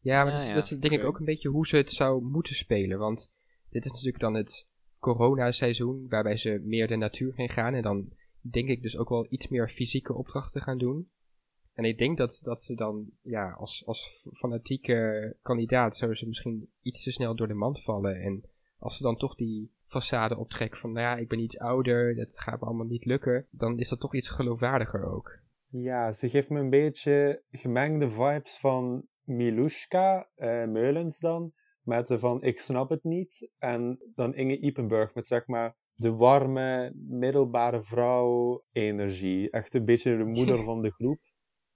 Ja, 0.00 0.22
maar 0.22 0.26
Ja, 0.26 0.32
dat, 0.32 0.42
is, 0.42 0.48
ja, 0.48 0.54
dat 0.54 0.62
is 0.62 0.78
denk 0.78 0.94
ik 0.94 1.04
ook 1.04 1.18
een 1.18 1.24
beetje 1.24 1.48
hoe 1.48 1.66
ze 1.66 1.76
het 1.76 1.90
zou 1.90 2.22
moeten 2.22 2.54
spelen. 2.54 2.98
Want 2.98 3.30
dit 3.70 3.84
is 3.84 3.90
natuurlijk 3.90 4.20
dan 4.20 4.34
het 4.34 4.68
corona-seizoen, 4.98 6.06
waarbij 6.08 6.36
ze 6.36 6.60
meer 6.64 6.88
de 6.88 6.96
natuur 6.96 7.38
in 7.38 7.48
gaan. 7.48 7.74
En 7.74 7.82
dan 7.82 8.12
denk 8.40 8.68
ik 8.68 8.82
dus 8.82 8.96
ook 8.96 9.08
wel 9.08 9.26
iets 9.28 9.48
meer 9.48 9.68
fysieke 9.68 10.14
opdrachten 10.14 10.62
gaan 10.62 10.78
doen. 10.78 11.10
En 11.74 11.84
ik 11.84 11.98
denk 11.98 12.16
dat, 12.16 12.40
dat 12.42 12.62
ze 12.62 12.74
dan, 12.74 13.10
ja, 13.22 13.50
als, 13.50 13.82
als 13.86 14.26
fanatieke 14.32 15.36
kandidaat 15.42 15.96
zouden 15.96 16.18
ze 16.18 16.26
misschien 16.26 16.70
iets 16.82 17.02
te 17.02 17.10
snel 17.10 17.36
door 17.36 17.48
de 17.48 17.54
mand 17.54 17.82
vallen. 17.82 18.22
En 18.22 18.44
als 18.78 18.96
ze 18.96 19.02
dan 19.02 19.16
toch 19.16 19.34
die 19.34 19.72
façade 19.86 20.36
optrekken 20.36 20.80
van, 20.80 20.92
nou 20.92 21.06
ja, 21.06 21.22
ik 21.22 21.28
ben 21.28 21.38
iets 21.38 21.58
ouder, 21.58 22.14
dat 22.14 22.40
gaat 22.40 22.60
me 22.60 22.66
allemaal 22.66 22.86
niet 22.86 23.04
lukken, 23.04 23.46
dan 23.50 23.78
is 23.78 23.88
dat 23.88 24.00
toch 24.00 24.14
iets 24.14 24.28
geloofwaardiger 24.28 25.04
ook. 25.04 25.38
Ja, 25.70 26.12
ze 26.12 26.28
geeft 26.28 26.48
me 26.48 26.60
een 26.60 26.70
beetje 26.70 27.42
gemengde 27.50 28.10
vibes 28.10 28.58
van 28.60 29.06
Milushka, 29.30 30.28
eh, 30.34 30.64
Meulens 30.64 31.18
dan, 31.18 31.52
met 31.82 32.08
de 32.08 32.18
van 32.18 32.42
ik 32.42 32.58
snap 32.60 32.90
het 32.90 33.04
niet. 33.04 33.50
En 33.58 33.98
dan 34.14 34.34
Inge 34.34 34.58
Ipenburg 34.58 35.14
met 35.14 35.26
zeg 35.26 35.46
maar 35.46 35.76
de 35.94 36.12
warme, 36.12 36.92
middelbare 36.94 37.82
vrouw 37.82 38.64
energie. 38.72 39.50
Echt 39.50 39.74
een 39.74 39.84
beetje 39.84 40.16
de 40.16 40.24
moeder 40.24 40.64
van 40.70 40.82
de 40.82 40.90
groep. 40.90 41.20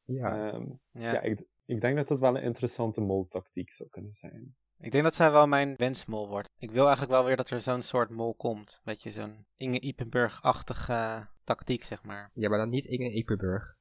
Ja, 0.04 0.52
Ehm, 0.52 0.66
Ja. 0.90 1.12
ja, 1.12 1.20
ik, 1.20 1.44
ik 1.64 1.80
denk 1.80 1.96
dat 1.96 2.08
dat 2.08 2.20
wel 2.20 2.36
een 2.36 2.42
interessante 2.42 3.00
moltactiek 3.00 3.72
zou 3.72 3.88
kunnen 3.88 4.14
zijn. 4.14 4.54
Ik 4.78 4.90
denk 4.92 5.04
dat 5.04 5.14
zij 5.14 5.32
wel 5.32 5.46
mijn 5.46 5.74
wensmol 5.76 6.28
wordt. 6.28 6.50
Ik 6.58 6.70
wil 6.70 6.82
eigenlijk 6.82 7.12
wel 7.12 7.24
weer 7.24 7.36
dat 7.36 7.50
er 7.50 7.60
zo'n 7.60 7.82
soort 7.82 8.10
mol 8.10 8.34
komt. 8.34 8.80
Beetje 8.84 9.10
zo'n 9.10 9.46
Inge 9.56 9.80
Ipenburg-achtige 9.80 11.26
tactiek, 11.44 11.84
zeg 11.84 12.04
maar. 12.04 12.30
ja 12.34 12.48
maar 12.48 12.58
dan 12.58 12.68
niet 12.68 12.84
Inge 12.84 13.10
Eperburg. 13.10 13.76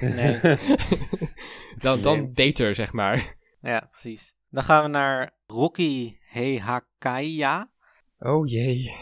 Nee. 0.00 0.40
Dan, 1.78 2.02
dan 2.02 2.18
Nee. 2.18 2.28
beter, 2.28 2.74
zeg 2.74 2.92
maar. 2.92 3.36
Ja, 3.60 3.88
precies. 3.90 4.34
Dan 4.50 4.64
gaan 4.64 4.82
we 4.82 4.88
naar 4.88 5.36
Rocky 5.46 6.16
Hehakaya. 6.20 7.70
Oh 8.18 8.46
jee. 8.48 8.94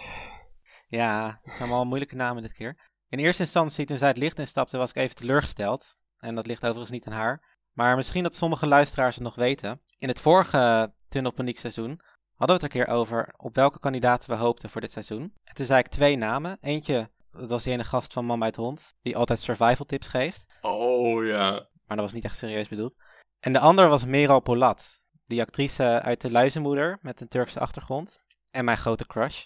Ja, 0.89 1.41
het 1.43 1.55
zijn 1.55 1.69
allemaal 1.69 1.87
moeilijke 1.87 2.17
namen 2.17 2.43
dit 2.43 2.53
keer. 2.53 2.91
In 3.09 3.19
eerste 3.19 3.43
instantie, 3.43 3.85
toen 3.87 3.99
zij 3.99 4.09
het 4.09 4.17
licht 4.17 4.39
instapte, 4.39 4.79
was 4.79 4.91
ik 4.91 4.97
even 4.97 5.15
teleurgesteld. 5.17 5.97
En 6.19 6.35
dat 6.35 6.47
ligt 6.47 6.63
overigens 6.65 6.91
niet 6.91 7.07
aan 7.07 7.13
haar. 7.13 7.59
Maar 7.73 7.97
misschien 7.97 8.23
dat 8.23 8.35
sommige 8.35 8.67
luisteraars 8.67 9.15
het 9.15 9.25
nog 9.25 9.35
weten. 9.35 9.81
In 9.99 10.09
het 10.09 10.21
vorige 10.21 10.93
Tunnelpaniek 11.09 11.59
seizoen 11.59 12.01
hadden 12.35 12.57
we 12.59 12.63
het 12.65 12.75
er 12.75 12.81
een 12.81 12.85
keer 12.87 12.95
over 12.95 13.35
op 13.37 13.55
welke 13.55 13.79
kandidaten 13.79 14.31
we 14.31 14.37
hoopten 14.37 14.71
voor 14.71 14.81
dit 14.81 14.93
seizoen. 14.93 15.33
En 15.45 15.55
toen 15.55 15.67
zei 15.67 15.79
ik 15.81 15.89
twee 15.89 16.17
namen. 16.17 16.59
Eentje, 16.61 17.11
dat 17.33 17.51
was 17.51 17.63
die 17.63 17.73
ene 17.73 17.85
gast 17.85 18.13
van 18.13 18.25
Man 18.25 18.39
bij 18.39 18.49
het 18.49 18.57
Hond, 18.57 18.95
die 19.03 19.17
altijd 19.17 19.39
survival 19.39 19.87
tips 19.87 20.09
geeft. 20.09 20.47
Oh 20.61 21.27
ja. 21.27 21.51
Maar 21.87 21.97
dat 21.97 22.07
was 22.07 22.13
niet 22.13 22.25
echt 22.25 22.37
serieus 22.37 22.69
bedoeld. 22.69 22.95
En 23.41 23.53
de 23.53 23.59
ander 23.59 23.89
was 23.89 24.05
Meral 24.05 24.41
Polat, 24.41 25.09
die 25.27 25.41
actrice 25.41 26.03
uit 26.03 26.21
De 26.21 26.31
Luizenmoeder 26.31 26.99
met 27.03 27.21
een 27.21 27.29
Turkse 27.29 27.61
achtergrond. 27.61 28.19
En 28.51 28.65
mijn 28.65 28.79
grote 28.79 29.07
crush. 29.07 29.45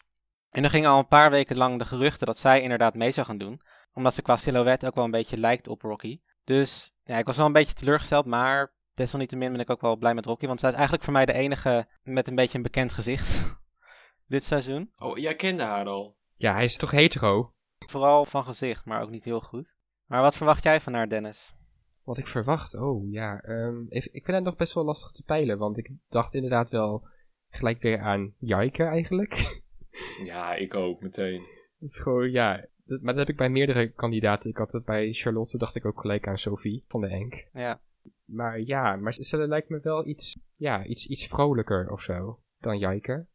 En 0.50 0.64
er 0.64 0.70
gingen 0.70 0.90
al 0.90 0.98
een 0.98 1.06
paar 1.06 1.30
weken 1.30 1.56
lang 1.56 1.78
de 1.78 1.84
geruchten 1.84 2.26
dat 2.26 2.38
zij 2.38 2.60
inderdaad 2.60 2.94
mee 2.94 3.12
zou 3.12 3.26
gaan 3.26 3.38
doen. 3.38 3.60
Omdat 3.92 4.14
ze 4.14 4.22
qua 4.22 4.36
silhouet 4.36 4.86
ook 4.86 4.94
wel 4.94 5.04
een 5.04 5.10
beetje 5.10 5.38
lijkt 5.38 5.68
op 5.68 5.82
Rocky. 5.82 6.20
Dus 6.44 6.92
ja, 7.04 7.18
ik 7.18 7.26
was 7.26 7.36
wel 7.36 7.46
een 7.46 7.52
beetje 7.52 7.74
teleurgesteld, 7.74 8.26
maar 8.26 8.72
desalniettemin 8.94 9.52
ben 9.52 9.60
ik 9.60 9.70
ook 9.70 9.80
wel 9.80 9.96
blij 9.96 10.14
met 10.14 10.26
Rocky. 10.26 10.46
Want 10.46 10.60
zij 10.60 10.68
is 10.68 10.74
eigenlijk 10.74 11.04
voor 11.04 11.12
mij 11.12 11.26
de 11.26 11.32
enige 11.32 11.88
met 12.02 12.28
een 12.28 12.34
beetje 12.34 12.56
een 12.56 12.62
bekend 12.62 12.92
gezicht 12.92 13.56
dit 14.26 14.44
seizoen. 14.44 14.92
Oh, 14.98 15.18
jij 15.18 15.34
kende 15.34 15.62
haar 15.62 15.86
al. 15.86 16.16
Ja, 16.36 16.52
hij 16.52 16.64
is 16.64 16.76
toch 16.76 16.90
hetero? 16.90 17.53
Vooral 17.86 18.24
van 18.24 18.44
gezicht, 18.44 18.84
maar 18.84 19.02
ook 19.02 19.10
niet 19.10 19.24
heel 19.24 19.40
goed. 19.40 19.76
Maar 20.06 20.20
wat 20.20 20.36
verwacht 20.36 20.62
jij 20.62 20.80
van 20.80 20.94
haar, 20.94 21.08
Dennis? 21.08 21.54
Wat 22.04 22.18
ik 22.18 22.26
verwacht, 22.26 22.74
oh 22.74 23.10
ja. 23.10 23.40
ehm, 23.40 23.86
even, 23.88 24.14
ik 24.14 24.24
vind 24.24 24.36
het 24.36 24.44
nog 24.46 24.56
best 24.56 24.74
wel 24.74 24.84
lastig 24.84 25.10
te 25.10 25.22
peilen, 25.22 25.58
want 25.58 25.78
ik 25.78 25.90
dacht 26.08 26.34
inderdaad 26.34 26.70
wel 26.70 27.06
gelijk 27.50 27.82
weer 27.82 28.00
aan 28.00 28.34
Jaike 28.38 28.84
eigenlijk. 28.84 29.32
Ja, 30.24 30.54
ik 30.54 30.74
ook, 30.74 31.00
meteen. 31.00 31.40
dat 31.78 31.88
is 31.88 31.98
gewoon, 31.98 32.30
ja. 32.30 32.66
Dat, 32.84 33.00
maar 33.00 33.12
dat 33.14 33.22
heb 33.22 33.28
ik 33.28 33.36
bij 33.36 33.48
meerdere 33.48 33.88
kandidaten. 33.92 34.50
Ik 34.50 34.56
had 34.56 34.72
het 34.72 34.84
bij 34.84 35.12
Charlotte, 35.12 35.58
dacht 35.58 35.74
ik 35.74 35.84
ook 35.84 36.00
gelijk 36.00 36.28
aan 36.28 36.38
Sophie 36.38 36.84
van 36.88 37.00
de 37.00 37.06
Enk. 37.06 37.46
Ja, 37.52 37.80
Maar 38.24 38.60
ja, 38.60 38.96
maar 38.96 39.12
ze 39.12 39.36
lijkt 39.48 39.68
me 39.68 39.80
wel 39.82 40.06
iets, 40.06 40.38
ja, 40.56 40.84
iets, 40.84 41.06
iets 41.06 41.26
vrolijker 41.26 41.90
of 41.90 42.02
zo 42.02 42.40
dan 42.58 42.78
Jaike. 42.78 43.26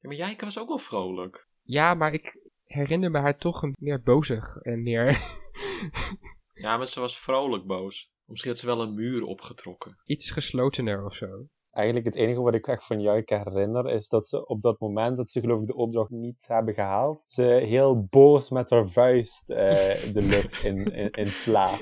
Ja, 0.00 0.08
maar 0.08 0.16
Jijke 0.16 0.44
was 0.44 0.58
ook 0.58 0.68
wel 0.68 0.78
vrolijk. 0.78 1.48
Ja, 1.62 1.94
maar 1.94 2.12
ik 2.12 2.45
herinner 2.66 3.10
me 3.10 3.18
haar 3.18 3.38
toch 3.38 3.62
een 3.62 3.74
meer 3.78 4.02
bozig 4.02 4.56
en 4.56 4.82
meer 4.82 5.20
Ja, 6.56 6.76
maar 6.76 6.86
ze 6.86 7.00
was 7.00 7.18
vrolijk 7.18 7.66
boos. 7.66 8.10
Misschien 8.24 8.50
had 8.50 8.60
ze 8.60 8.66
wel 8.66 8.82
een 8.82 8.94
muur 8.94 9.22
opgetrokken. 9.22 9.96
iets 10.04 10.30
geslotener 10.30 11.04
of 11.04 11.14
zo. 11.14 11.26
eigenlijk 11.70 12.06
het 12.06 12.14
enige 12.14 12.40
wat 12.40 12.54
ik 12.54 12.66
echt 12.66 12.86
van 12.86 13.00
Juik 13.00 13.28
herinner, 13.28 13.90
is 13.90 14.08
dat 14.08 14.28
ze 14.28 14.46
op 14.46 14.60
dat 14.60 14.80
moment 14.80 15.16
dat 15.16 15.30
ze 15.30 15.40
geloof 15.40 15.60
ik 15.60 15.66
de 15.66 15.74
opdracht 15.74 16.10
niet 16.10 16.36
hebben 16.40 16.74
gehaald, 16.74 17.22
ze 17.26 17.42
heel 17.42 18.06
boos 18.10 18.50
met 18.50 18.70
haar 18.70 18.88
vuist 18.88 19.42
eh, 19.46 19.66
de 20.14 20.22
lucht 20.22 20.64
in, 20.64 20.84
in, 20.84 21.10
in 21.10 21.26
slaat. 21.26 21.80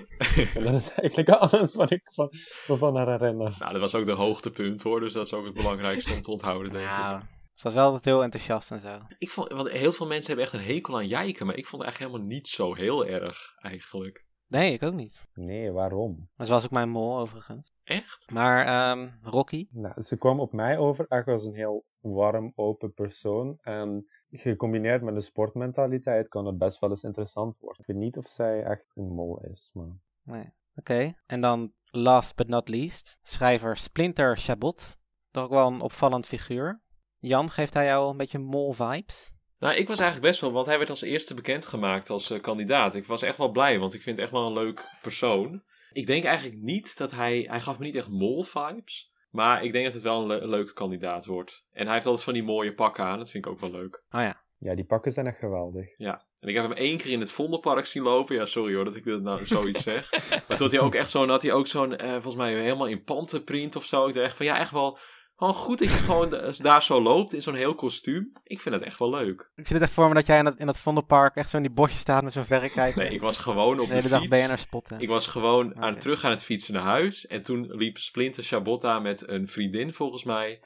En 0.55 0.62
dat 0.62 0.75
is 0.75 0.90
eigenlijk 0.90 1.29
alles 1.29 1.75
wat 1.75 1.90
ik 1.90 2.12
van, 2.14 2.29
me 2.68 2.77
van 2.77 2.97
haar 2.97 3.18
herinner. 3.18 3.57
Nou, 3.59 3.73
dat 3.73 3.81
was 3.81 3.94
ook 3.94 4.07
de 4.07 4.12
hoogtepunt 4.12 4.83
hoor, 4.83 5.01
dus 5.01 5.12
dat 5.12 5.27
is 5.27 5.35
ook 5.35 5.44
het 5.44 5.55
belangrijkste 5.55 6.14
om 6.14 6.20
te 6.20 6.31
onthouden, 6.31 6.73
denk 6.73 6.85
ik. 6.85 7.34
Ze 7.54 7.62
was 7.62 7.74
wel 7.74 7.84
altijd 7.84 8.04
heel 8.04 8.22
enthousiast 8.22 8.70
en 8.70 8.80
zo. 8.80 9.00
Ik 9.18 9.30
vond, 9.30 9.52
want 9.52 9.68
heel 9.68 9.92
veel 9.92 10.06
mensen 10.06 10.26
hebben 10.26 10.44
echt 10.44 10.54
een 10.54 10.74
hekel 10.74 10.96
aan 10.96 11.06
jijken, 11.06 11.46
maar 11.46 11.56
ik 11.56 11.66
vond 11.66 11.82
het 11.82 11.90
eigenlijk 11.90 12.12
helemaal 12.12 12.36
niet 12.36 12.48
zo 12.48 12.74
heel 12.74 13.06
erg, 13.06 13.54
eigenlijk. 13.56 14.24
Nee, 14.46 14.72
ik 14.72 14.82
ook 14.82 14.94
niet. 14.94 15.28
Nee, 15.34 15.72
waarom? 15.72 16.30
Maar 16.34 16.46
ze 16.46 16.52
was 16.52 16.64
ook 16.64 16.70
mijn 16.70 16.88
mol 16.88 17.18
overigens. 17.18 17.72
Echt? 17.84 18.30
Maar 18.30 18.66
ehm, 18.66 19.08
Rocky? 19.22 19.68
Nou, 19.70 20.02
ze 20.02 20.16
kwam 20.16 20.40
op 20.40 20.52
mij 20.52 20.78
over 20.78 21.06
echt 21.08 21.28
als 21.28 21.44
een 21.44 21.54
heel 21.54 21.84
warm, 22.00 22.52
open 22.54 22.92
persoon. 22.92 23.58
En 23.60 24.06
gecombineerd 24.30 25.02
met 25.02 25.14
een 25.14 25.22
sportmentaliteit 25.22 26.28
kan 26.28 26.46
het 26.46 26.58
best 26.58 26.78
wel 26.78 26.90
eens 26.90 27.02
interessant 27.02 27.58
worden. 27.58 27.80
Ik 27.80 27.86
weet 27.86 27.96
niet 27.96 28.16
of 28.16 28.28
zij 28.28 28.62
echt 28.62 28.90
een 28.94 29.14
mol 29.14 29.40
is, 29.40 29.70
maar... 29.72 29.96
Nee. 30.22 30.52
Oké. 30.76 31.14
En 31.26 31.40
dan 31.40 31.72
last 31.84 32.36
but 32.36 32.48
not 32.48 32.68
least, 32.68 33.18
schrijver 33.22 33.76
Splinter 33.76 34.36
Chabot. 34.36 34.96
Toch 35.30 35.44
ook 35.44 35.50
wel 35.50 35.66
een 35.66 35.80
opvallend 35.80 36.26
figuur. 36.26 36.82
Jan, 37.26 37.50
geeft 37.50 37.74
hij 37.74 37.84
jou 37.87 38.10
een 38.10 38.16
beetje 38.16 38.38
mol-vibes? 38.38 39.34
Nou, 39.58 39.74
ik 39.74 39.88
was 39.88 39.98
eigenlijk 39.98 40.30
best 40.30 40.40
wel, 40.40 40.52
want 40.52 40.66
hij 40.66 40.78
werd 40.78 40.90
als 40.90 41.02
eerste 41.02 41.34
bekendgemaakt 41.34 42.10
als 42.10 42.30
eh, 42.30 42.40
kandidaat. 42.40 42.94
Ik 42.94 43.06
was 43.06 43.22
echt 43.22 43.37
wel 43.37 43.50
blij, 43.50 43.78
want 43.78 43.94
ik 43.94 44.02
vind 44.02 44.16
het 44.16 44.24
echt 44.24 44.34
wel 44.34 44.46
een 44.46 44.52
leuk 44.52 44.84
persoon. 45.02 45.62
Ik 45.92 46.06
denk 46.06 46.24
eigenlijk 46.24 46.60
niet 46.60 46.98
dat 46.98 47.10
hij, 47.10 47.46
hij 47.48 47.60
gaf 47.60 47.78
me 47.78 47.84
niet 47.84 47.96
echt 47.96 48.08
mol-vibes. 48.08 49.12
Maar 49.30 49.64
ik 49.64 49.72
denk 49.72 49.84
dat 49.84 49.94
het 49.94 50.02
wel 50.02 50.20
een, 50.20 50.26
le- 50.26 50.38
een 50.40 50.48
leuke 50.48 50.72
kandidaat 50.72 51.26
wordt. 51.26 51.64
En 51.72 51.84
hij 51.84 51.94
heeft 51.94 52.06
altijd 52.06 52.24
van 52.24 52.34
die 52.34 52.42
mooie 52.42 52.74
pakken 52.74 53.04
aan, 53.04 53.18
dat 53.18 53.30
vind 53.30 53.44
ik 53.46 53.50
ook 53.52 53.60
wel 53.60 53.70
leuk. 53.70 54.02
Oh 54.10 54.20
ja. 54.20 54.42
Ja, 54.58 54.74
die 54.74 54.84
pakken 54.84 55.12
zijn 55.12 55.26
echt 55.26 55.38
geweldig. 55.38 55.94
Ja, 55.96 56.24
en 56.40 56.48
ik 56.48 56.54
heb 56.54 56.64
hem 56.64 56.72
één 56.72 56.96
keer 56.98 57.10
in 57.10 57.20
het 57.20 57.30
Vondelpark 57.30 57.87
zien 57.87 58.02
lopen. 58.02 58.34
Ja, 58.37 58.44
sorry 58.44 58.74
hoor 58.74 58.84
dat 58.84 58.96
ik 58.96 59.04
dit 59.04 59.22
nou 59.22 59.46
zoiets 59.46 59.82
zeg. 59.92 60.10
Maar 60.30 60.42
toen 60.46 60.56
had 60.58 60.70
hij 60.70 60.80
ook 60.80 60.94
echt 60.94 61.10
zo'n, 61.10 61.28
had 61.28 61.42
hij 61.42 61.52
ook 61.52 61.66
zo'n, 61.66 61.96
eh, 61.96 62.10
volgens 62.12 62.34
mij 62.37 62.54
helemaal 62.54 62.87
in 62.87 63.02
pantenprint 63.04 63.76
of 63.76 63.84
zo. 63.84 64.06
Ik 64.08 64.14
dacht 64.14 64.26
echt 64.26 64.37
van, 64.37 64.46
ja, 64.46 64.58
echt 64.58 64.70
wel, 64.70 64.98
gewoon 65.37 65.55
goed 65.55 65.79
dat 65.79 65.88
je 65.92 65.99
gewoon 65.99 66.31
daar 66.62 66.83
zo 66.83 67.03
loopt 67.03 67.33
in 67.33 67.42
zo'n 67.42 67.55
heel 67.55 67.75
kostuum. 67.75 68.33
Ik 68.42 68.61
vind 68.61 68.75
het 68.75 68.85
echt 68.85 68.99
wel 68.99 69.11
leuk. 69.11 69.51
Ik 69.55 69.66
zie 69.66 69.77
het 69.77 69.85
echt 69.85 69.94
voor 69.94 70.09
me 70.09 70.14
dat 70.14 70.27
jij 70.27 70.38
in 70.38 70.44
dat, 70.44 70.57
in 70.57 70.66
dat 70.66 70.79
Vondelpark 70.81 71.37
echt 71.37 71.51
zo 71.51 71.57
in 71.57 71.62
die 71.62 71.73
bosjes 71.73 72.01
staat 72.01 72.23
met 72.23 72.33
zo'n 72.33 72.44
verrekijker. 72.44 73.03
Nee, 73.03 73.12
ik 73.12 73.20
was 73.20 73.38
gewoon 73.38 73.81
op 73.81 73.87
de 73.87 73.88
de 73.88 73.94
hele 73.94 74.09
dag 74.09 74.49
fiets. 74.49 74.62
Spotten. 74.62 75.01
Ik 75.01 75.09
was 75.09 75.27
gewoon 75.27 75.77
aan, 75.77 75.92
Oké. 75.92 76.01
terug 76.01 76.25
aan 76.25 76.31
het 76.31 76.42
fietsen 76.44 76.75
naar 76.75 76.83
huis. 76.83 77.27
En 77.27 77.42
toen 77.42 77.66
liep 77.70 77.99
Splinter 77.99 78.42
Chabotta 78.42 78.99
met 78.99 79.29
een 79.29 79.49
vriendin, 79.49 79.94
volgens 79.94 80.25
mij. 80.25 80.62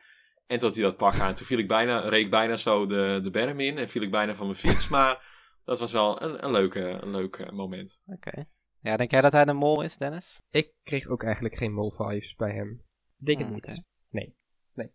En 0.47 0.59
toen 0.59 0.69
had 0.69 0.77
hij 0.77 0.87
dat 0.87 0.97
pak 0.97 1.19
aan. 1.21 1.35
Toen 1.35 1.47
viel 1.47 1.59
ik 1.59 1.69
bijna, 1.69 1.99
reed 1.99 2.25
ik 2.25 2.31
bijna 2.31 2.57
zo 2.57 2.87
de, 2.87 3.21
de 3.23 3.31
berm 3.31 3.61
in. 3.61 3.79
En 3.79 3.89
viel 3.89 4.03
ik 4.03 4.11
bijna 4.11 4.35
van 4.35 4.47
mijn 4.47 4.59
fiets. 4.59 4.89
Maar 4.99 5.37
dat 5.65 5.79
was 5.79 5.93
wel 5.93 6.23
een, 6.23 6.45
een, 6.45 6.51
leuke, 6.51 6.81
een 6.81 7.11
leuk 7.11 7.37
eh, 7.37 7.51
moment. 7.51 8.01
Oké. 8.07 8.45
Ja, 8.81 8.97
denk 8.97 9.11
jij 9.11 9.21
dat 9.21 9.33
hij 9.33 9.45
de 9.45 9.53
mol 9.53 9.83
is, 9.83 9.97
Dennis? 9.97 10.41
Ik 10.49 10.73
kreeg 10.83 11.07
ook 11.07 11.23
eigenlijk 11.23 11.57
geen 11.57 11.73
mol-vibes 11.73 12.35
bij 12.35 12.55
hem. 12.55 12.83
Ik 13.19 13.27
denk 13.27 13.39
het 13.39 13.47
Hmm, 13.47 13.55
niet. 13.55 13.65
oké. 13.67 13.83
Nee. 14.79 14.93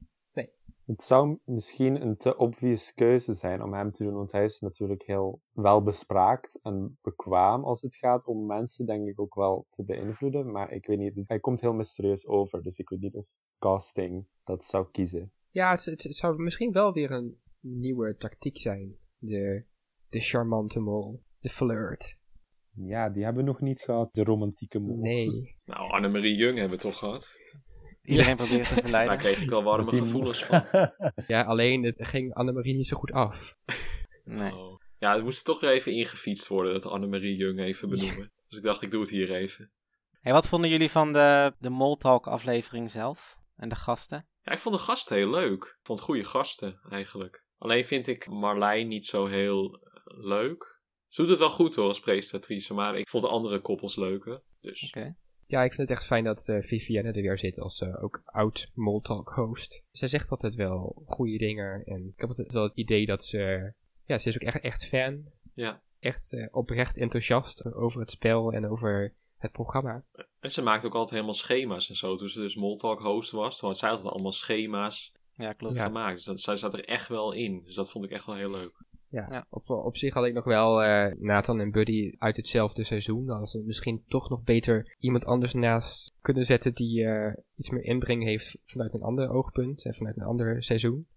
Het 0.86 1.04
zou 1.04 1.39
misschien 1.46 2.02
een 2.02 2.17
te 2.17 2.38
obvious 2.38 2.93
keuze 2.93 3.34
zijn 3.34 3.63
om 3.63 3.74
hem 3.74 3.91
te 3.91 4.04
doen, 4.04 4.13
want 4.13 4.32
hij 4.32 4.46
is 4.46 4.60
natuurlijk 4.60 5.04
heel 5.06 5.41
welbespraakt 5.52 6.60
en 6.62 6.98
bekwaam 7.02 7.63
als 7.63 7.82
het 7.82 7.96
gaat 7.96 8.26
om 8.26 8.46
mensen, 8.46 8.86
denk 8.86 9.08
ik, 9.08 9.19
ook 9.19 9.36
wel 9.36 9.67
te 9.69 9.84
beïnvloeden. 9.84 10.52
Maar 10.52 10.72
ik 10.72 10.86
weet 10.86 10.98
niet, 10.98 11.28
hij 11.28 11.39
komt 11.39 11.62
heel 11.62 11.74
mysterieus 11.74 12.26
over, 12.26 12.63
dus 12.63 12.78
ik 12.78 12.89
weet 12.89 13.00
niet 13.00 13.15
of 13.15 13.26
casting 13.60 14.28
dat 14.43 14.63
zou 14.63 14.88
kiezen. 14.91 15.32
Ja, 15.50 15.72
het, 15.72 15.86
het 15.86 16.02
zou 16.15 16.41
misschien 16.41 16.72
wel 16.72 16.93
weer 16.93 17.12
een 17.12 17.41
nieuwe 17.60 18.15
tactiek 18.15 18.58
zijn. 18.58 18.96
De, 19.17 19.65
de 20.10 20.22
charmante 20.22 20.80
mol. 20.80 21.24
De 21.39 21.50
flirt. 21.50 22.17
Ja, 22.76 23.10
die 23.10 23.24
hebben 23.24 23.43
we 23.43 23.50
nog 23.50 23.62
niet 23.62 23.82
gehad, 23.82 24.13
de 24.13 24.24
romantieke 24.24 24.80
mol. 24.80 24.98
Nee. 24.98 25.56
Nou, 25.65 25.91
Annemarie 25.91 26.36
Jung 26.36 26.58
hebben 26.58 26.78
we 26.78 26.84
toch 26.84 26.98
gehad. 26.98 27.36
Iedereen 28.04 28.36
probeert 28.36 28.68
te 28.68 28.74
Daar 28.74 28.82
verleiden. 28.82 29.18
kreeg 29.18 29.42
ik 29.42 29.50
wel 29.50 29.63
warme 29.63 29.92
Die- 29.92 30.00
gevoelens 30.00 30.44
van. 30.44 30.66
Ja, 31.28 31.44
alleen 31.44 31.84
het 31.84 31.96
ging 31.98 32.34
Annemarie 32.34 32.76
niet 32.76 32.88
zo 32.88 32.98
goed 32.98 33.12
af. 33.12 33.56
Nee. 34.24 34.52
Oh. 34.56 34.82
Ja, 34.98 35.13
het 35.16 35.24
moest 35.24 35.46
toch 35.46 35.60
weer 35.60 35.70
even 35.70 35.92
ingefietst 35.94 36.48
worden, 36.48 36.74
dat 36.74 36.86
Annemarie 36.86 37.36
Jung 37.36 37.60
even 37.60 37.89
benoemen. 37.89 38.32
Dus 38.48 38.58
ik 38.58 38.63
dacht, 38.63 38.82
ik 38.82 38.92
doe 38.92 39.02
het 39.02 39.10
hier 39.10 39.32
even. 39.36 39.72
Hey, 40.22 40.34
wat 40.34 40.48
vonden 40.48 40.70
jullie 40.70 40.89
van 40.92 41.13
de, 41.13 41.54
de 41.60 41.70
Mol 41.70 41.96
Talk 41.96 42.28
aflevering 42.28 42.92
zelf? 42.92 43.38
En 43.56 43.70
de 43.70 43.76
gasten? 43.76 44.28
Ja, 44.42 44.52
ik 44.52 44.60
vond 44.60 44.76
de 44.76 44.82
gasten 44.82 45.16
heel 45.16 45.30
leuk. 45.30 45.63
Ik 45.63 45.80
vond 45.84 46.00
goede 46.02 46.24
gasten, 46.24 46.80
eigenlijk. 46.89 47.44
Alleen 47.58 47.86
vind 47.86 48.08
ik 48.08 48.28
Marlijn 48.30 48.88
niet 48.88 49.06
zo 49.06 49.26
heel 49.26 49.80
leuk. 50.06 50.82
Ze 51.08 51.22
doet 51.22 51.30
het 51.30 51.39
wel 51.39 51.50
goed 51.50 51.76
hoor, 51.76 51.88
als 51.88 52.00
presentatrice, 52.00 52.74
maar 52.74 52.98
ik 52.98 53.10
vond 53.10 53.24
de 53.24 53.30
andere 53.30 53.60
koppels 53.60 53.96
leuker. 53.96 54.42
Dus 54.62 54.88
Oké. 54.88 55.16
Ja, 55.54 55.63
ik 55.63 55.74
vind 55.74 55.89
het 55.89 55.98
echt 55.98 56.08
fijn 56.08 56.24
dat 56.24 56.48
eh, 56.48 56.62
Vivienne 56.62 57.12
er 57.12 57.22
weer 57.22 57.39
zit 57.39 57.60
als 57.60 57.82
eh, 57.82 58.04
ook 58.04 58.22
oud 58.26 58.72
Moltalk 58.74 59.30
host. 59.36 59.84
Zij 59.92 60.08
zegt 60.08 60.30
altijd 60.30 60.56
wel 60.56 61.04
goede 61.06 61.38
dingen 61.38 61.84
en 61.86 62.08
ik 62.08 62.13
heb 62.20 62.28
altijd 62.30 62.54
wel 62.54 62.63
het 62.63 62.76
idee 62.76 63.06
dat 63.06 63.26
ze... 63.26 63.74
Ja, 64.06 64.18
ze 64.18 64.30
is 64.30 64.36
ook 64.36 64.42
echt, 64.42 64.60
echt 64.60 64.88
fan. 64.88 65.24
Ja. 65.54 65.82
Echt 66.00 66.34
eh, 66.34 66.48
oprecht 66.52 66.98
enthousiast 66.98 67.74
over 67.74 68.00
het 68.00 68.12
spel 68.12 68.52
en 68.52 68.70
over 68.70 69.13
het 69.38 69.52
programma. 69.52 70.04
En 70.39 70.52
ze 70.52 70.62
maakt 70.62 70.86
ook 70.86 70.94
altijd 70.94 71.12
helemaal 71.12 71.34
schema's 71.34 71.89
en 71.89 71.96
zo. 71.96 72.16
Toen 72.16 72.30
ze 72.30 72.39
dus 72.39 72.56
Moltalk 72.56 73.00
host 73.00 73.32
was, 73.32 73.60
had 73.60 73.78
zij 73.78 73.89
altijd 73.89 74.13
allemaal 74.13 74.32
schema's 74.32 75.12
Ja, 75.36 75.54
klopt. 75.54 75.78
Ja. 75.78 75.84
gemaakt. 75.84 76.16
Dus 76.16 76.26
dat, 76.26 76.39
zij 76.39 76.56
zat 76.56 76.74
er 76.74 76.86
echt 76.86 77.08
wel 77.08 77.32
in. 77.32 77.62
Dus 77.66 77.76
dat 77.76 77.92
vond 77.92 78.06
ik 78.06 78.12
echt 78.12 78.26
wel 78.26 78.36
heel 78.36 78.52
leuk. 78.52 78.74
Ja, 79.13 79.28
Ja. 79.32 79.45
Op, 79.49 79.69
op 79.69 79.97
zich 79.97 80.13
had 80.13 80.26
ik 80.26 80.34
nog 80.34 80.43
wel 80.43 80.84
eh, 80.84 81.15
Nathan 81.19 81.60
en 81.60 81.71
Buddy 81.71 82.15
uit 82.17 82.36
hetzelfde 82.36 82.84
seizoen. 82.84 83.30
Als 83.30 83.52
ze 83.52 83.63
misschien 83.65 84.04
toch 84.08 84.30
nog 84.30 84.43
beter 84.43 84.95
iemand 84.99 85.26
anders 85.26 85.54
naast 85.54 86.13
kunnen 86.21 86.45
zetten 86.45 86.73
die 86.73 87.06
eh, 87.06 87.34
iets 87.56 87.69
meer 87.69 87.84
inbreng 87.84 88.23
heeft 88.23 88.58
vanuit 88.65 88.93
een 88.93 89.02
ander 89.02 89.30
oogpunt 89.30 89.86
en 89.86 89.93
vanuit 89.93 90.17
een 90.17 90.23
ander 90.23 90.63
seizoen. 90.63 91.08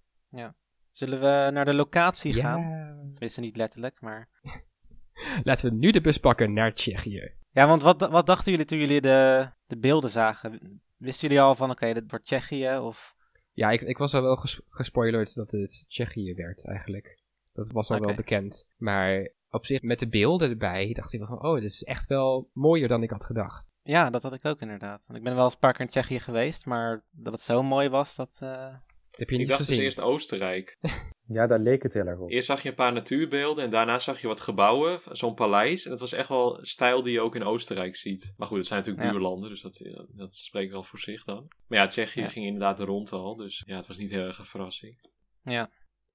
Zullen 0.90 1.20
we 1.20 1.50
naar 1.52 1.64
de 1.64 1.74
locatie 1.74 2.34
Ja. 2.34 2.42
gaan? 2.42 2.96
Tenminste, 3.10 3.40
niet 3.40 3.56
letterlijk, 3.56 4.00
maar... 4.00 4.28
Laten 5.44 5.70
we 5.70 5.76
nu 5.76 5.90
de 5.90 6.00
bus 6.00 6.18
pakken 6.18 6.52
naar 6.52 6.74
Tsjechië. 6.74 7.32
Ja, 7.50 7.66
want 7.66 7.82
wat, 7.82 8.08
wat 8.10 8.26
dachten 8.26 8.50
jullie 8.50 8.66
toen 8.66 8.78
jullie 8.78 9.00
de, 9.00 9.48
de 9.66 9.78
beelden 9.78 10.10
zagen? 10.10 10.80
Wisten 10.96 11.28
jullie 11.28 11.42
al 11.42 11.54
van, 11.54 11.70
oké, 11.70 11.92
dit 11.94 12.10
wordt 12.10 12.24
Tsjechië 12.24 12.76
of... 12.78 13.14
Ja, 13.52 13.70
ik, 13.70 13.80
ik 13.80 13.98
was 13.98 14.14
al 14.14 14.22
wel 14.22 14.36
ges- 14.36 14.60
gespoilerd 14.68 15.34
dat 15.34 15.50
het 15.50 15.84
Tsjechië 15.88 16.34
werd 16.34 16.66
eigenlijk. 16.66 17.18
Dat 17.56 17.70
was 17.72 17.90
al 17.90 18.00
wel 18.00 18.14
bekend. 18.14 18.66
Maar 18.76 19.30
op 19.50 19.66
zich, 19.66 19.82
met 19.82 19.98
de 19.98 20.08
beelden 20.08 20.50
erbij, 20.50 20.92
dacht 20.92 21.12
ik 21.12 21.18
wel 21.18 21.28
van, 21.28 21.42
oh, 21.44 21.54
dit 21.54 21.70
is 21.70 21.82
echt 21.84 22.06
wel 22.08 22.50
mooier 22.52 22.88
dan 22.88 23.02
ik 23.02 23.10
had 23.10 23.24
gedacht. 23.24 23.72
Ja, 23.82 24.10
dat 24.10 24.22
had 24.22 24.32
ik 24.34 24.44
ook 24.44 24.60
inderdaad. 24.60 25.04
Want 25.06 25.18
ik 25.18 25.24
ben 25.24 25.34
wel 25.34 25.44
eens 25.44 25.52
een 25.54 25.58
paar 25.60 25.72
keer 25.72 25.80
in 25.80 25.86
Tsjechië 25.86 26.20
geweest, 26.20 26.66
maar 26.66 27.04
dat 27.10 27.32
het 27.32 27.42
zo 27.42 27.62
mooi 27.62 27.88
was, 27.88 28.16
dat... 28.16 28.38
eh, 28.42 28.74
Heb 29.10 29.28
je 29.28 29.34
Ik 29.34 29.38
niet 29.40 29.48
dacht 29.48 29.58
dus 29.60 29.68
gezien? 29.68 29.82
eerst 29.84 30.00
Oostenrijk. 30.00 30.76
Ja, 31.28 31.46
daar 31.46 31.58
leek 31.58 31.82
het 31.82 31.92
heel 31.92 32.06
erg 32.06 32.18
op. 32.18 32.30
Eerst 32.30 32.46
zag 32.46 32.62
je 32.62 32.68
een 32.68 32.74
paar 32.74 32.92
natuurbeelden 32.92 33.64
en 33.64 33.70
daarna 33.70 33.98
zag 33.98 34.20
je 34.20 34.26
wat 34.26 34.40
gebouwen, 34.40 35.00
zo'n 35.10 35.34
paleis. 35.34 35.84
En 35.84 35.90
dat 35.90 36.00
was 36.00 36.12
echt 36.12 36.28
wel 36.28 36.58
stijl 36.60 37.02
die 37.02 37.12
je 37.12 37.20
ook 37.20 37.34
in 37.34 37.42
Oostenrijk 37.44 37.96
ziet. 37.96 38.34
Maar 38.36 38.48
goed, 38.48 38.56
het 38.56 38.66
zijn 38.66 38.78
natuurlijk 38.78 39.06
Ja. 39.06 39.12
buurlanden, 39.12 39.48
dus 39.50 39.60
dat, 39.62 39.80
dat 40.08 40.34
spreekt 40.34 40.72
wel 40.72 40.82
voor 40.82 40.98
zich 40.98 41.24
dan. 41.24 41.48
Maar 41.66 41.78
ja, 41.78 41.86
Tsjechië 41.86 42.20
Ja. 42.20 42.28
ging 42.28 42.46
inderdaad 42.46 42.76
de 42.76 42.84
rond 42.84 43.12
al, 43.12 43.36
dus 43.36 43.62
ja, 43.66 43.76
het 43.76 43.86
was 43.86 43.98
niet 43.98 44.10
heel 44.10 44.24
erg 44.26 44.38
een 44.38 44.44
verrassing. 44.44 44.98
ja. 45.42 45.68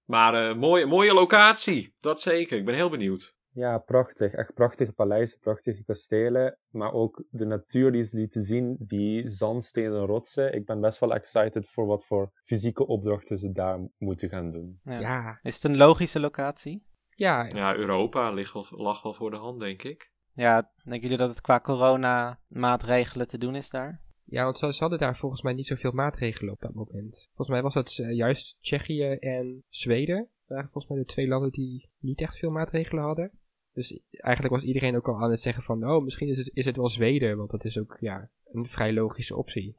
Maar 0.05 0.49
eh, 0.49 0.55
mooie, 0.55 0.85
mooie 0.85 1.13
locatie, 1.13 1.95
dat 1.99 2.21
zeker. 2.21 2.57
Ik 2.57 2.65
ben 2.65 2.75
heel 2.75 2.89
benieuwd. 2.89 3.35
Ja, 3.53 3.77
prachtig. 3.77 4.33
Echt 4.33 4.53
prachtige 4.53 4.91
paleizen, 4.93 5.39
prachtige 5.39 5.83
kastelen. 5.83 6.57
Maar 6.69 6.93
ook 6.93 7.23
de 7.29 7.45
natuur 7.45 7.91
die 7.91 8.03
ze 8.03 8.17
lieten 8.17 8.43
zien, 8.43 8.75
die 8.79 9.29
zandstenen 9.29 10.05
rotsen. 10.05 10.53
Ik 10.53 10.65
ben 10.65 10.81
best 10.81 10.99
wel 10.99 11.13
excited 11.13 11.69
voor 11.69 11.85
wat 11.85 12.05
voor 12.05 12.31
fysieke 12.45 12.87
opdrachten 12.87 13.37
ze 13.37 13.51
daar 13.51 13.79
moeten 13.97 14.29
gaan 14.29 14.51
doen. 14.51 14.79
ja. 14.83 14.99
Ja, 14.99 15.39
Is 15.41 15.55
het 15.55 15.63
een 15.63 15.77
logische 15.77 16.19
locatie? 16.19 16.83
ja, 17.15 17.43
Ja, 17.43 17.75
Europa 17.75 18.31
ligt 18.31 18.53
wel, 18.53 18.65
lag 18.69 19.01
wel 19.01 19.13
voor 19.13 19.31
de 19.31 19.37
hand, 19.37 19.59
denk 19.59 19.83
ik. 19.83 20.11
Ja, 20.33 20.71
denken 20.83 21.01
jullie 21.01 21.17
dat 21.17 21.29
het 21.29 21.41
qua 21.41 21.59
corona-maatregelen 21.59 23.27
te 23.27 23.37
doen 23.37 23.55
is 23.55 23.69
daar? 23.69 24.01
Ja, 24.31 24.43
want 24.43 24.57
ze, 24.57 24.75
hadden 24.77 24.99
daar 24.99 25.17
volgens 25.17 25.41
mij 25.41 25.53
niet 25.53 25.65
zoveel 25.65 25.91
maatregelen 25.91 26.53
op 26.53 26.61
dat 26.61 26.73
moment. 26.73 27.27
Volgens 27.27 27.49
mij 27.49 27.61
was 27.61 27.73
het 27.73 27.99
eh, 27.99 28.15
juist 28.15 28.57
Tsjechië 28.61 29.11
en 29.11 29.63
Zweden. 29.69 30.27
waren 30.47 30.69
volgens 30.71 30.87
mij 30.87 30.97
de 30.97 31.05
twee 31.05 31.27
landen 31.27 31.51
die 31.51 31.89
niet 31.99 32.21
echt 32.21 32.37
veel 32.37 32.51
maatregelen 32.51 33.03
hadden. 33.03 33.31
Dus 33.73 33.99
eigenlijk 34.11 34.53
was 34.53 34.63
iedereen 34.63 34.95
ook 34.95 35.07
al 35.07 35.21
aan 35.21 35.31
het 35.31 35.41
zeggen 35.41 35.63
van, 35.63 35.89
oh, 35.89 36.03
misschien 36.03 36.29
is 36.29 36.37
het, 36.37 36.51
is 36.53 36.65
het 36.65 36.75
wel 36.75 36.89
Zweden, 36.89 37.37
want 37.37 37.51
dat 37.51 37.65
is 37.65 37.77
ook 37.77 37.97
ja, 37.99 38.29
een 38.51 38.67
vrij 38.67 38.93
logische 38.93 39.35
optie. 39.35 39.75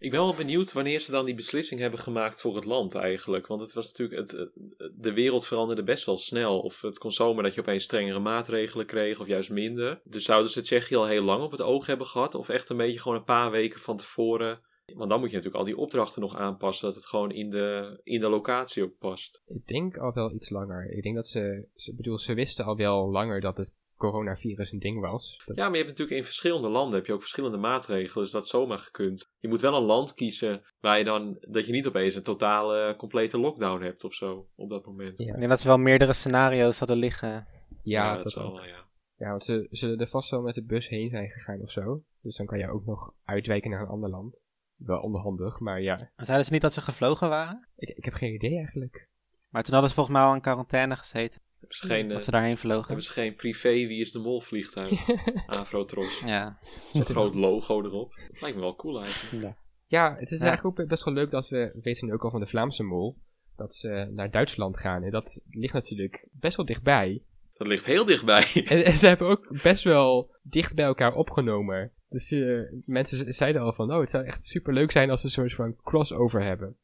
Ik 0.00 0.10
ben 0.10 0.20
wel 0.20 0.34
benieuwd 0.34 0.72
wanneer 0.72 1.00
ze 1.00 1.10
dan 1.10 1.24
die 1.24 1.34
beslissing 1.34 1.80
hebben 1.80 1.98
gemaakt 2.00 2.40
voor 2.40 2.54
het 2.54 2.64
land 2.64 2.94
eigenlijk. 2.94 3.46
Want 3.46 3.60
het 3.60 3.72
was 3.72 3.88
natuurlijk, 3.88 4.20
het, 4.20 4.50
de 4.94 5.12
wereld 5.12 5.46
veranderde 5.46 5.82
best 5.82 6.06
wel 6.06 6.16
snel. 6.16 6.60
Of 6.60 6.80
het 6.80 6.98
kon 6.98 7.42
dat 7.42 7.54
je 7.54 7.60
opeens 7.60 7.84
strengere 7.84 8.18
maatregelen 8.18 8.86
kreeg 8.86 9.20
of 9.20 9.26
juist 9.26 9.50
minder. 9.50 10.00
Dus 10.04 10.24
zouden 10.24 10.50
ze 10.50 10.60
Tsjechië 10.60 10.96
al 10.96 11.06
heel 11.06 11.22
lang 11.22 11.42
op 11.42 11.50
het 11.50 11.62
oog 11.62 11.86
hebben 11.86 12.06
gehad? 12.06 12.34
Of 12.34 12.48
echt 12.48 12.68
een 12.68 12.76
beetje 12.76 13.00
gewoon 13.00 13.18
een 13.18 13.24
paar 13.24 13.50
weken 13.50 13.80
van 13.80 13.96
tevoren 13.96 14.60
Want 14.96 15.10
dan 15.10 15.20
moet 15.20 15.30
je 15.30 15.36
natuurlijk 15.36 15.64
al 15.64 15.70
die 15.70 15.76
opdrachten 15.76 16.20
nog 16.20 16.36
aanpassen, 16.36 16.86
dat 16.86 16.94
het 16.94 17.06
gewoon 17.06 17.30
in 17.30 17.50
de, 17.50 18.00
in 18.02 18.20
de 18.20 18.28
locatie 18.28 18.82
ook 18.82 18.98
past. 18.98 19.42
Ik 19.46 19.66
denk 19.66 19.96
al 19.96 20.12
wel 20.12 20.32
iets 20.32 20.50
langer. 20.50 20.90
Ik 20.90 21.02
denk 21.02 21.14
dat 21.14 21.28
ze, 21.28 21.68
ze 21.74 21.94
bedoel, 21.94 22.18
ze 22.18 22.34
wisten 22.34 22.64
al 22.64 22.76
wel 22.76 23.10
langer 23.10 23.40
dat 23.40 23.56
het 23.56 23.74
coronavirus 23.98 24.72
een 24.72 24.78
ding 24.78 25.00
was. 25.00 25.42
Dat- 25.46 25.56
Ja, 25.56 25.62
maar 25.62 25.72
je 25.78 25.84
hebt 25.84 25.88
natuurlijk 25.88 26.18
in 26.18 26.24
verschillende 26.24 26.68
landen 26.68 26.94
heb 26.98 27.06
je 27.06 27.12
ook 27.12 27.20
verschillende 27.20 27.56
maatregelen, 27.58 28.22
dus 28.24 28.32
dat 28.32 28.44
is 28.44 28.50
zomaar 28.50 28.78
gekund. 28.78 29.26
Je 29.38 29.48
moet 29.48 29.60
wel 29.60 29.74
een 29.76 29.82
land 29.82 30.14
kiezen 30.14 30.62
waar 30.80 30.98
je 30.98 31.04
dan, 31.04 31.36
dat 31.40 31.66
je 31.66 31.72
niet 31.72 31.86
opeens 31.86 32.14
een 32.14 32.22
totale, 32.22 32.94
complete 32.96 33.38
lockdown 33.38 33.82
hebt 33.82 34.04
of 34.04 34.14
zo, 34.14 34.48
op 34.54 34.70
dat 34.70 34.86
moment. 34.86 35.18
Ja. 35.18 35.32
Ik 35.32 35.38
denk 35.38 35.50
dat 35.50 35.60
ze 35.60 35.66
wel 35.68 35.78
meerdere 35.78 36.12
scenario's 36.12 36.78
hadden 36.78 36.96
liggen. 36.96 37.46
ja, 37.82 38.14
dat, 38.14 38.22
dat 38.22 38.32
zal 38.32 38.44
ook. 38.46 38.54
wel, 38.56 38.64
ja. 38.66 38.86
Ja, 39.16 39.30
want 39.30 39.44
ze 39.44 39.66
zullen 39.70 39.98
er 39.98 40.08
vast 40.08 40.30
wel 40.30 40.40
met 40.42 40.54
de 40.54 40.64
bus 40.64 40.88
heen 40.88 41.08
zijn 41.10 41.28
gegaan 41.30 41.60
of 41.60 41.70
zo. 41.70 42.02
Dus 42.20 42.36
dan 42.36 42.46
kan 42.46 42.58
je 42.58 42.70
ook 42.70 42.84
nog 42.84 43.12
uitwijken 43.24 43.70
naar 43.70 43.80
een 43.80 43.88
ander 43.88 44.10
land. 44.10 44.42
Wel 44.76 45.00
onhandig, 45.00 45.58
maar 45.60 45.80
ja. 45.82 45.96
Zeiden 46.16 46.46
ze 46.46 46.52
niet 46.52 46.62
dat 46.62 46.72
ze 46.72 46.80
gevlogen 46.80 47.28
waren? 47.28 47.68
Ik, 47.76 47.88
ik 47.88 48.04
heb 48.04 48.14
geen 48.14 48.34
idee 48.34 48.56
eigenlijk. 48.56 49.08
Maar 49.48 49.62
toen 49.62 49.72
hadden 49.72 49.88
ze 49.90 49.96
volgens 49.96 50.16
mij 50.16 50.26
al 50.26 50.34
in 50.34 50.40
quarantaine 50.40 50.96
gezeten. 50.96 51.40
Hebben 51.68 51.88
ze 51.88 51.94
geen, 51.94 52.08
dat 52.08 52.18
eh, 52.18 52.24
ze 52.24 52.30
daarheen 52.30 52.58
vlogen. 52.58 52.86
hebben 52.86 53.04
ze 53.04 53.10
geen 53.10 53.34
privé 53.34 53.68
Wie 53.68 54.00
is 54.00 54.12
de 54.12 54.18
Mol 54.18 54.40
vliegtuig? 54.40 54.90
Afrotros. 55.46 56.20
Ja. 56.20 56.58
Zo'n 56.92 57.04
groot 57.04 57.34
logo 57.34 57.82
erop. 57.84 58.12
Lijkt 58.40 58.56
me 58.56 58.62
wel 58.62 58.76
cool 58.76 59.02
eigenlijk. 59.02 59.44
Ja. 59.44 59.56
Ja, 59.86 60.14
het 60.14 60.30
is 60.30 60.38
Ja. 60.40 60.46
eigenlijk 60.46 60.80
ook 60.80 60.88
best 60.88 61.04
wel 61.04 61.14
leuk 61.14 61.30
dat 61.30 61.48
we, 61.48 61.70
we 61.74 61.80
weten 61.82 62.06
nu 62.06 62.12
ook 62.12 62.24
al 62.24 62.30
van 62.30 62.40
de 62.40 62.46
Vlaamse 62.46 62.82
mol, 62.82 63.18
dat 63.56 63.74
ze 63.74 64.10
naar 64.10 64.30
Duitsland 64.30 64.78
gaan. 64.78 65.02
En 65.02 65.10
dat 65.10 65.42
ligt 65.50 65.72
natuurlijk 65.74 66.28
best 66.32 66.56
wel 66.56 66.66
dichtbij. 66.66 67.22
Dat 67.52 67.66
ligt 67.66 67.84
heel 67.84 68.04
dichtbij. 68.04 68.44
En, 68.68 68.84
en 68.84 68.96
ze 68.96 69.06
hebben 69.06 69.28
ook 69.28 69.62
best 69.62 69.84
wel 69.84 70.34
dicht 70.42 70.74
bij 70.74 70.84
elkaar 70.84 71.14
opgenomen. 71.14 71.92
Dus 72.08 72.30
eh, 72.30 72.60
mensen 72.84 73.32
zeiden 73.32 73.62
al 73.62 73.72
van, 73.72 73.92
oh, 73.92 74.00
het 74.00 74.10
zou 74.10 74.24
echt 74.24 74.44
super 74.44 74.72
leuk 74.72 74.90
zijn 74.90 75.10
als 75.10 75.20
we 75.20 75.26
een 75.26 75.32
soort 75.32 75.54
van 75.54 75.76
crossover 75.82 76.42
hebben. 76.42 76.76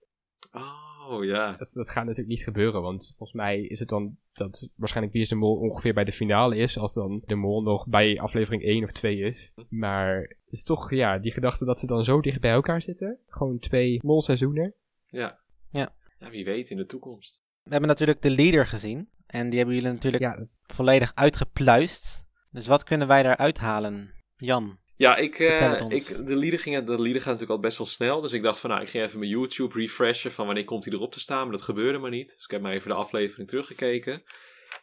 Oh 0.53 0.84
ja. 1.23 1.57
Dat, 1.57 1.71
dat 1.73 1.91
gaat 1.91 2.05
natuurlijk 2.05 2.29
niet 2.29 2.43
gebeuren, 2.43 2.83
want 2.83 3.15
volgens 3.17 3.39
mij 3.39 3.61
is 3.61 3.79
het 3.79 3.89
dan 3.89 4.17
dat 4.33 4.71
waarschijnlijk 4.77 5.15
Wie 5.15 5.25
is 5.25 5.29
de 5.29 5.35
Mol 5.35 5.57
ongeveer 5.57 5.95
bij 5.95 6.05
de 6.05 6.13
finale 6.13 6.57
is, 6.57 6.79
als 6.79 6.95
dan 6.95 7.23
de 7.27 7.35
Mol 7.35 7.63
nog 7.63 7.87
bij 7.87 8.21
aflevering 8.21 8.63
1 8.63 8.85
of 8.85 8.93
2 8.93 9.19
is. 9.19 9.53
Maar 9.69 10.21
het 10.21 10.53
is 10.53 10.63
toch, 10.63 10.91
ja, 10.91 11.19
die 11.19 11.33
gedachte 11.33 11.65
dat 11.65 11.81
ze 11.81 11.87
dan 11.87 12.05
zo 12.05 12.21
dicht 12.21 12.41
bij 12.41 12.51
elkaar 12.51 12.83
zitten. 12.83 13.19
Gewoon 13.29 13.59
twee 13.59 14.01
molseizoenen. 14.03 14.75
Ja. 15.07 15.39
Ja. 15.71 15.95
Ja, 16.19 16.31
wie 16.31 16.45
weet 16.45 16.71
in 16.71 16.77
de 16.77 16.87
toekomst. 16.87 17.43
We 17.63 17.71
hebben 17.71 17.89
natuurlijk 17.89 18.23
de 18.23 18.31
leader 18.31 18.67
gezien. 18.67 19.09
En 19.27 19.49
die 19.49 19.59
hebben 19.59 19.77
jullie 19.77 19.91
natuurlijk 19.91 20.23
Ja, 20.23 20.37
dat, 20.37 20.59
volledig 20.63 21.15
uitgepluist. 21.15 22.25
Dus 22.51 22.67
wat 22.67 22.83
kunnen 22.83 23.09
wij 23.09 23.23
daaruit 23.23 23.59
halen? 23.59 24.11
Jan. 24.37 24.79
Ja, 24.97 25.17
ik, 25.17 25.39
ons. 25.83 26.11
ik, 26.11 26.27
de 26.27 26.37
lieden 26.37 26.59
gingen, 26.59 26.87
de 26.87 27.01
lieden 27.01 27.23
gaan 27.23 27.33
natuurlijk 27.33 27.59
al 27.59 27.67
best 27.67 27.79
wel 27.79 27.87
snel. 27.87 28.21
Dus 28.21 28.33
ik 28.33 28.43
dacht 28.43 28.59
van, 28.59 28.71
nou, 28.71 28.83
ik 28.83 28.89
ging 28.89 29.05
even 29.05 29.19
mijn 29.19 29.31
YouTube 29.31 29.79
refreshen 29.79 30.33
van 30.33 30.47
wanneer 30.47 30.65
komt 30.65 30.85
hij 30.85 30.95
erop 30.95 31.13
te 31.13 31.21
staan. 31.21 31.43
Maar 31.43 31.57
dat 31.57 31.63
gebeurde 31.63 31.99
maar 31.99 32.11
niet. 32.11 32.33
Dus 32.35 32.45
ik 32.45 32.51
heb 32.51 32.61
maar 32.61 32.73
even 32.73 32.89
de 32.89 32.95
aflevering 32.95 33.49
teruggekeken. 33.49 34.23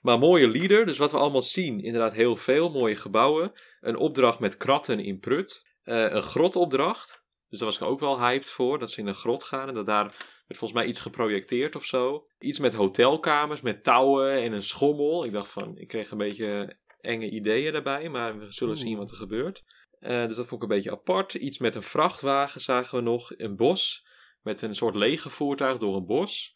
Maar 0.02 0.20
mooie 0.20 0.48
leader. 0.48 0.86
Dus 0.86 0.98
wat 0.98 1.12
we 1.12 1.18
allemaal 1.18 1.42
zien, 1.42 1.84
inderdaad 1.84 2.14
heel 2.14 2.36
veel. 2.36 2.70
Mooie 2.70 2.96
gebouwen. 2.96 3.52
Een 3.80 3.96
opdracht 3.96 4.40
met 4.40 4.58
kratten 4.58 5.00
in 5.00 5.20
Prut. 5.20 5.68
Eh, 5.84 6.12
een 6.12 6.22
grotopdracht. 6.22 7.24
Dus 7.50 7.60
daar 7.60 7.68
was 7.68 7.78
ik 7.78 7.88
ook 7.88 8.00
wel 8.00 8.20
hyped 8.20 8.50
voor. 8.50 8.80
Dat 8.80 8.92
ze 8.92 9.00
in 9.00 9.08
een 9.08 9.16
grot 9.16 9.44
gaan. 9.44 9.68
En 9.68 9.74
dat 9.74 9.86
daar 9.86 10.04
werd 10.48 10.60
volgens 10.60 10.74
mij 10.74 10.86
iets 10.86 11.00
geprojecteerd 11.00 11.76
of 11.76 11.86
zo. 11.86 12.28
Iets 12.40 12.60
met 12.60 12.74
hotelkamers, 12.74 13.62
met 13.62 13.84
touwen 13.84 14.42
en 14.42 14.52
een 14.52 14.64
schommel. 14.64 15.26
Ik 15.26 15.32
dacht 15.32 15.52
van, 15.52 15.78
ik 15.78 15.88
kreeg 15.88 16.12
een 16.12 16.18
beetje 16.18 16.78
enge 17.02 17.30
ideeën 17.30 17.74
daarbij. 17.74 18.10
Maar 18.10 18.40
we 18.40 18.52
zullen 18.52 18.78
zien 18.78 18.98
wat 18.98 19.10
er 19.10 19.18
gebeurt. 19.18 19.64
Eh, 20.02 20.28
dus 20.28 20.36
dat 20.36 20.48
vond 20.48 20.64
ik 20.64 20.70
een 20.70 20.76
beetje 20.76 20.92
apart. 20.92 21.34
Iets 21.34 21.58
met 21.58 21.76
een 21.76 21.82
vrachtwagen 21.82 22.62
zagen 22.62 22.98
we 22.98 23.04
nog. 23.04 23.34
Een 23.38 23.56
bos. 23.56 24.08
Met 24.42 24.62
een 24.62 24.76
soort 24.76 24.96
legervoertuig 24.96 25.78
door 25.78 25.96
een 25.96 26.06
bos. 26.06 26.54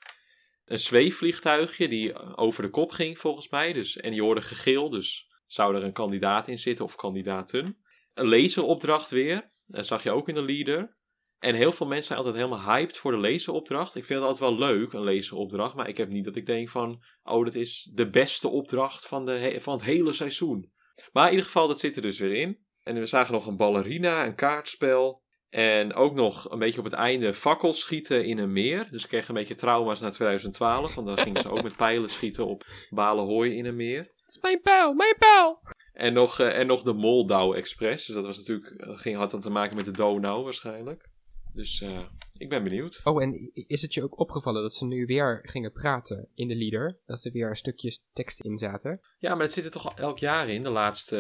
Een 0.65 0.79
zweefvliegtuigje 0.79 1.87
die 1.87 2.37
over 2.37 2.63
de 2.63 2.69
kop 2.69 2.91
ging 2.91 3.17
volgens 3.17 3.49
mij. 3.49 3.73
Dus, 3.73 3.97
en 3.97 4.13
je 4.13 4.21
hoorde 4.21 4.41
gegil. 4.41 4.89
Dus 4.89 5.27
zou 5.47 5.75
er 5.75 5.83
een 5.83 5.93
kandidaat 5.93 6.47
in 6.47 6.57
zitten 6.57 6.85
of 6.85 6.95
kandidaten. 6.95 7.77
Een 8.13 8.27
laseropdracht 8.27 9.09
weer. 9.09 9.51
Dat 9.65 9.85
zag 9.85 10.03
je 10.03 10.11
ook 10.11 10.29
in 10.29 10.35
de 10.35 10.43
leader. 10.43 10.97
En 11.39 11.55
heel 11.55 11.71
veel 11.71 11.87
mensen 11.87 12.07
zijn 12.07 12.19
altijd 12.19 12.35
helemaal 12.35 12.65
hyped 12.65 12.97
voor 12.97 13.11
de 13.11 13.17
laseropdracht. 13.17 13.95
Ik 13.95 14.05
vind 14.05 14.19
het 14.19 14.27
altijd 14.27 14.49
wel 14.49 14.69
leuk, 14.69 14.93
een 14.93 15.03
laseropdracht. 15.03 15.75
Maar 15.75 15.87
ik 15.87 15.97
heb 15.97 16.09
niet 16.09 16.25
dat 16.25 16.35
ik 16.35 16.45
denk 16.45 16.69
van... 16.69 17.03
Oh, 17.23 17.45
dat 17.45 17.55
is 17.55 17.89
de 17.93 18.09
beste 18.09 18.47
opdracht 18.47 19.07
van, 19.07 19.25
de 19.25 19.55
van 19.59 19.73
het 19.73 19.83
hele 19.83 20.13
seizoen. 20.13 20.71
Maar 21.11 21.25
in 21.25 21.31
ieder 21.31 21.45
geval, 21.45 21.67
dat 21.67 21.79
zit 21.79 21.95
er 21.95 22.01
dus 22.01 22.19
weer 22.19 22.35
in. 22.35 22.64
En 22.85 22.99
we 22.99 23.05
zagen 23.05 23.33
nog 23.33 23.47
een 23.47 23.57
ballerina, 23.57 24.25
een 24.25 24.35
kaartspel. 24.35 25.23
En 25.49 25.93
ook 25.93 26.13
nog 26.13 26.51
een 26.51 26.59
beetje 26.59 26.79
op 26.79 26.85
het 26.85 26.93
einde 26.93 27.33
fakkels 27.33 27.79
schieten 27.79 28.25
in 28.25 28.37
een 28.37 28.51
meer. 28.51 28.87
Dus 28.91 29.03
ik 29.03 29.09
kreeg 29.09 29.27
een 29.27 29.33
beetje 29.35 29.55
trauma's 29.55 30.01
naar 30.01 30.11
2012. 30.11 30.95
Want 30.95 31.07
dan 31.07 31.17
gingen 31.17 31.41
ze 31.41 31.49
ook 31.49 31.63
met 31.63 31.75
pijlen 31.75 32.09
schieten 32.09 32.45
op 32.45 32.65
balen 32.89 33.25
hooi 33.25 33.55
in 33.55 33.65
een 33.65 33.75
meer. 33.75 33.99
Het 33.99 34.35
is 34.35 34.39
mijn 34.41 34.61
pijl, 34.61 34.93
mijn 34.93 35.15
pijl! 35.19 35.59
En 35.93 36.13
nog, 36.13 36.39
eh, 36.39 36.59
en 36.59 36.67
nog 36.67 36.83
de 36.83 36.93
Moldau 36.93 37.55
Express. 37.55 38.05
Dus 38.05 38.15
dat 38.15 38.25
was 38.25 38.37
natuurlijk, 38.37 38.67
eh, 38.67 38.97
ging, 38.97 39.17
had 39.17 39.31
dan 39.31 39.41
te 39.41 39.49
maken 39.49 39.75
met 39.75 39.85
de 39.85 39.91
Donau 39.91 40.43
waarschijnlijk. 40.43 41.09
Dus 41.55 41.81
eh, 41.81 42.05
ik 42.37 42.49
ben 42.49 42.63
benieuwd. 42.63 43.01
Oh, 43.03 43.23
en 43.23 43.51
is 43.53 43.81
het 43.81 43.93
je 43.93 44.03
ook 44.03 44.19
opgevallen 44.19 44.61
dat 44.61 44.73
ze 44.73 44.85
nu 44.85 45.05
weer 45.05 45.39
gingen 45.43 45.71
praten 45.71 46.29
in 46.33 46.47
de 46.47 46.55
leader? 46.55 46.99
Dat 47.05 47.23
er 47.23 47.31
weer 47.31 47.55
stukjes 47.55 48.03
tekst 48.13 48.39
in 48.39 48.57
zaten? 48.57 48.99
Ja, 49.17 49.33
maar 49.33 49.43
het 49.43 49.51
zit 49.51 49.65
er 49.65 49.71
toch 49.71 49.85
al 49.85 49.95
elk 49.95 50.17
jaar 50.17 50.49
in, 50.49 50.63
de 50.63 50.69
laatste 50.69 51.17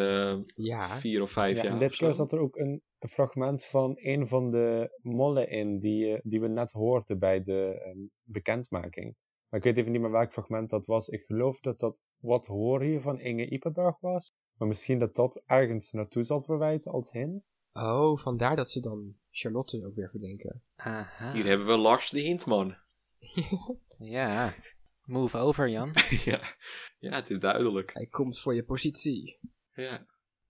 eh, 0.57 0.65
Ja. 0.65 0.87
vier 0.87 1.21
of 1.21 1.31
vijf 1.31 1.57
Ja, 1.57 1.63
jaar. 1.63 1.73
en 1.73 1.79
dit 1.79 1.95
keer 1.97 2.13
zat 2.13 2.31
er 2.31 2.39
ook 2.39 2.55
een, 2.55 2.81
een 2.99 3.09
fragment 3.09 3.65
van 3.65 3.93
een 3.95 4.27
van 4.27 4.51
de 4.51 4.97
mollen 5.01 5.49
in 5.49 5.79
die, 5.79 6.13
eh, 6.13 6.19
die 6.23 6.41
we 6.41 6.47
net 6.47 6.71
hoorden 6.71 7.19
bij 7.19 7.43
de 7.43 7.81
ehm, 7.85 7.97
bekendmaking. 8.23 9.15
Maar 9.49 9.59
ik 9.59 9.65
weet 9.65 9.77
even 9.77 9.91
niet 9.91 10.01
meer 10.01 10.11
welk 10.11 10.31
fragment 10.31 10.69
dat 10.69 10.85
was. 10.85 11.07
Ik 11.07 11.23
geloof 11.25 11.59
dat 11.59 11.79
dat 11.79 12.01
Wat 12.19 12.45
hoor 12.45 12.85
je 12.85 13.01
van 13.01 13.19
Inge 13.19 13.49
Ipenburg 13.49 13.99
was. 13.99 14.31
Maar 14.57 14.67
misschien 14.67 14.99
dat 14.99 15.15
dat 15.15 15.41
ergens 15.45 15.91
naartoe 15.91 16.23
zal 16.23 16.41
verwijzen 16.41 16.91
als 16.91 17.11
hint. 17.11 17.49
Oh, 17.73 18.17
vandaar 18.17 18.55
dat 18.55 18.69
ze 18.69 18.79
dan 18.79 19.15
Charlotte 19.37 19.85
ook 19.85 19.95
weer 19.95 20.09
verdenken. 20.09 20.63
Aha. 20.75 21.31
Hier 21.33 21.45
hebben 21.45 21.67
we 21.67 21.77
Lars 21.77 22.09
de 22.09 22.19
Hintman. 22.19 22.75
Ja. 23.97 24.53
Move 25.03 25.37
over, 25.37 25.69
Jan. 25.69 25.91
ja. 26.25 26.39
ja, 26.99 27.15
het 27.15 27.29
is 27.29 27.39
duidelijk. 27.39 27.93
Hij 27.93 28.05
komt 28.05 28.39
voor 28.39 28.55
je 28.55 28.63
positie. 28.63 29.39
Ja. 29.73 30.05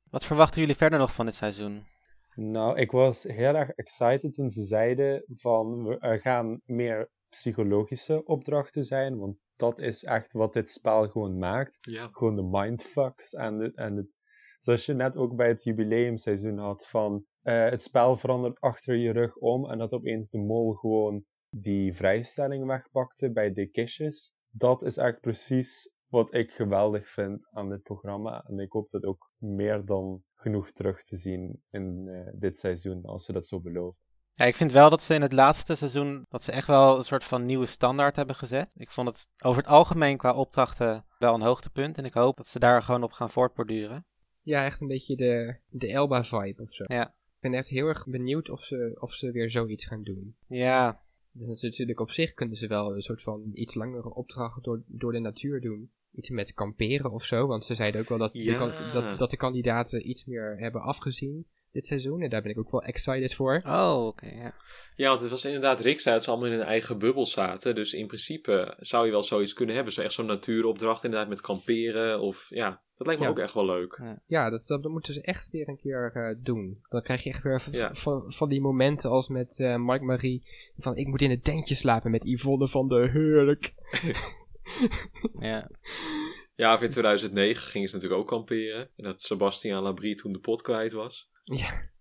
Wat 0.09 0.25
verwachten 0.25 0.61
jullie 0.61 0.75
verder 0.75 0.99
nog 0.99 1.13
van 1.13 1.25
dit 1.25 1.36
seizoen? 1.36 1.88
Nou, 2.36 2.77
ik 2.79 2.91
was 2.91 3.23
heel 3.23 3.55
erg 3.55 3.69
excited 3.69 4.33
toen 4.36 4.49
ze 4.51 4.63
zeiden 4.65 5.23
van 5.36 5.83
we- 5.83 5.99
er 5.99 6.19
gaan 6.19 6.61
meer 6.65 7.09
psychologische 7.29 8.25
opdrachten 8.25 8.86
zijn. 8.86 9.17
Want 9.17 9.38
dat 9.55 9.79
is 9.79 10.03
echt 10.03 10.33
wat 10.33 10.53
dit 10.53 10.69
spel 10.71 11.07
gewoon 11.09 11.38
maakt. 11.38 11.77
ja. 11.81 12.09
gewoon 12.11 12.36
de 12.36 12.43
mindfucks 12.59 13.33
en 13.33 13.59
het, 13.59 13.75
en 13.75 13.95
het 13.95 14.07
zoals 14.59 14.86
je 14.86 14.93
net 14.93 15.17
ook 15.17 15.36
bij 15.36 15.47
het 15.47 15.63
jubileumseizoen 15.63 16.57
had 16.57 16.88
van 16.88 17.25
eh, 17.46 17.70
het 17.70 17.82
spel 17.82 18.18
verandert 18.18 18.60
achter 18.60 18.96
je 18.96 19.12
rug 19.12 19.36
om 19.36 19.72
en 19.72 19.78
dat 19.78 19.91
opeens 19.91 20.30
de 20.30 20.38
mol 20.38 20.74
gewoon 20.74 21.24
die 21.50 21.93
vrijstelling 21.93 22.66
wegpakte 22.66 23.32
bij 23.32 23.54
de 23.54 23.68
kistjes. 23.68 24.34
Dat 24.50 24.84
is 24.84 24.98
echt 24.98 25.20
precies 25.20 25.91
wat 26.08 26.34
ik 26.34 26.52
geweldig 26.52 27.10
vind 27.10 27.48
aan 27.52 27.70
dit 27.70 27.82
programma 27.82 28.43
en 28.48 28.60
ik 28.60 28.72
hoop 28.72 28.89
dat 28.89 29.04
ook 29.04 29.32
meer 29.38 29.86
dan 29.86 30.24
genoeg 30.34 30.72
terug 30.72 31.04
te 31.04 31.18
zien 31.18 31.62
in 31.70 32.08
eh, 32.08 32.34
dit 32.39 32.58
seizoen 32.58 33.04
als 33.04 33.26
ze 33.26 33.34
dat 33.34 33.48
zo 33.48 33.62
beloven. 33.62 34.00
Ja, 34.32 34.46
ik 34.46 34.56
vind 34.56 34.72
wel 34.72 34.89
dat 34.89 35.02
ze 35.02 35.14
in 35.14 35.22
het 35.22 35.32
laatste 35.32 35.76
seizoen 35.76 36.26
dat 36.30 36.43
ze 36.43 36.52
echt 36.52 36.68
wel 36.68 36.98
een 36.98 37.04
soort 37.04 37.24
van 37.24 37.46
nieuwe 37.46 37.66
standaard 37.66 38.16
hebben 38.16 38.36
gezet. 38.36 38.74
Ik 38.78 38.91
vond 38.91 39.08
het 39.08 39.28
over 39.43 39.62
het 39.62 39.72
algemeen 39.72 40.18
qua 40.18 40.34
opdrachten 40.34 41.06
wel 41.20 41.34
een 41.34 41.41
hoogtepunt. 41.41 41.98
En 41.98 42.06
ik 42.06 42.14
hoop 42.14 42.36
dat 42.36 42.48
ze 42.48 42.60
daar 42.60 42.84
gewoon 42.84 43.04
op 43.04 43.12
gaan 43.12 43.30
voortborduren. 43.30 44.06
Ja, 44.41 44.66
echt 44.66 44.82
een 44.82 44.88
beetje 44.88 45.16
de, 45.16 45.60
de 45.70 45.88
Elba-vibe 45.88 46.62
of 46.62 46.74
zo. 46.74 46.84
Ja. 46.88 47.16
Ik 47.46 47.52
ben 47.52 47.60
echt 47.60 47.70
heel 47.70 47.88
erg 47.88 48.06
benieuwd 48.08 48.50
of 48.50 48.64
ze, 48.64 48.98
of 49.00 49.14
ze 49.14 49.32
weer 49.32 49.52
zoiets 49.52 49.86
gaan 49.86 50.04
doen. 50.04 50.36
Ja, 50.48 51.02
Dus 51.32 51.62
natuurlijk 51.62 52.00
op 52.00 52.12
zich 52.12 52.34
kunnen 52.34 52.58
ze 52.58 52.68
wel 52.68 52.96
een 52.96 53.02
soort 53.02 53.22
van 53.22 53.52
iets 53.54 53.74
langere 53.74 54.14
opdracht 54.14 54.64
door, 54.64 54.84
door 54.88 55.12
de 55.12 55.20
natuur 55.20 55.62
doen. 55.62 55.91
Iets 56.12 56.30
met 56.30 56.54
kamperen 56.54 57.12
of 57.12 57.24
zo, 57.24 57.48
want 57.48 57.66
ze 57.66 57.76
zeiden 57.76 58.02
ook 58.02 58.10
wel 58.10 58.18
dat, 58.18 58.32
de, 58.32 58.43
Ja. 58.43 58.91
dat, 58.93 59.20
dat 59.20 59.30
de 59.30 59.38
kandidaten 59.38 60.10
iets 60.10 60.26
meer 60.26 60.58
hebben 60.60 60.82
afgezien 60.82 61.48
dit 61.72 61.86
seizoen. 61.86 62.22
En 62.22 62.30
daar 62.30 62.41
ben 62.41 62.52
ik 62.52 62.58
ook 62.58 62.72
wel 62.72 62.84
excited 62.84 63.34
voor. 63.34 63.62
oh 63.66 64.06
oké. 64.06 64.28
ja. 64.28 64.56
ja, 64.96 65.08
want 65.08 65.20
het 65.20 65.30
was 65.30 65.46
inderdaad, 65.46 65.80
Rick 65.80 66.00
zei 66.00 66.16
dat 66.16 66.24
ze 66.24 66.30
allemaal 66.30 66.50
in 66.50 66.58
hun 66.58 66.68
eigen 66.68 66.98
bubbel 67.00 67.26
zaten. 67.26 67.76
Dus 67.76 67.93
in 67.93 68.08
principe 68.08 68.76
zou 68.80 69.06
je 69.06 69.12
wel 69.12 69.24
zoiets 69.24 69.54
kunnen 69.54 69.76
hebben. 69.76 69.93
Zo 69.93 70.02
echt 70.02 70.14
zo'n 70.14 70.26
natuuropdracht 70.26 71.04
inderdaad 71.04 71.30
met 71.30 71.41
kamperen. 71.41 72.20
Of 72.20 72.46
ja, 72.50 72.82
dat 72.98 73.08
lijkt 73.08 73.22
me 73.22 73.28
Ja. 73.28 73.32
ook 73.34 73.39
echt 73.39 73.54
wel 73.54 73.66
leuk. 73.66 74.02
Ja, 74.28 74.50
dat, 74.50 74.66
dat 74.68 74.84
moeten 74.91 75.14
ze 75.14 75.22
echt 75.22 75.50
weer 75.50 75.70
een 75.70 75.78
keer 75.78 76.12
eh, 76.14 76.36
doen. 76.43 76.82
Dan 76.89 77.02
krijg 77.02 77.24
je 77.24 77.30
echt 77.30 77.43
weer 77.43 77.68
Ja. 77.72 77.93
van, 77.93 78.24
van 78.34 78.50
die 78.50 78.62
momenten 78.62 79.10
als 79.10 79.28
met 79.28 79.60
eh 79.60 79.76
Mark 79.76 80.02
Marie. 80.02 80.43
Van 80.78 80.96
ik 80.98 81.08
moet 81.08 81.22
in 81.22 81.30
het 81.30 81.43
tentje 81.43 81.76
slapen 81.76 82.12
met 82.12 82.24
Yvonne 82.26 82.68
van 82.68 82.88
de 82.88 82.96
Heurlijk. 83.12 83.74
ja. 85.39 85.70
Ja, 86.56 86.74
of 86.74 86.82
in 86.82 86.89
2009 86.89 87.64
gingen 87.72 87.89
ze 87.89 87.96
natuurlijk 87.96 88.22
ook 88.22 88.28
kamperen. 88.28 88.89
En 88.96 89.04
dat 89.04 89.22
Sebastian 89.22 89.84
Labrie 89.84 90.16
toen 90.16 90.32
de 90.34 90.39
pot 90.39 90.62
kwijt 90.62 90.93
was. 90.93 91.30
Ja. 91.43 91.93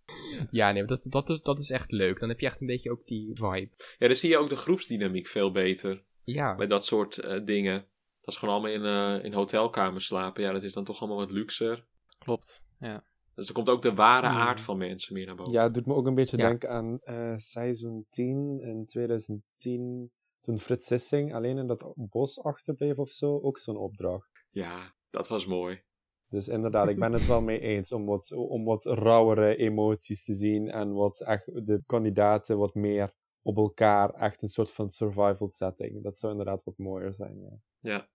Ja, 0.50 0.72
nee, 0.72 0.84
dat, 0.84 1.06
dat, 1.10 1.28
is, 1.30 1.40
dat 1.40 1.58
is 1.58 1.70
echt 1.70 1.90
leuk. 1.90 2.18
Dan 2.20 2.28
heb 2.28 2.40
je 2.40 2.46
echt 2.46 2.60
een 2.60 2.66
beetje 2.66 2.90
ook 2.90 3.06
die 3.06 3.30
vibe. 3.34 3.68
Ja, 3.98 4.06
dan 4.06 4.16
zie 4.16 4.30
je 4.30 4.38
ook 4.38 4.48
de 4.48 4.56
groepsdynamiek 4.56 5.26
veel 5.26 5.52
beter. 5.52 6.02
Ja, 6.24 6.54
Met 6.54 6.70
dat 6.70 6.84
soort 6.86 7.18
eh, 7.18 7.44
dingen. 7.44 7.84
Dat 8.24 8.34
is 8.34 8.36
gewoon 8.40 8.54
allemaal 8.54 8.72
in, 8.72 8.84
eh, 9.18 9.24
in 9.24 9.32
hotelkamers 9.32 10.06
slapen. 10.06 10.42
Ja, 10.42 10.52
dat 10.52 10.62
is 10.62 10.72
dan 10.72 10.84
toch 10.84 11.00
allemaal 11.00 11.18
wat 11.18 11.30
luxer. 11.30 11.86
Klopt. 12.18 12.66
Ja. 12.78 13.04
Dus 13.34 13.48
er 13.48 13.54
komt 13.54 13.68
ook 13.68 13.82
de 13.82 13.94
ware 13.94 14.26
Hmm. 14.28 14.36
aard 14.36 14.60
van 14.60 14.78
mensen 14.78 15.14
meer 15.14 15.26
naar 15.26 15.34
boven. 15.34 15.52
Ja, 15.52 15.62
het 15.62 15.74
doet 15.74 15.86
me 15.86 15.94
ook 15.94 16.06
een 16.06 16.14
beetje 16.14 16.36
Ja. 16.36 16.48
denken 16.48 16.70
aan 16.70 16.98
eh 17.02 17.34
seizoen 17.36 18.06
10 18.10 18.60
in 18.60 18.86
2010. 18.86 20.10
Toen 20.40 20.58
Frits 20.58 20.86
Sissing 20.86 21.34
alleen 21.34 21.58
in 21.58 21.66
dat 21.66 21.92
bos 21.94 22.42
achterbleef 22.42 22.98
of 22.98 23.10
zo. 23.10 23.40
Ook 23.42 23.58
zo'n 23.58 23.76
opdracht. 23.76 24.30
Ja, 24.50 24.92
dat 25.10 25.28
was 25.28 25.46
mooi. 25.46 25.82
Dus 26.28 26.48
inderdaad, 26.48 26.88
ik 26.88 26.98
ben 26.98 27.12
het 27.12 27.26
wel 27.26 27.40
mee 27.42 27.60
eens 27.60 27.92
om 27.92 28.06
wat, 28.06 28.32
om 28.32 28.64
wat 28.64 28.84
rauwere 28.84 29.56
emoties 29.56 30.24
te 30.24 30.34
zien. 30.34 30.70
En 30.70 30.92
wat 30.92 31.20
echt 31.20 31.66
de 31.66 31.82
kandidaten 31.86 32.58
wat 32.58 32.74
meer 32.74 33.12
op 33.42 33.56
elkaar. 33.56 34.10
Echt 34.14 34.42
een 34.42 34.48
soort 34.48 34.72
van 34.72 34.90
survival 34.90 35.50
setting. 35.50 36.02
Dat 36.02 36.18
zou 36.18 36.32
inderdaad 36.32 36.64
wat 36.64 36.78
mooier 36.78 37.14
zijn. 37.14 37.40
Ja. 37.40 37.58
Ja. 37.80 38.08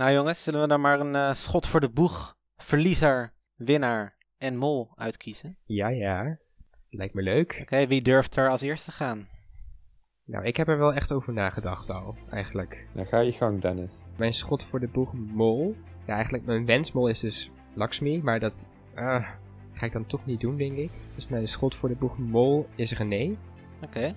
Nou 0.00 0.12
jongens, 0.12 0.42
zullen 0.42 0.60
we 0.60 0.68
dan 0.68 0.80
maar 0.80 1.00
een 1.00 1.14
eh, 1.14 1.34
schot 1.34 1.66
voor 1.66 1.80
de 1.80 1.88
boeg, 1.88 2.36
verliezer, 2.56 3.32
winnaar 3.54 4.16
en 4.38 4.56
mol 4.56 4.92
uitkiezen? 4.94 5.56
ja, 5.64 5.88
ja. 5.88 6.38
Lijkt 6.90 7.14
me 7.14 7.22
leuk. 7.22 7.58
Oké, 7.60 7.86
wie 7.86 8.02
durft 8.02 8.36
er 8.36 8.48
als 8.48 8.60
eerste 8.60 8.90
te 8.90 8.96
gaan? 8.96 9.28
Nou, 10.24 10.44
ik 10.44 10.56
heb 10.56 10.68
er 10.68 10.78
wel 10.78 10.94
echt 10.94 11.12
over 11.12 11.32
nagedacht 11.32 11.90
al, 11.90 12.16
eigenlijk. 12.30 12.86
Dan 12.94 13.06
ga 13.06 13.18
je 13.18 13.32
gang, 13.32 13.60
Dennis. 13.60 13.92
Mijn 14.16 14.32
schot 14.32 14.64
voor 14.64 14.80
de 14.80 14.88
boeg 14.88 15.12
mol. 15.14 15.76
Ja, 16.06 16.14
eigenlijk 16.14 16.44
mijn 16.44 16.66
wensmol 16.66 17.08
is 17.08 17.20
dus 17.20 17.50
Lakshmi, 17.74 18.22
maar 18.22 18.40
dat 18.40 18.70
ah, 18.94 19.28
ga 19.72 19.86
ik 19.86 19.92
dan 19.92 20.06
toch 20.06 20.26
niet 20.26 20.40
doen, 20.40 20.56
denk 20.56 20.76
ik. 20.76 20.90
Dus 21.14 21.28
mijn 21.28 21.48
schot 21.48 21.74
voor 21.74 21.88
de 21.88 21.94
boeg 21.94 22.18
mol 22.18 22.68
is 22.74 22.92
René. 22.92 23.36
Oké. 23.84 24.14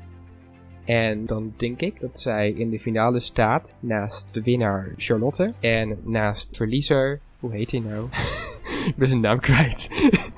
En 0.86 1.26
dan 1.26 1.54
denk 1.58 1.82
ik 1.82 2.00
dat 2.00 2.20
zij 2.20 2.52
in 2.52 2.70
de 2.70 2.80
finale 2.80 3.20
staat 3.20 3.76
naast 3.80 4.28
de 4.32 4.42
winnaar 4.42 4.94
Charlotte. 4.98 5.54
En 5.60 5.98
naast 6.04 6.58
verliezer, 6.58 7.20
hoe 7.40 7.52
heet 7.52 7.72
hij 7.72 7.80
nou? 7.80 8.08
ik 8.90 8.96
ben 8.96 9.08
zijn 9.08 9.22
naam 9.22 9.40
kwijt. 9.40 9.90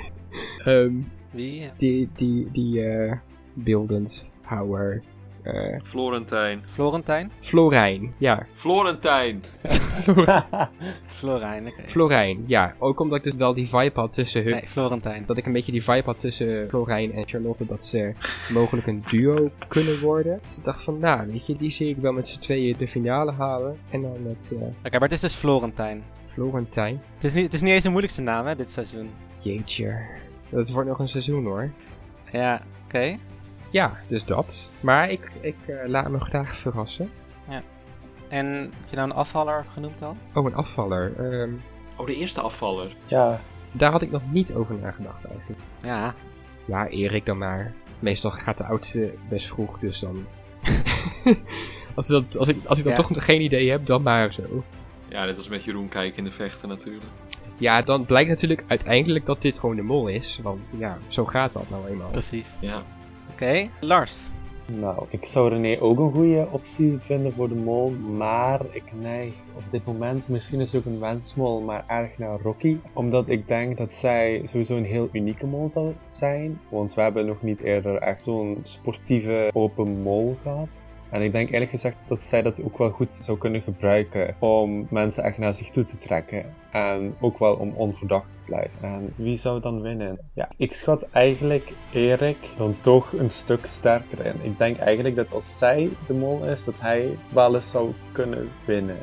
Ehm, 0.66 0.93
Wie? 1.32 1.70
die, 1.78 2.10
die, 2.16 2.52
die 2.52 2.86
eh 2.86 3.18
beeldend 3.54 4.26
houwer. 4.41 5.02
Eh, 5.46 5.80
Florentijn. 5.84 6.64
Florentijn? 6.66 7.32
Florijn, 7.39 8.14
ja. 8.18 8.46
Florentijn! 8.54 9.41
Florijn, 11.08 11.68
oké. 11.68 11.82
Florijn, 11.86 12.43
ja. 12.48 12.76
Ook 12.80 13.00
omdat 13.00 13.18
ik 13.18 13.24
dus 13.24 13.36
wel 13.36 13.54
die 13.54 13.70
vibe 13.70 14.00
had 14.00 14.14
tussen 14.14 14.43
hun. 14.43 14.52
nee, 14.52 14.68
Florentijn. 14.68 15.24
Dat 15.26 15.38
ik 15.38 15.46
een 15.46 15.54
beetje 15.54 15.72
die 15.72 15.84
vibe 15.84 16.06
had 16.06 16.20
tussen 16.20 16.70
Florijn 16.70 17.14
en 17.14 17.28
Charlotte. 17.28 17.66
Dat 17.66 17.86
ze 17.86 18.14
mogelijk 18.54 18.88
een 18.88 19.04
duo 19.08 19.52
kunnen 19.68 20.00
worden. 20.00 20.39
Dus 20.43 20.58
ik 20.58 20.64
dacht 20.64 20.84
van, 20.84 21.00
nou, 21.00 21.32
weet 21.32 21.46
je, 21.46 21.56
die 21.56 21.70
zie 21.72 21.89
ik 21.89 21.98
wel 21.98 22.14
met 22.14 22.28
z'n 22.28 22.39
tweeën 22.39 22.76
de 22.78 22.88
finale 22.88 23.32
halen. 23.32 23.78
En 23.89 24.02
dan 24.02 24.24
met 24.24 24.54
eh 24.56 24.62
Oké, 24.62 24.91
maar 24.91 25.02
het 25.02 25.12
is 25.12 25.20
dus 25.20 25.36
Florentijn. 25.36 26.04
Florentijn. 26.34 27.02
Het 27.16 27.24
is, 27.24 27.34
niet, 27.34 27.43
het 27.43 27.54
is 27.54 27.62
niet 27.62 27.72
eens 27.72 27.84
de 27.84 27.89
moeilijkste 27.89 28.22
naam, 28.22 28.46
hè, 28.46 28.56
dit 28.56 28.72
seizoen. 28.72 29.10
Jeetje. 29.41 30.00
Dat 30.50 30.70
wordt 30.70 30.89
nog 30.89 31.00
een 31.00 31.08
seizoen 31.08 31.46
hoor. 31.46 31.72
Ja, 32.32 32.62
oké. 32.86 33.18
Ja, 33.76 33.91
dus 34.07 34.26
dat. 34.26 34.71
Maar 34.80 35.09
ik, 35.09 35.32
ik 35.41 35.55
eh, 35.65 35.76
laat 35.88 36.09
me 36.09 36.19
graag 36.19 36.57
verrassen. 36.57 37.09
En 38.28 38.45
heb 38.55 38.89
je 38.89 38.95
nou 38.95 39.09
een 39.09 39.15
afvaller 39.15 39.65
genoemd 39.73 40.01
al? 40.01 40.17
Oh, 40.34 40.45
een 40.45 40.55
afvaller. 40.55 41.13
Ehm, 41.17 41.53
Oh, 41.97 42.05
de 42.05 42.15
eerste 42.15 42.41
afvaller. 42.41 42.95
Ja, 43.05 43.39
daar 43.71 43.91
had 43.91 44.01
ik 44.01 44.11
nog 44.11 44.21
niet 44.32 44.53
over 44.53 44.76
nagedacht 44.76 45.26
eigenlijk. 45.26 45.59
Ja. 45.80 46.13
Ja, 46.65 46.88
Erik 46.88 47.26
dan 47.26 47.38
maar. 47.38 47.73
Meestal 47.99 48.32
gaat 48.32 48.57
de 48.57 48.63
oudste 48.65 49.13
best 49.30 49.47
vroeg, 49.47 49.80
dus 49.80 49.99
dan... 49.99 50.26
als, 51.95 52.07
dat, 52.07 52.38
als, 52.38 52.47
ik, 52.47 52.65
als 52.65 52.78
ik 52.78 52.84
dan 52.84 52.93
Ja. 52.93 53.01
toch 53.01 53.26
geen 53.26 53.41
idee 53.41 53.69
heb, 53.71 53.86
dan 53.86 54.01
maar 54.01 54.34
zo. 54.34 54.63
Ja, 55.07 55.26
net 55.26 55.38
als 55.38 55.47
met 55.47 55.63
Jeroen 55.63 55.89
kijken 55.89 56.17
in 56.17 56.23
de 56.23 56.32
vechten 56.32 56.69
natuurlijk. 56.69 57.05
Ja, 57.57 57.82
dan 57.82 58.05
blijkt 58.05 58.30
natuurlijk 58.30 58.63
uiteindelijk 58.67 59.26
dat 59.26 59.41
dit 59.41 59.59
gewoon 59.59 59.76
de 59.76 59.82
mol 59.82 60.07
is. 60.07 60.39
Want 60.43 60.76
ja, 60.80 60.97
zo 61.07 61.26
gaat 61.26 61.53
dat 61.53 61.69
nou 61.69 61.88
eenmaal. 61.88 62.09
Precies. 62.09 62.57
Ja. 62.61 62.84
Oké, 63.36 63.68
Lars. 63.80 64.32
Nou, 64.72 65.06
ik 65.10 65.26
zou 65.26 65.50
René 65.50 65.82
ook 65.82 66.00
een 66.00 66.12
goede 66.12 66.48
optie 66.52 66.98
vinden 67.00 67.32
voor 67.32 67.50
de 67.50 67.56
mol, 67.56 67.90
maar 67.92 68.62
ik 68.72 68.84
neig 68.94 69.34
op 69.56 69.64
dit 69.72 69.86
moment, 69.86 70.28
misschien 70.28 70.60
is 70.60 70.72
het 70.72 70.82
ook 70.82 70.94
een 70.94 71.00
wensmol, 71.00 71.62
maar 71.62 71.84
erg 71.88 72.18
naar 72.18 72.40
Rocky. 72.42 72.78
Omdat 72.94 73.30
ik 73.30 73.48
denk 73.48 73.78
dat 73.78 73.94
zij 73.94 74.42
sowieso 74.44 74.78
een 74.78 74.86
heel 74.86 75.10
unieke 75.12 75.46
mol 75.46 75.70
zou 75.70 75.94
zijn, 76.10 76.60
want 76.70 76.94
we 76.94 77.02
hebben 77.02 77.26
nog 77.26 77.42
niet 77.42 77.62
eerder 77.62 77.96
echt 77.96 78.24
zo'n 78.24 78.60
sportieve 78.64 79.50
open 79.54 80.02
mol 80.02 80.38
gehad. 80.42 80.70
En 81.16 81.22
ik 81.22 81.32
denk 81.32 81.49
eerlijk 81.51 81.72
gezegd 81.72 81.95
dat 82.07 82.24
zij 82.24 82.41
dat 82.41 82.63
ook 82.63 82.78
wel 82.78 82.89
goed 82.89 83.20
zou 83.22 83.38
kunnen 83.38 83.61
gebruiken 83.61 84.36
om 84.39 84.88
mensen 84.89 85.24
echt 85.24 85.38
naar 85.38 85.53
zich 85.53 85.70
toe 85.70 85.86
te 85.86 85.97
trekken. 85.97 86.53
En 86.72 87.16
ook 87.20 87.39
wel 87.39 87.55
om 87.55 87.74
onverdacht 87.76 88.34
te 88.34 88.39
blijven. 88.45 88.82
En 88.82 89.13
wie 89.16 89.38
zou 89.38 89.61
dan 89.61 89.82
winnen? 89.82 90.20
Ja, 90.34 90.49
ik 90.57 90.74
schat 90.74 91.05
eigenlijk 91.11 91.72
Erik 91.91 92.38
dan 92.57 92.76
toch 92.82 93.13
een 93.13 93.30
stuk 93.30 93.66
sterker 93.66 94.26
in. 94.26 94.36
Ik 94.41 94.57
denk 94.57 94.78
eigenlijk 94.78 95.16
dat 95.16 95.32
als 95.32 95.45
zij 95.57 95.89
de 96.07 96.13
mol 96.13 96.45
is, 96.45 96.63
dat 96.63 96.76
hij 96.78 97.18
wel 97.30 97.55
eens 97.55 97.72
zou 97.72 97.91
kunnen 98.11 98.49
winnen. 98.66 98.97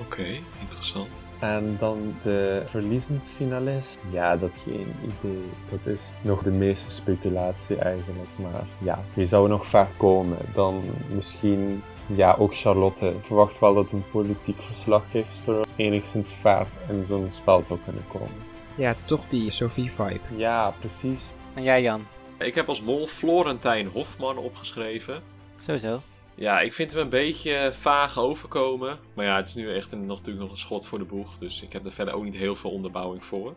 Oké, 0.00 0.26
interessant. 0.60 1.23
En 1.40 1.76
dan 1.80 2.14
de 2.22 2.62
verliezend 2.66 3.24
finalist. 3.36 3.98
Ja, 4.10 4.36
dat 4.36 4.50
geen 4.64 4.94
idee. 5.02 5.42
Dat 5.70 5.94
is 5.94 5.98
nog 6.20 6.42
de 6.42 6.50
meeste 6.50 6.90
speculatie 6.90 7.76
eigenlijk. 7.76 8.28
Maar 8.36 8.66
ja, 8.78 8.98
wie 9.14 9.26
zou 9.26 9.44
er 9.44 9.50
nog 9.50 9.66
ver 9.66 9.86
komen? 9.96 10.38
Dan 10.54 10.82
misschien, 11.08 11.82
ja, 12.06 12.36
ook 12.38 12.56
Charlotte. 12.56 13.06
Ik 13.06 13.24
verwacht 13.24 13.58
wel 13.58 13.74
dat 13.74 13.92
een 13.92 14.04
politiek 14.10 14.62
verslaggeefster 14.62 15.64
enigszins 15.76 16.30
ver 16.40 16.66
in 16.88 17.04
zo'n 17.08 17.30
spel 17.30 17.64
zou 17.66 17.78
kunnen 17.84 18.04
komen. 18.08 18.52
Ja, 18.74 18.94
toch 19.04 19.20
die 19.28 19.50
Sophie-vibe. 19.50 20.36
Ja, 20.36 20.74
precies. 20.80 21.22
En 21.54 21.62
jij 21.62 21.82
Jan? 21.82 22.06
Ik 22.38 22.54
heb 22.54 22.68
als 22.68 22.82
mol 22.82 23.06
Florentijn 23.06 23.86
Hofman 23.86 24.38
opgeschreven. 24.38 25.22
Sowieso. 25.56 26.00
Ja, 26.34 26.60
ik 26.60 26.74
vind 26.74 26.92
hem 26.92 27.00
een 27.00 27.08
beetje 27.08 27.70
vaag 27.72 28.18
overkomen. 28.18 28.98
Maar 29.14 29.24
ja, 29.24 29.36
het 29.36 29.46
is 29.46 29.54
nu 29.54 29.74
echt 29.74 29.92
een, 29.92 30.06
nog, 30.06 30.16
natuurlijk 30.16 30.44
nog 30.44 30.50
een 30.50 30.60
schot 30.60 30.86
voor 30.86 30.98
de 30.98 31.04
boeg. 31.04 31.38
Dus 31.38 31.62
ik 31.62 31.72
heb 31.72 31.84
er 31.84 31.92
verder 31.92 32.14
ook 32.14 32.24
niet 32.24 32.36
heel 32.36 32.54
veel 32.54 32.70
onderbouwing 32.70 33.24
voor. 33.24 33.54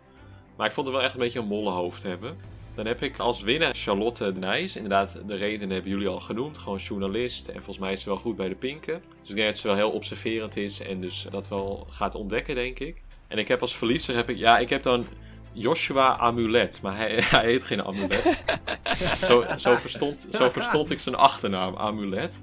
Maar 0.57 0.67
ik 0.67 0.73
vond 0.73 0.87
hem 0.87 0.95
wel 0.95 1.05
echt 1.05 1.13
een 1.13 1.19
beetje 1.19 1.39
een 1.39 1.47
mollenhoofd 1.47 2.03
hebben. 2.03 2.37
Dan 2.75 2.85
heb 2.85 3.01
ik 3.01 3.19
als 3.19 3.41
winnaar 3.41 3.75
Charlotte 3.75 4.31
Nijs. 4.31 4.75
Inderdaad, 4.75 5.21
de 5.27 5.35
redenen 5.35 5.69
hebben 5.69 5.91
jullie 5.91 6.07
al 6.07 6.19
genoemd. 6.19 6.57
Gewoon 6.57 6.77
journalist. 6.77 7.47
En 7.47 7.55
volgens 7.55 7.77
mij 7.77 7.91
is 7.91 8.01
ze 8.01 8.09
wel 8.09 8.17
goed 8.17 8.35
bij 8.35 8.49
de 8.49 8.55
pinken. 8.55 9.01
Dus 9.21 9.29
ik 9.29 9.35
denk 9.35 9.47
dat 9.47 9.57
ze 9.57 9.67
wel 9.67 9.75
heel 9.75 9.91
observerend 9.91 10.57
is. 10.57 10.81
En 10.81 11.01
dus 11.01 11.27
dat 11.29 11.47
wel 11.47 11.87
gaat 11.89 12.15
ontdekken, 12.15 12.55
denk 12.55 12.79
ik. 12.79 13.01
En 13.27 13.37
ik 13.37 13.47
heb 13.47 13.61
als 13.61 13.75
verliezer, 13.75 14.15
heb 14.15 14.29
ik, 14.29 14.37
ja, 14.37 14.57
ik 14.57 14.69
heb 14.69 14.83
dan 14.83 15.05
Joshua 15.51 16.17
Amulet. 16.17 16.81
Maar 16.81 16.97
hij, 16.97 17.21
hij 17.23 17.45
heet 17.45 17.63
geen 17.63 17.83
Amulet. 17.83 18.43
zo, 19.27 19.45
zo, 19.57 19.75
verstond, 19.75 20.27
zo 20.29 20.49
verstond 20.49 20.89
ik 20.89 20.99
zijn 20.99 21.15
achternaam, 21.15 21.75
Amulet. 21.75 22.41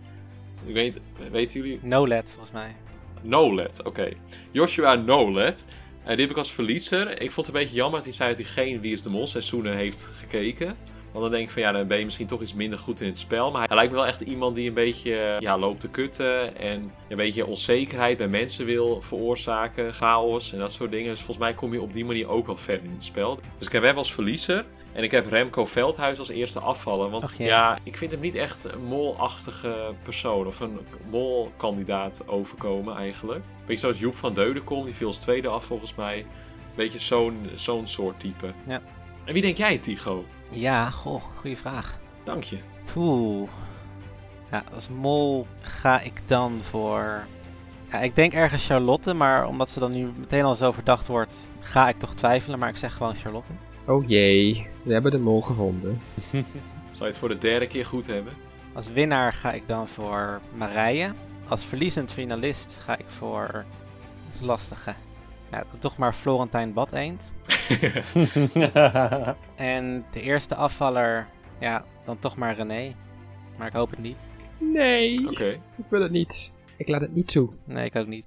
Ik 0.67 0.75
weet, 0.75 0.99
weten 1.31 1.61
jullie? 1.61 1.79
Nolet, 1.83 2.31
volgens 2.31 2.53
mij. 2.53 2.77
Nolet, 3.23 3.83
oké. 3.85 4.09
Joshua 4.51 4.95
Nolet. 4.95 5.65
Eh, 6.03 6.11
die 6.11 6.21
heb 6.21 6.31
ik 6.31 6.37
als 6.37 6.53
verliezer. 6.53 7.11
Ik 7.11 7.31
vond 7.31 7.47
het 7.47 7.57
een 7.57 7.63
beetje 7.63 7.77
jammer 7.77 7.97
dat 7.97 8.05
hij 8.05 8.13
zei 8.13 8.29
dat 8.29 8.39
hij 8.39 8.65
geen 8.65 8.81
Wie 8.81 8.93
is 8.93 9.03
de 9.03 9.11
Mol 9.11 9.27
seizoenen 9.27 9.77
heeft 9.77 10.09
gekeken. 10.19 10.77
Want 11.13 11.27
dan 11.27 11.31
denk 11.35 11.45
ik 11.45 11.51
van 11.51 11.63
ja, 11.63 11.73
dan 11.73 11.87
ben 11.87 11.99
je 11.99 12.05
misschien 12.05 12.27
toch 12.27 12.43
iets 12.43 12.55
minder 12.55 12.79
goed 12.79 13.01
in 13.01 13.09
het 13.09 13.19
spel. 13.19 13.51
Maar 13.51 13.67
hij 13.67 13.77
lijkt 13.77 13.93
me 13.93 13.99
wel 13.99 14.07
echt 14.07 14.21
iemand 14.21 14.55
die 14.55 14.69
een 14.69 14.75
beetje 14.75 15.17
eh, 15.17 15.41
ja, 15.41 15.59
loopt 15.59 15.81
te 15.81 15.89
kutten. 15.89 16.57
En 16.57 16.93
een 17.09 17.17
beetje 17.17 17.47
onzekerheid 17.47 18.19
bij 18.19 18.29
mensen 18.29 18.67
wil 18.67 19.01
veroorzaken. 19.01 19.95
Chaos 19.95 20.53
en 20.53 20.59
dat 20.59 20.73
soort 20.73 20.91
dingen. 20.91 21.11
Dus 21.11 21.19
volgens 21.19 21.39
mij 21.39 21.55
kom 21.55 21.73
je 21.73 21.81
op 21.81 21.93
die 21.93 22.05
manier 22.05 22.29
ook 22.29 22.47
wel 22.47 22.57
ver 22.57 22.81
in 22.83 22.91
het 22.95 23.05
spel. 23.05 23.39
Dus 23.59 23.67
ik 23.67 23.73
heb 23.73 23.83
hem 23.83 23.97
als 23.97 24.13
verliezer. 24.15 24.65
En 24.95 25.03
ik 25.03 25.11
heb 25.11 25.27
Remco 25.27 25.67
Veldhuis 25.67 26.19
als 26.19 26.29
eerste 26.29 26.61
afvallen. 26.61 27.11
Want 27.11 27.25
Ach, 27.25 27.35
ja. 27.35 27.45
ja, 27.45 27.79
ik 27.83 27.97
vind 27.97 28.11
hem 28.11 28.21
niet 28.21 28.35
echt 28.35 28.65
een 28.65 28.85
molachtige 28.85 29.95
persoon. 30.03 30.47
Of 30.47 30.61
een 30.61 30.79
molkandidaat 31.11 32.29
overkomen 32.29 32.97
eigenlijk. 32.97 33.45
Beetje 33.67 33.81
zoals 33.81 33.99
Joep 33.99 34.17
van 34.17 34.35
Deudekom. 34.35 34.85
Die 34.85 34.95
viel 34.95 35.07
als 35.07 35.19
tweede 35.19 35.49
af 35.49 35.65
volgens 35.65 35.95
mij. 35.95 36.27
Beetje 36.75 36.99
zo'n 36.99 37.51
zo'n 37.55 37.87
soort 37.87 38.21
type. 38.21 38.53
Ja. 38.67 38.81
En 39.25 39.33
wie 39.33 39.43
denk 39.43 39.57
jij, 39.57 39.79
Tigo? 39.79 40.25
Ja, 40.51 40.91
goh, 40.91 41.23
goede 41.37 41.57
vraag. 41.57 41.99
Dank 42.25 42.43
je. 42.43 42.59
Oeh. 42.97 43.49
Ja, 44.51 44.63
als 44.75 44.89
mol 44.89 45.47
ga 45.61 46.01
ik 46.01 46.21
dan 46.27 46.61
voor... 46.63 47.27
Ja, 47.91 48.01
ik 48.01 48.17
denk 48.17 48.33
ergens 48.33 48.67
Charlotte, 48.67 49.15
maar 49.15 49.47
omdat 49.47 49.69
ze 49.69 49.81
dan 49.81 49.93
nu 49.93 50.13
meteen 50.19 50.45
al 50.45 50.55
zo 50.55 50.73
verdacht 50.73 51.07
wordt, 51.07 51.49
ga 51.61 51.89
ik 51.89 51.99
toch 51.99 52.15
twijfelen. 52.15 52.59
Maar 52.59 52.69
ik 52.69 52.77
zeg 52.77 52.95
gewoon 52.95 53.15
Charlotte. 53.15 53.53
Oh 53.87 54.09
jee, 54.09 54.67
we 54.83 54.93
hebben 54.93 55.11
de 55.11 55.19
mol 55.19 55.41
gevonden. 55.41 56.01
Zou 56.91 56.99
je 56.99 57.05
het 57.05 57.19
voor 57.19 57.29
de 57.29 57.39
derde 57.39 57.67
keer 57.67 57.85
goed 57.85 58.07
hebben? 58.07 58.33
Als 58.73 58.93
winnaar 58.93 59.33
ga 59.33 59.53
ik 59.53 59.69
dan 59.69 59.89
voor 59.89 60.41
Marije. 60.57 61.13
Als 61.49 61.65
verliezend 61.65 62.13
finalist 62.13 62.79
ga 62.85 62.99
ik 62.99 63.09
voor... 63.09 63.47
Dat 64.27 64.35
is 64.35 64.41
lastige. 64.41 64.95
Ja, 65.51 65.65
dan 65.71 65.79
toch 65.79 65.97
maar 65.97 66.13
Florentijn 66.13 66.73
Badeend. 66.73 67.35
En 69.57 70.05
de 70.11 70.21
eerste 70.21 70.55
afvaller, 70.55 71.27
ja, 71.61 71.85
dan 72.05 72.19
toch 72.19 72.37
maar 72.37 72.55
René. 72.55 72.95
Maar 73.57 73.67
ik 73.67 73.73
hoop 73.73 73.91
het 73.91 73.99
niet. 74.03 74.29
Nee, 74.59 75.29
Oké. 75.31 75.49
ik 75.77 75.85
wil 75.89 76.03
het 76.03 76.13
niet. 76.13 76.53
Ik 76.77 76.89
laat 76.89 77.01
het 77.01 77.15
niet 77.15 77.29
toe. 77.29 77.51
Nee, 77.65 77.85
ik 77.85 77.97
ook 77.97 78.07
niet. 78.07 78.25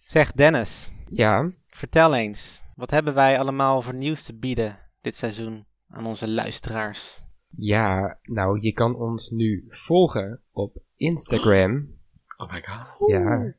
Zeg 0.00 0.32
Dennis, 0.32 0.92
Ja, 1.08 1.50
vertel 1.68 2.14
eens. 2.14 2.62
Wat 2.82 2.90
hebben 2.90 3.14
wij 3.14 3.38
allemaal 3.38 3.82
voor 3.82 3.94
nieuws 3.94 4.22
te 4.22 4.38
bieden 4.38 4.78
dit 5.00 5.16
seizoen 5.16 5.64
aan 5.88 6.06
onze 6.06 6.30
luisteraars? 6.30 7.26
ja, 7.50 8.18
nou, 8.22 8.60
je 8.60 8.72
kan 8.72 8.96
ons 8.96 9.30
nu 9.30 9.66
volgen 9.68 10.40
op 10.52 10.76
Instagram. 10.96 11.86
Oh 12.36 12.52
my 12.52 12.62
god. 12.62 13.08
Ja. 13.10 13.54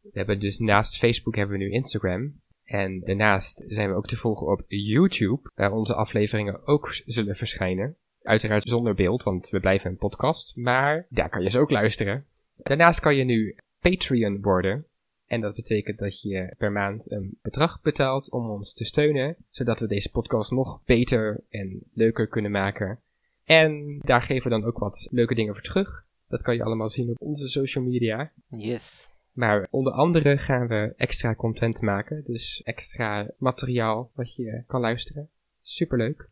We 0.00 0.10
hebben 0.12 0.40
dus 0.40 0.58
naast 0.58 0.98
Facebook 0.98 1.36
hebben 1.36 1.58
we 1.58 1.64
nu 1.64 1.70
Instagram. 1.70 2.40
En 2.64 3.00
daarnaast 3.00 3.64
zijn 3.68 3.88
we 3.88 3.94
ook 3.94 4.06
te 4.06 4.16
volgen 4.16 4.46
op 4.46 4.64
YouTube, 4.66 5.50
waar 5.54 5.72
onze 5.72 5.94
afleveringen 5.94 6.66
ook 6.66 7.00
zullen 7.06 7.36
verschijnen. 7.36 7.96
Uiteraard 8.22 8.68
zonder 8.68 8.94
beeld, 8.94 9.22
want 9.22 9.48
we 9.48 9.60
blijven 9.60 9.90
een 9.90 9.96
podcast, 9.96 10.56
maar 10.56 11.06
daar 11.08 11.28
kan 11.28 11.42
je 11.42 11.50
ze 11.50 11.58
ook 11.58 11.70
luisteren. 11.70 12.26
Daarnaast 12.56 13.00
kan 13.00 13.16
je 13.16 13.24
nu 13.24 13.56
Patreon 13.78 14.40
worden. 14.40 14.86
En 15.30 15.40
dat 15.40 15.54
betekent 15.54 15.98
dat 15.98 16.20
je 16.20 16.54
per 16.58 16.72
maand 16.72 17.10
een 17.10 17.38
bedrag 17.42 17.80
betaalt 17.80 18.30
om 18.30 18.50
ons 18.50 18.72
te 18.72 18.84
steunen, 18.84 19.36
zodat 19.50 19.80
we 19.80 19.86
deze 19.86 20.10
podcast 20.10 20.50
nog 20.50 20.84
beter 20.84 21.44
en 21.48 21.82
leuker 21.92 22.28
kunnen 22.28 22.50
maken. 22.50 23.00
En 23.44 23.98
daar 23.98 24.22
geven 24.22 24.42
we 24.42 24.60
dan 24.60 24.64
ook 24.64 24.78
wat 24.78 25.08
leuke 25.10 25.34
dingen 25.34 25.54
voor 25.54 25.62
terug. 25.62 26.04
Dat 26.28 26.42
kan 26.42 26.54
je 26.54 26.64
allemaal 26.64 26.88
zien 26.88 27.10
op 27.10 27.20
onze 27.20 27.48
social 27.48 27.84
media. 27.84 28.32
Yes. 28.48 29.14
Maar 29.32 29.66
onder 29.70 29.92
andere 29.92 30.38
gaan 30.38 30.66
we 30.66 30.94
extra 30.96 31.34
content 31.34 31.80
maken. 31.80 32.22
Dus 32.26 32.62
extra 32.64 33.30
materiaal 33.38 34.10
wat 34.14 34.34
je 34.34 34.64
kan 34.66 34.80
luisteren. 34.80 35.28
Superleuk. 35.60 36.28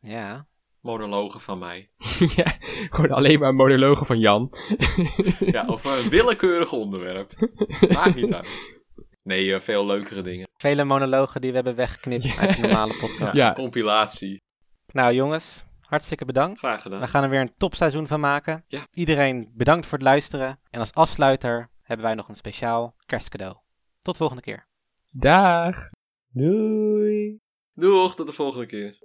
Ja. 0.00 0.46
Monologen 0.82 1.40
van 1.40 1.58
mij. 1.58 1.90
ja, 2.36 2.56
gewoon 2.90 3.10
alleen 3.10 3.38
maar 3.38 3.54
monologen 3.54 4.06
van 4.06 4.18
Jan. 4.18 4.52
Ja, 5.38 5.64
over 5.66 6.04
een 6.04 6.10
willekeurig 6.10 6.72
onderwerp. 6.72 7.32
Maakt 7.92 8.14
niet 8.14 8.32
uit. 8.32 8.48
Nee, 9.22 9.54
eh, 9.54 9.60
veel 9.60 9.86
leukere 9.86 10.22
dingen. 10.22 10.48
Vele 10.56 10.84
monologen 10.84 11.40
die 11.40 11.50
we 11.50 11.56
hebben 11.56 11.74
weggeknipt 11.74 12.24
Ja. 12.24 12.36
uit 12.36 12.56
de 12.56 12.60
normale 12.62 12.94
podcast. 13.00 13.36
Ja. 13.36 13.52
Compilatie. 13.52 14.40
Nou 14.86 15.14
jongens, 15.14 15.64
hartstikke 15.80 16.24
bedankt. 16.24 16.58
Graag 16.58 16.82
gedaan. 16.82 17.00
We 17.00 17.08
gaan 17.08 17.22
er 17.22 17.30
weer 17.30 17.40
een 17.40 17.54
topseizoen 17.56 18.06
van 18.06 18.20
maken. 18.20 18.64
Ja. 18.66 18.86
Iedereen 18.92 19.50
bedankt 19.54 19.86
voor 19.86 19.98
het 19.98 20.06
luisteren. 20.06 20.60
En 20.70 20.80
als 20.80 20.92
afsluiter 20.92 21.70
hebben 21.82 22.06
wij 22.06 22.14
nog 22.14 22.28
een 22.28 22.36
speciaal 22.36 22.94
kerstcadeau. 23.06 23.56
Tot 24.00 24.16
volgende 24.16 24.42
keer. 24.42 24.66
Dag! 25.10 25.76
Doei! 26.28 27.38
Doeg, 27.74 28.14
tot 28.14 28.26
de 28.26 28.32
volgende 28.32 28.66
keer. 28.66 28.96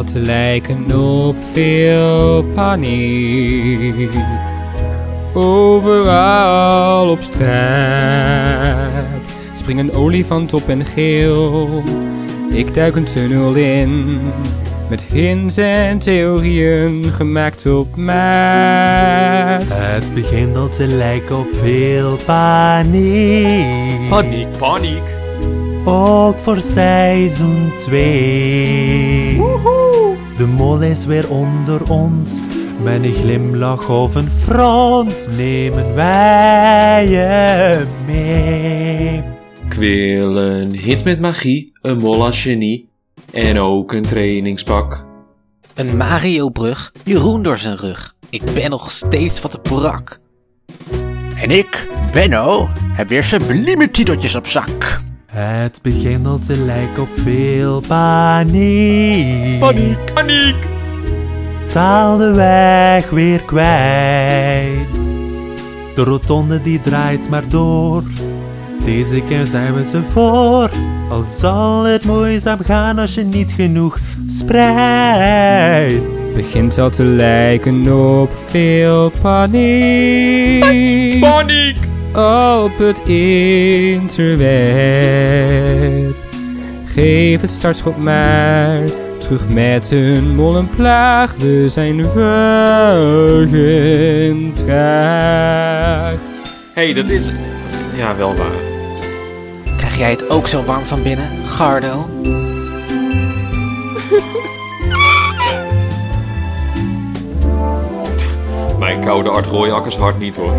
Te 0.00 0.18
lijken 0.18 1.00
op 1.00 1.36
veel 1.52 2.44
paniek. 2.54 4.14
Overal 5.32 7.10
op 7.10 7.22
straat 7.22 8.90
springt 9.54 9.82
een 9.82 9.94
olifant 9.94 10.54
op 10.54 10.68
en 10.68 10.86
geel. 10.86 11.82
Ik 12.50 12.74
duik 12.74 12.96
een 12.96 13.04
tunnel 13.04 13.54
in 13.54 14.20
met 14.88 15.00
hints 15.00 15.56
en 15.56 15.98
theorieën 15.98 17.04
gemaakt 17.12 17.66
op 17.66 17.96
maat. 17.96 19.74
Het 19.74 20.14
begint 20.14 20.56
al 20.56 20.68
te 20.68 20.86
lijken 20.86 21.38
op 21.38 21.48
veel 21.52 22.16
paniek. 22.26 24.08
Paniek. 24.08 24.50
Paniek. 24.58 25.02
Ook 25.84 26.38
voor 26.40 26.60
seizoen 26.60 27.72
2. 27.76 29.21
De 30.36 30.46
mol 30.46 30.80
is 30.80 31.04
weer 31.04 31.30
onder 31.30 31.90
ons. 31.90 32.40
Met 32.82 33.04
een 33.04 33.14
glimlach 33.14 33.90
op 33.90 34.14
een 34.14 34.30
front 34.30 35.28
nemen 35.36 35.94
wij 35.94 37.08
je 37.08 37.86
mee. 38.06 39.16
Ik 39.64 39.72
wil 39.72 40.36
een 40.36 40.78
hit 40.78 41.04
met 41.04 41.20
magie, 41.20 41.72
een 41.80 41.98
mol 41.98 42.24
als 42.24 42.40
genie 42.40 42.88
en 43.32 43.58
ook 43.58 43.92
een 43.92 44.02
trainingspak. 44.02 45.04
Een 45.74 45.96
Mario-brug, 45.96 46.92
Jeroen 47.04 47.42
door 47.42 47.58
zijn 47.58 47.76
rug. 47.76 48.14
Ik 48.30 48.42
ben 48.54 48.70
nog 48.70 48.90
steeds 48.90 49.40
wat 49.40 49.50
te 49.50 49.58
brak. 49.58 50.20
En 51.36 51.50
ik, 51.50 51.88
Benno, 52.12 52.68
heb 52.92 53.08
weer 53.08 53.24
sublieme 53.24 53.90
titeltjes 53.90 54.34
op 54.34 54.46
zak. 54.46 55.00
Het 55.34 55.78
begint 55.82 56.26
al 56.26 56.38
te 56.38 56.56
lijken 56.58 57.02
op 57.02 57.08
veel 57.12 57.80
paniek. 57.88 59.58
Paniek. 59.60 60.14
Paniek! 60.14 60.56
Taal 61.66 62.16
de 62.16 62.30
weg 62.30 63.10
weer 63.10 63.40
kwijt. 63.40 64.86
De 65.94 66.02
rotonde 66.04 66.62
die 66.62 66.80
draait 66.80 67.28
maar 67.28 67.48
door. 67.48 68.02
Deze 68.84 69.22
keer 69.22 69.46
zijn 69.46 69.74
we 69.74 69.84
ze 69.84 70.02
voor. 70.12 70.70
Al 71.12 71.24
zal 71.28 71.84
het 71.84 72.04
moeizaam 72.04 72.58
gaan 72.64 72.98
als 72.98 73.14
je 73.14 73.22
niet 73.22 73.52
genoeg 73.52 73.98
spreidt. 74.26 76.04
Begint 76.34 76.78
al 76.78 76.90
te 76.90 77.04
lijken 77.04 77.92
op 77.92 78.30
veel 78.46 79.12
paniek. 79.22 81.20
Paniek! 81.20 81.76
op 82.14 82.78
het 82.78 83.08
interweb. 83.08 84.34
Geef 86.84 87.40
het 87.40 87.50
startschot 87.50 87.96
maar 87.96 88.80
terug 89.18 89.48
met 89.48 89.90
een 89.90 90.34
mollenplaag. 90.34 91.34
We 91.38 91.68
zijn 91.68 92.04
vuig 92.14 93.48
traag. 94.54 96.16
hey, 96.72 96.92
dat 96.92 97.08
is... 97.08 97.30
Ja, 97.96 98.16
wel 98.16 98.34
waar. 98.36 98.71
Krijg 99.92 100.04
jij 100.04 100.26
het 100.26 100.30
ook 100.30 100.48
zo 100.48 100.64
warm 100.64 100.86
van 100.86 101.02
binnen, 101.02 101.46
Gardo? 101.46 101.94
Mijn 108.78 109.00
koude 109.00 109.28
Art 109.28 109.46
Royakkers 109.46 109.96
hart 109.96 110.18
niet 110.18 110.36
hoor. 110.36 110.52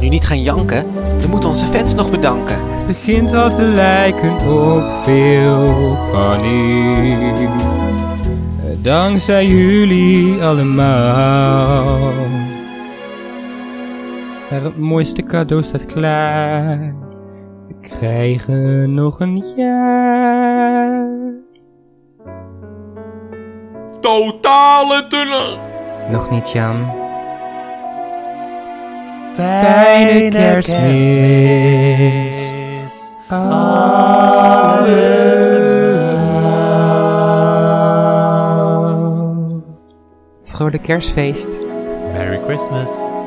Nu 0.00 0.08
niet 0.08 0.26
gaan 0.26 0.42
janken, 0.42 0.84
we 1.20 1.26
moeten 1.28 1.48
onze 1.48 1.66
fans 1.66 1.94
nog 1.94 2.10
bedanken. 2.10 2.58
Het 2.70 2.86
begint 2.86 3.34
al 3.34 3.50
te 3.50 3.62
lijken 3.62 4.32
op 4.32 4.82
veel 5.04 5.96
paniek. 6.12 7.48
Dankzij 8.82 9.46
jullie 9.46 10.42
allemaal. 10.42 12.12
Maar 14.54 14.62
het 14.62 14.78
mooiste 14.78 15.22
cadeau 15.22 15.62
staat 15.62 15.84
klaar. 15.84 16.94
We 17.68 17.74
krijgen 17.80 18.94
nog 18.94 19.20
een 19.20 19.44
jaar. 19.56 21.06
Totale 24.00 25.06
tunnel! 25.06 25.58
Nog 26.10 26.30
niet, 26.30 26.52
Jan. 26.52 26.92
Fijne 29.32 30.30
kerstmis. 30.30 30.92
Vrolijk 40.44 40.82
kerstfeest. 40.82 41.60
Merry 42.12 42.40
Christmas. 42.46 43.22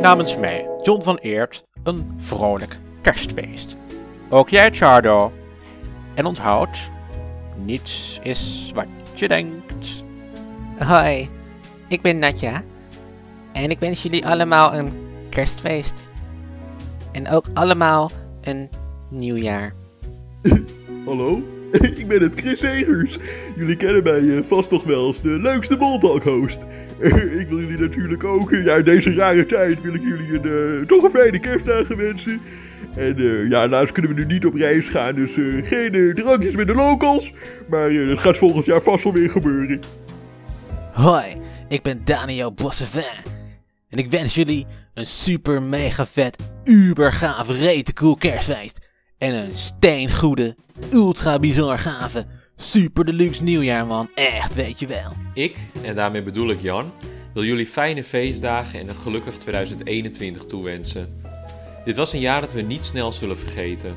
Namens 0.00 0.36
mij, 0.36 0.66
John 0.82 1.02
van 1.02 1.16
Eert, 1.16 1.64
een 1.82 2.12
vrolijk 2.16 2.78
kerstfeest. 3.02 3.76
Ook 4.28 4.48
jij, 4.48 4.70
Chardo. 4.72 5.32
En 6.14 6.24
onthoud, 6.24 6.90
niets 7.64 8.18
is 8.22 8.70
wat 8.74 8.86
je 9.14 9.28
denkt. 9.28 10.04
Hoi, 10.78 11.28
ik 11.88 12.02
ben 12.02 12.18
Natja. 12.18 12.62
En 13.52 13.70
ik 13.70 13.78
wens 13.78 14.02
jullie 14.02 14.26
allemaal 14.26 14.74
een 14.74 14.92
kerstfeest. 15.28 16.10
En 17.12 17.28
ook 17.28 17.46
allemaal 17.54 18.10
een 18.40 18.68
nieuwjaar. 19.10 19.74
Hallo, 21.06 21.42
ik 21.96 22.08
ben 22.08 22.22
het 22.22 22.40
Chris 22.40 22.58
Segers. 22.58 23.18
Jullie 23.56 23.76
kennen 23.76 24.02
mij 24.02 24.36
eh, 24.36 24.44
vast 24.44 24.70
nog 24.70 24.84
wel 24.84 25.06
als 25.06 25.20
de 25.20 25.38
leukste 25.38 25.76
Moltalk-host. 25.76 26.66
ik 27.40 27.48
wil 27.48 27.58
jullie 27.58 27.78
natuurlijk 27.78 28.24
ook, 28.24 28.50
ja, 28.50 28.74
in 28.74 28.84
deze 28.84 29.12
rare 29.12 29.46
tijd 29.46 29.82
wil 29.82 29.94
ik 29.94 30.02
jullie 30.02 30.34
een, 30.34 30.80
eh, 30.80 30.86
toch 30.86 31.02
een 31.02 31.10
fijne 31.10 31.38
kerstdagen 31.38 31.96
wensen. 31.96 32.40
En 32.96 33.16
eh, 33.16 33.48
ja, 33.48 33.60
helaas 33.60 33.92
kunnen 33.92 34.14
we 34.14 34.20
nu 34.20 34.26
niet 34.26 34.46
op 34.46 34.54
reis 34.54 34.88
gaan, 34.88 35.14
dus 35.14 35.36
eh, 35.36 35.44
geen 35.66 36.12
drankjes 36.14 36.54
met 36.54 36.66
de 36.66 36.74
locals. 36.74 37.32
Maar 37.68 37.92
dat 37.92 38.18
gaat 38.18 38.36
volgend 38.36 38.64
jaar 38.64 38.82
vast 38.82 39.04
wel 39.04 39.12
weer 39.12 39.30
gebeuren. 39.30 39.80
Hoi, 40.92 41.36
ik 41.68 41.82
ben 41.82 42.00
Daniel 42.04 42.52
Bossevin. 42.52 43.36
En 43.88 43.98
ik 43.98 44.10
wens 44.10 44.34
jullie 44.34 44.66
een 44.94 45.06
super 45.06 45.62
mega 45.62 46.06
vet, 46.06 46.36
uber 46.64 47.12
gaaf, 47.12 47.50
rete 47.50 47.92
cool 47.92 48.14
kerstfeest. 48.14 48.78
En 49.18 49.34
een 49.34 49.54
steengoede, 49.54 50.56
ultra 50.92 51.38
bizar 51.38 51.78
gave, 51.78 52.26
super 52.60 53.04
deluxe 53.04 53.42
nieuwjaar 53.42 53.86
man. 53.86 54.10
Echt, 54.14 54.54
weet 54.54 54.78
je 54.78 54.86
wel. 54.86 55.12
Ik, 55.34 55.56
en 55.82 55.94
daarmee 55.94 56.22
bedoel 56.22 56.50
ik 56.50 56.60
Jan, 56.60 56.92
wil 57.34 57.44
jullie 57.44 57.66
fijne 57.66 58.04
feestdagen 58.04 58.80
en 58.80 58.88
een 58.88 58.94
gelukkig 58.94 59.36
2021 59.36 60.44
toewensen. 60.44 61.22
Dit 61.84 61.96
was 61.96 62.12
een 62.12 62.20
jaar 62.20 62.40
dat 62.40 62.52
we 62.52 62.60
niet 62.60 62.84
snel 62.84 63.12
zullen 63.12 63.38
vergeten. 63.38 63.96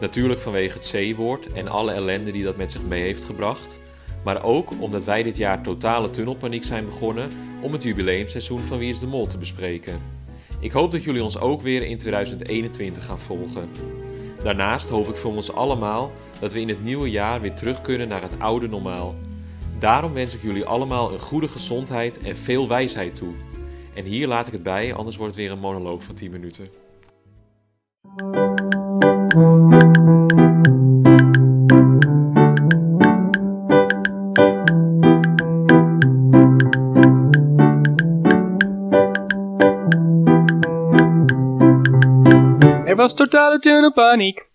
Natuurlijk 0.00 0.40
vanwege 0.40 0.78
het 0.78 1.14
C-woord 1.14 1.52
en 1.52 1.68
alle 1.68 1.92
ellende 1.92 2.30
die 2.30 2.44
dat 2.44 2.56
met 2.56 2.72
zich 2.72 2.82
mee 2.82 3.02
heeft 3.02 3.24
gebracht. 3.24 3.78
Maar 4.24 4.42
ook 4.42 4.80
omdat 4.80 5.04
wij 5.04 5.22
dit 5.22 5.36
jaar 5.36 5.62
totale 5.62 6.10
tunnelpaniek 6.10 6.64
zijn 6.64 6.84
begonnen 6.84 7.28
om 7.60 7.72
het 7.72 7.82
jubileumseizoen 7.82 8.60
van 8.60 8.78
Wie 8.78 8.90
is 8.90 8.98
de 8.98 9.06
Mol 9.06 9.26
te 9.26 9.38
bespreken. 9.38 10.00
Ik 10.60 10.72
hoop 10.72 10.90
dat 10.90 11.02
jullie 11.02 11.22
ons 11.22 11.38
ook 11.38 11.62
weer 11.62 11.82
in 11.82 11.96
2021 11.96 13.04
gaan 13.04 13.18
volgen. 13.18 13.68
Daarnaast 14.42 14.88
hoop 14.88 15.08
ik 15.08 15.16
voor 15.16 15.34
ons 15.34 15.52
allemaal 15.52 16.12
dat 16.40 16.52
we 16.52 16.60
in 16.60 16.68
het 16.68 16.82
nieuwe 16.82 17.10
jaar 17.10 17.40
weer 17.40 17.54
terug 17.54 17.80
kunnen 17.80 18.08
naar 18.08 18.22
het 18.22 18.38
oude 18.38 18.68
normaal. 18.68 19.14
Daarom 19.78 20.12
wens 20.12 20.34
ik 20.34 20.42
jullie 20.42 20.64
allemaal 20.64 21.12
een 21.12 21.18
goede 21.18 21.48
gezondheid 21.48 22.18
en 22.18 22.36
veel 22.36 22.68
wijsheid 22.68 23.14
toe. 23.14 23.34
En 23.94 24.04
hier 24.04 24.28
laat 24.28 24.46
ik 24.46 24.52
het 24.52 24.62
bij, 24.62 24.94
anders 24.94 25.16
wordt 25.16 25.34
het 25.34 25.42
weer 25.42 25.52
een 25.52 25.58
monoloog 25.58 26.02
van 26.02 26.14
10 26.14 26.30
minuten. 26.30 26.68
Er 42.84 42.96
was 42.96 43.14
totale 43.14 43.58
tunnelpaniek. 43.58 44.48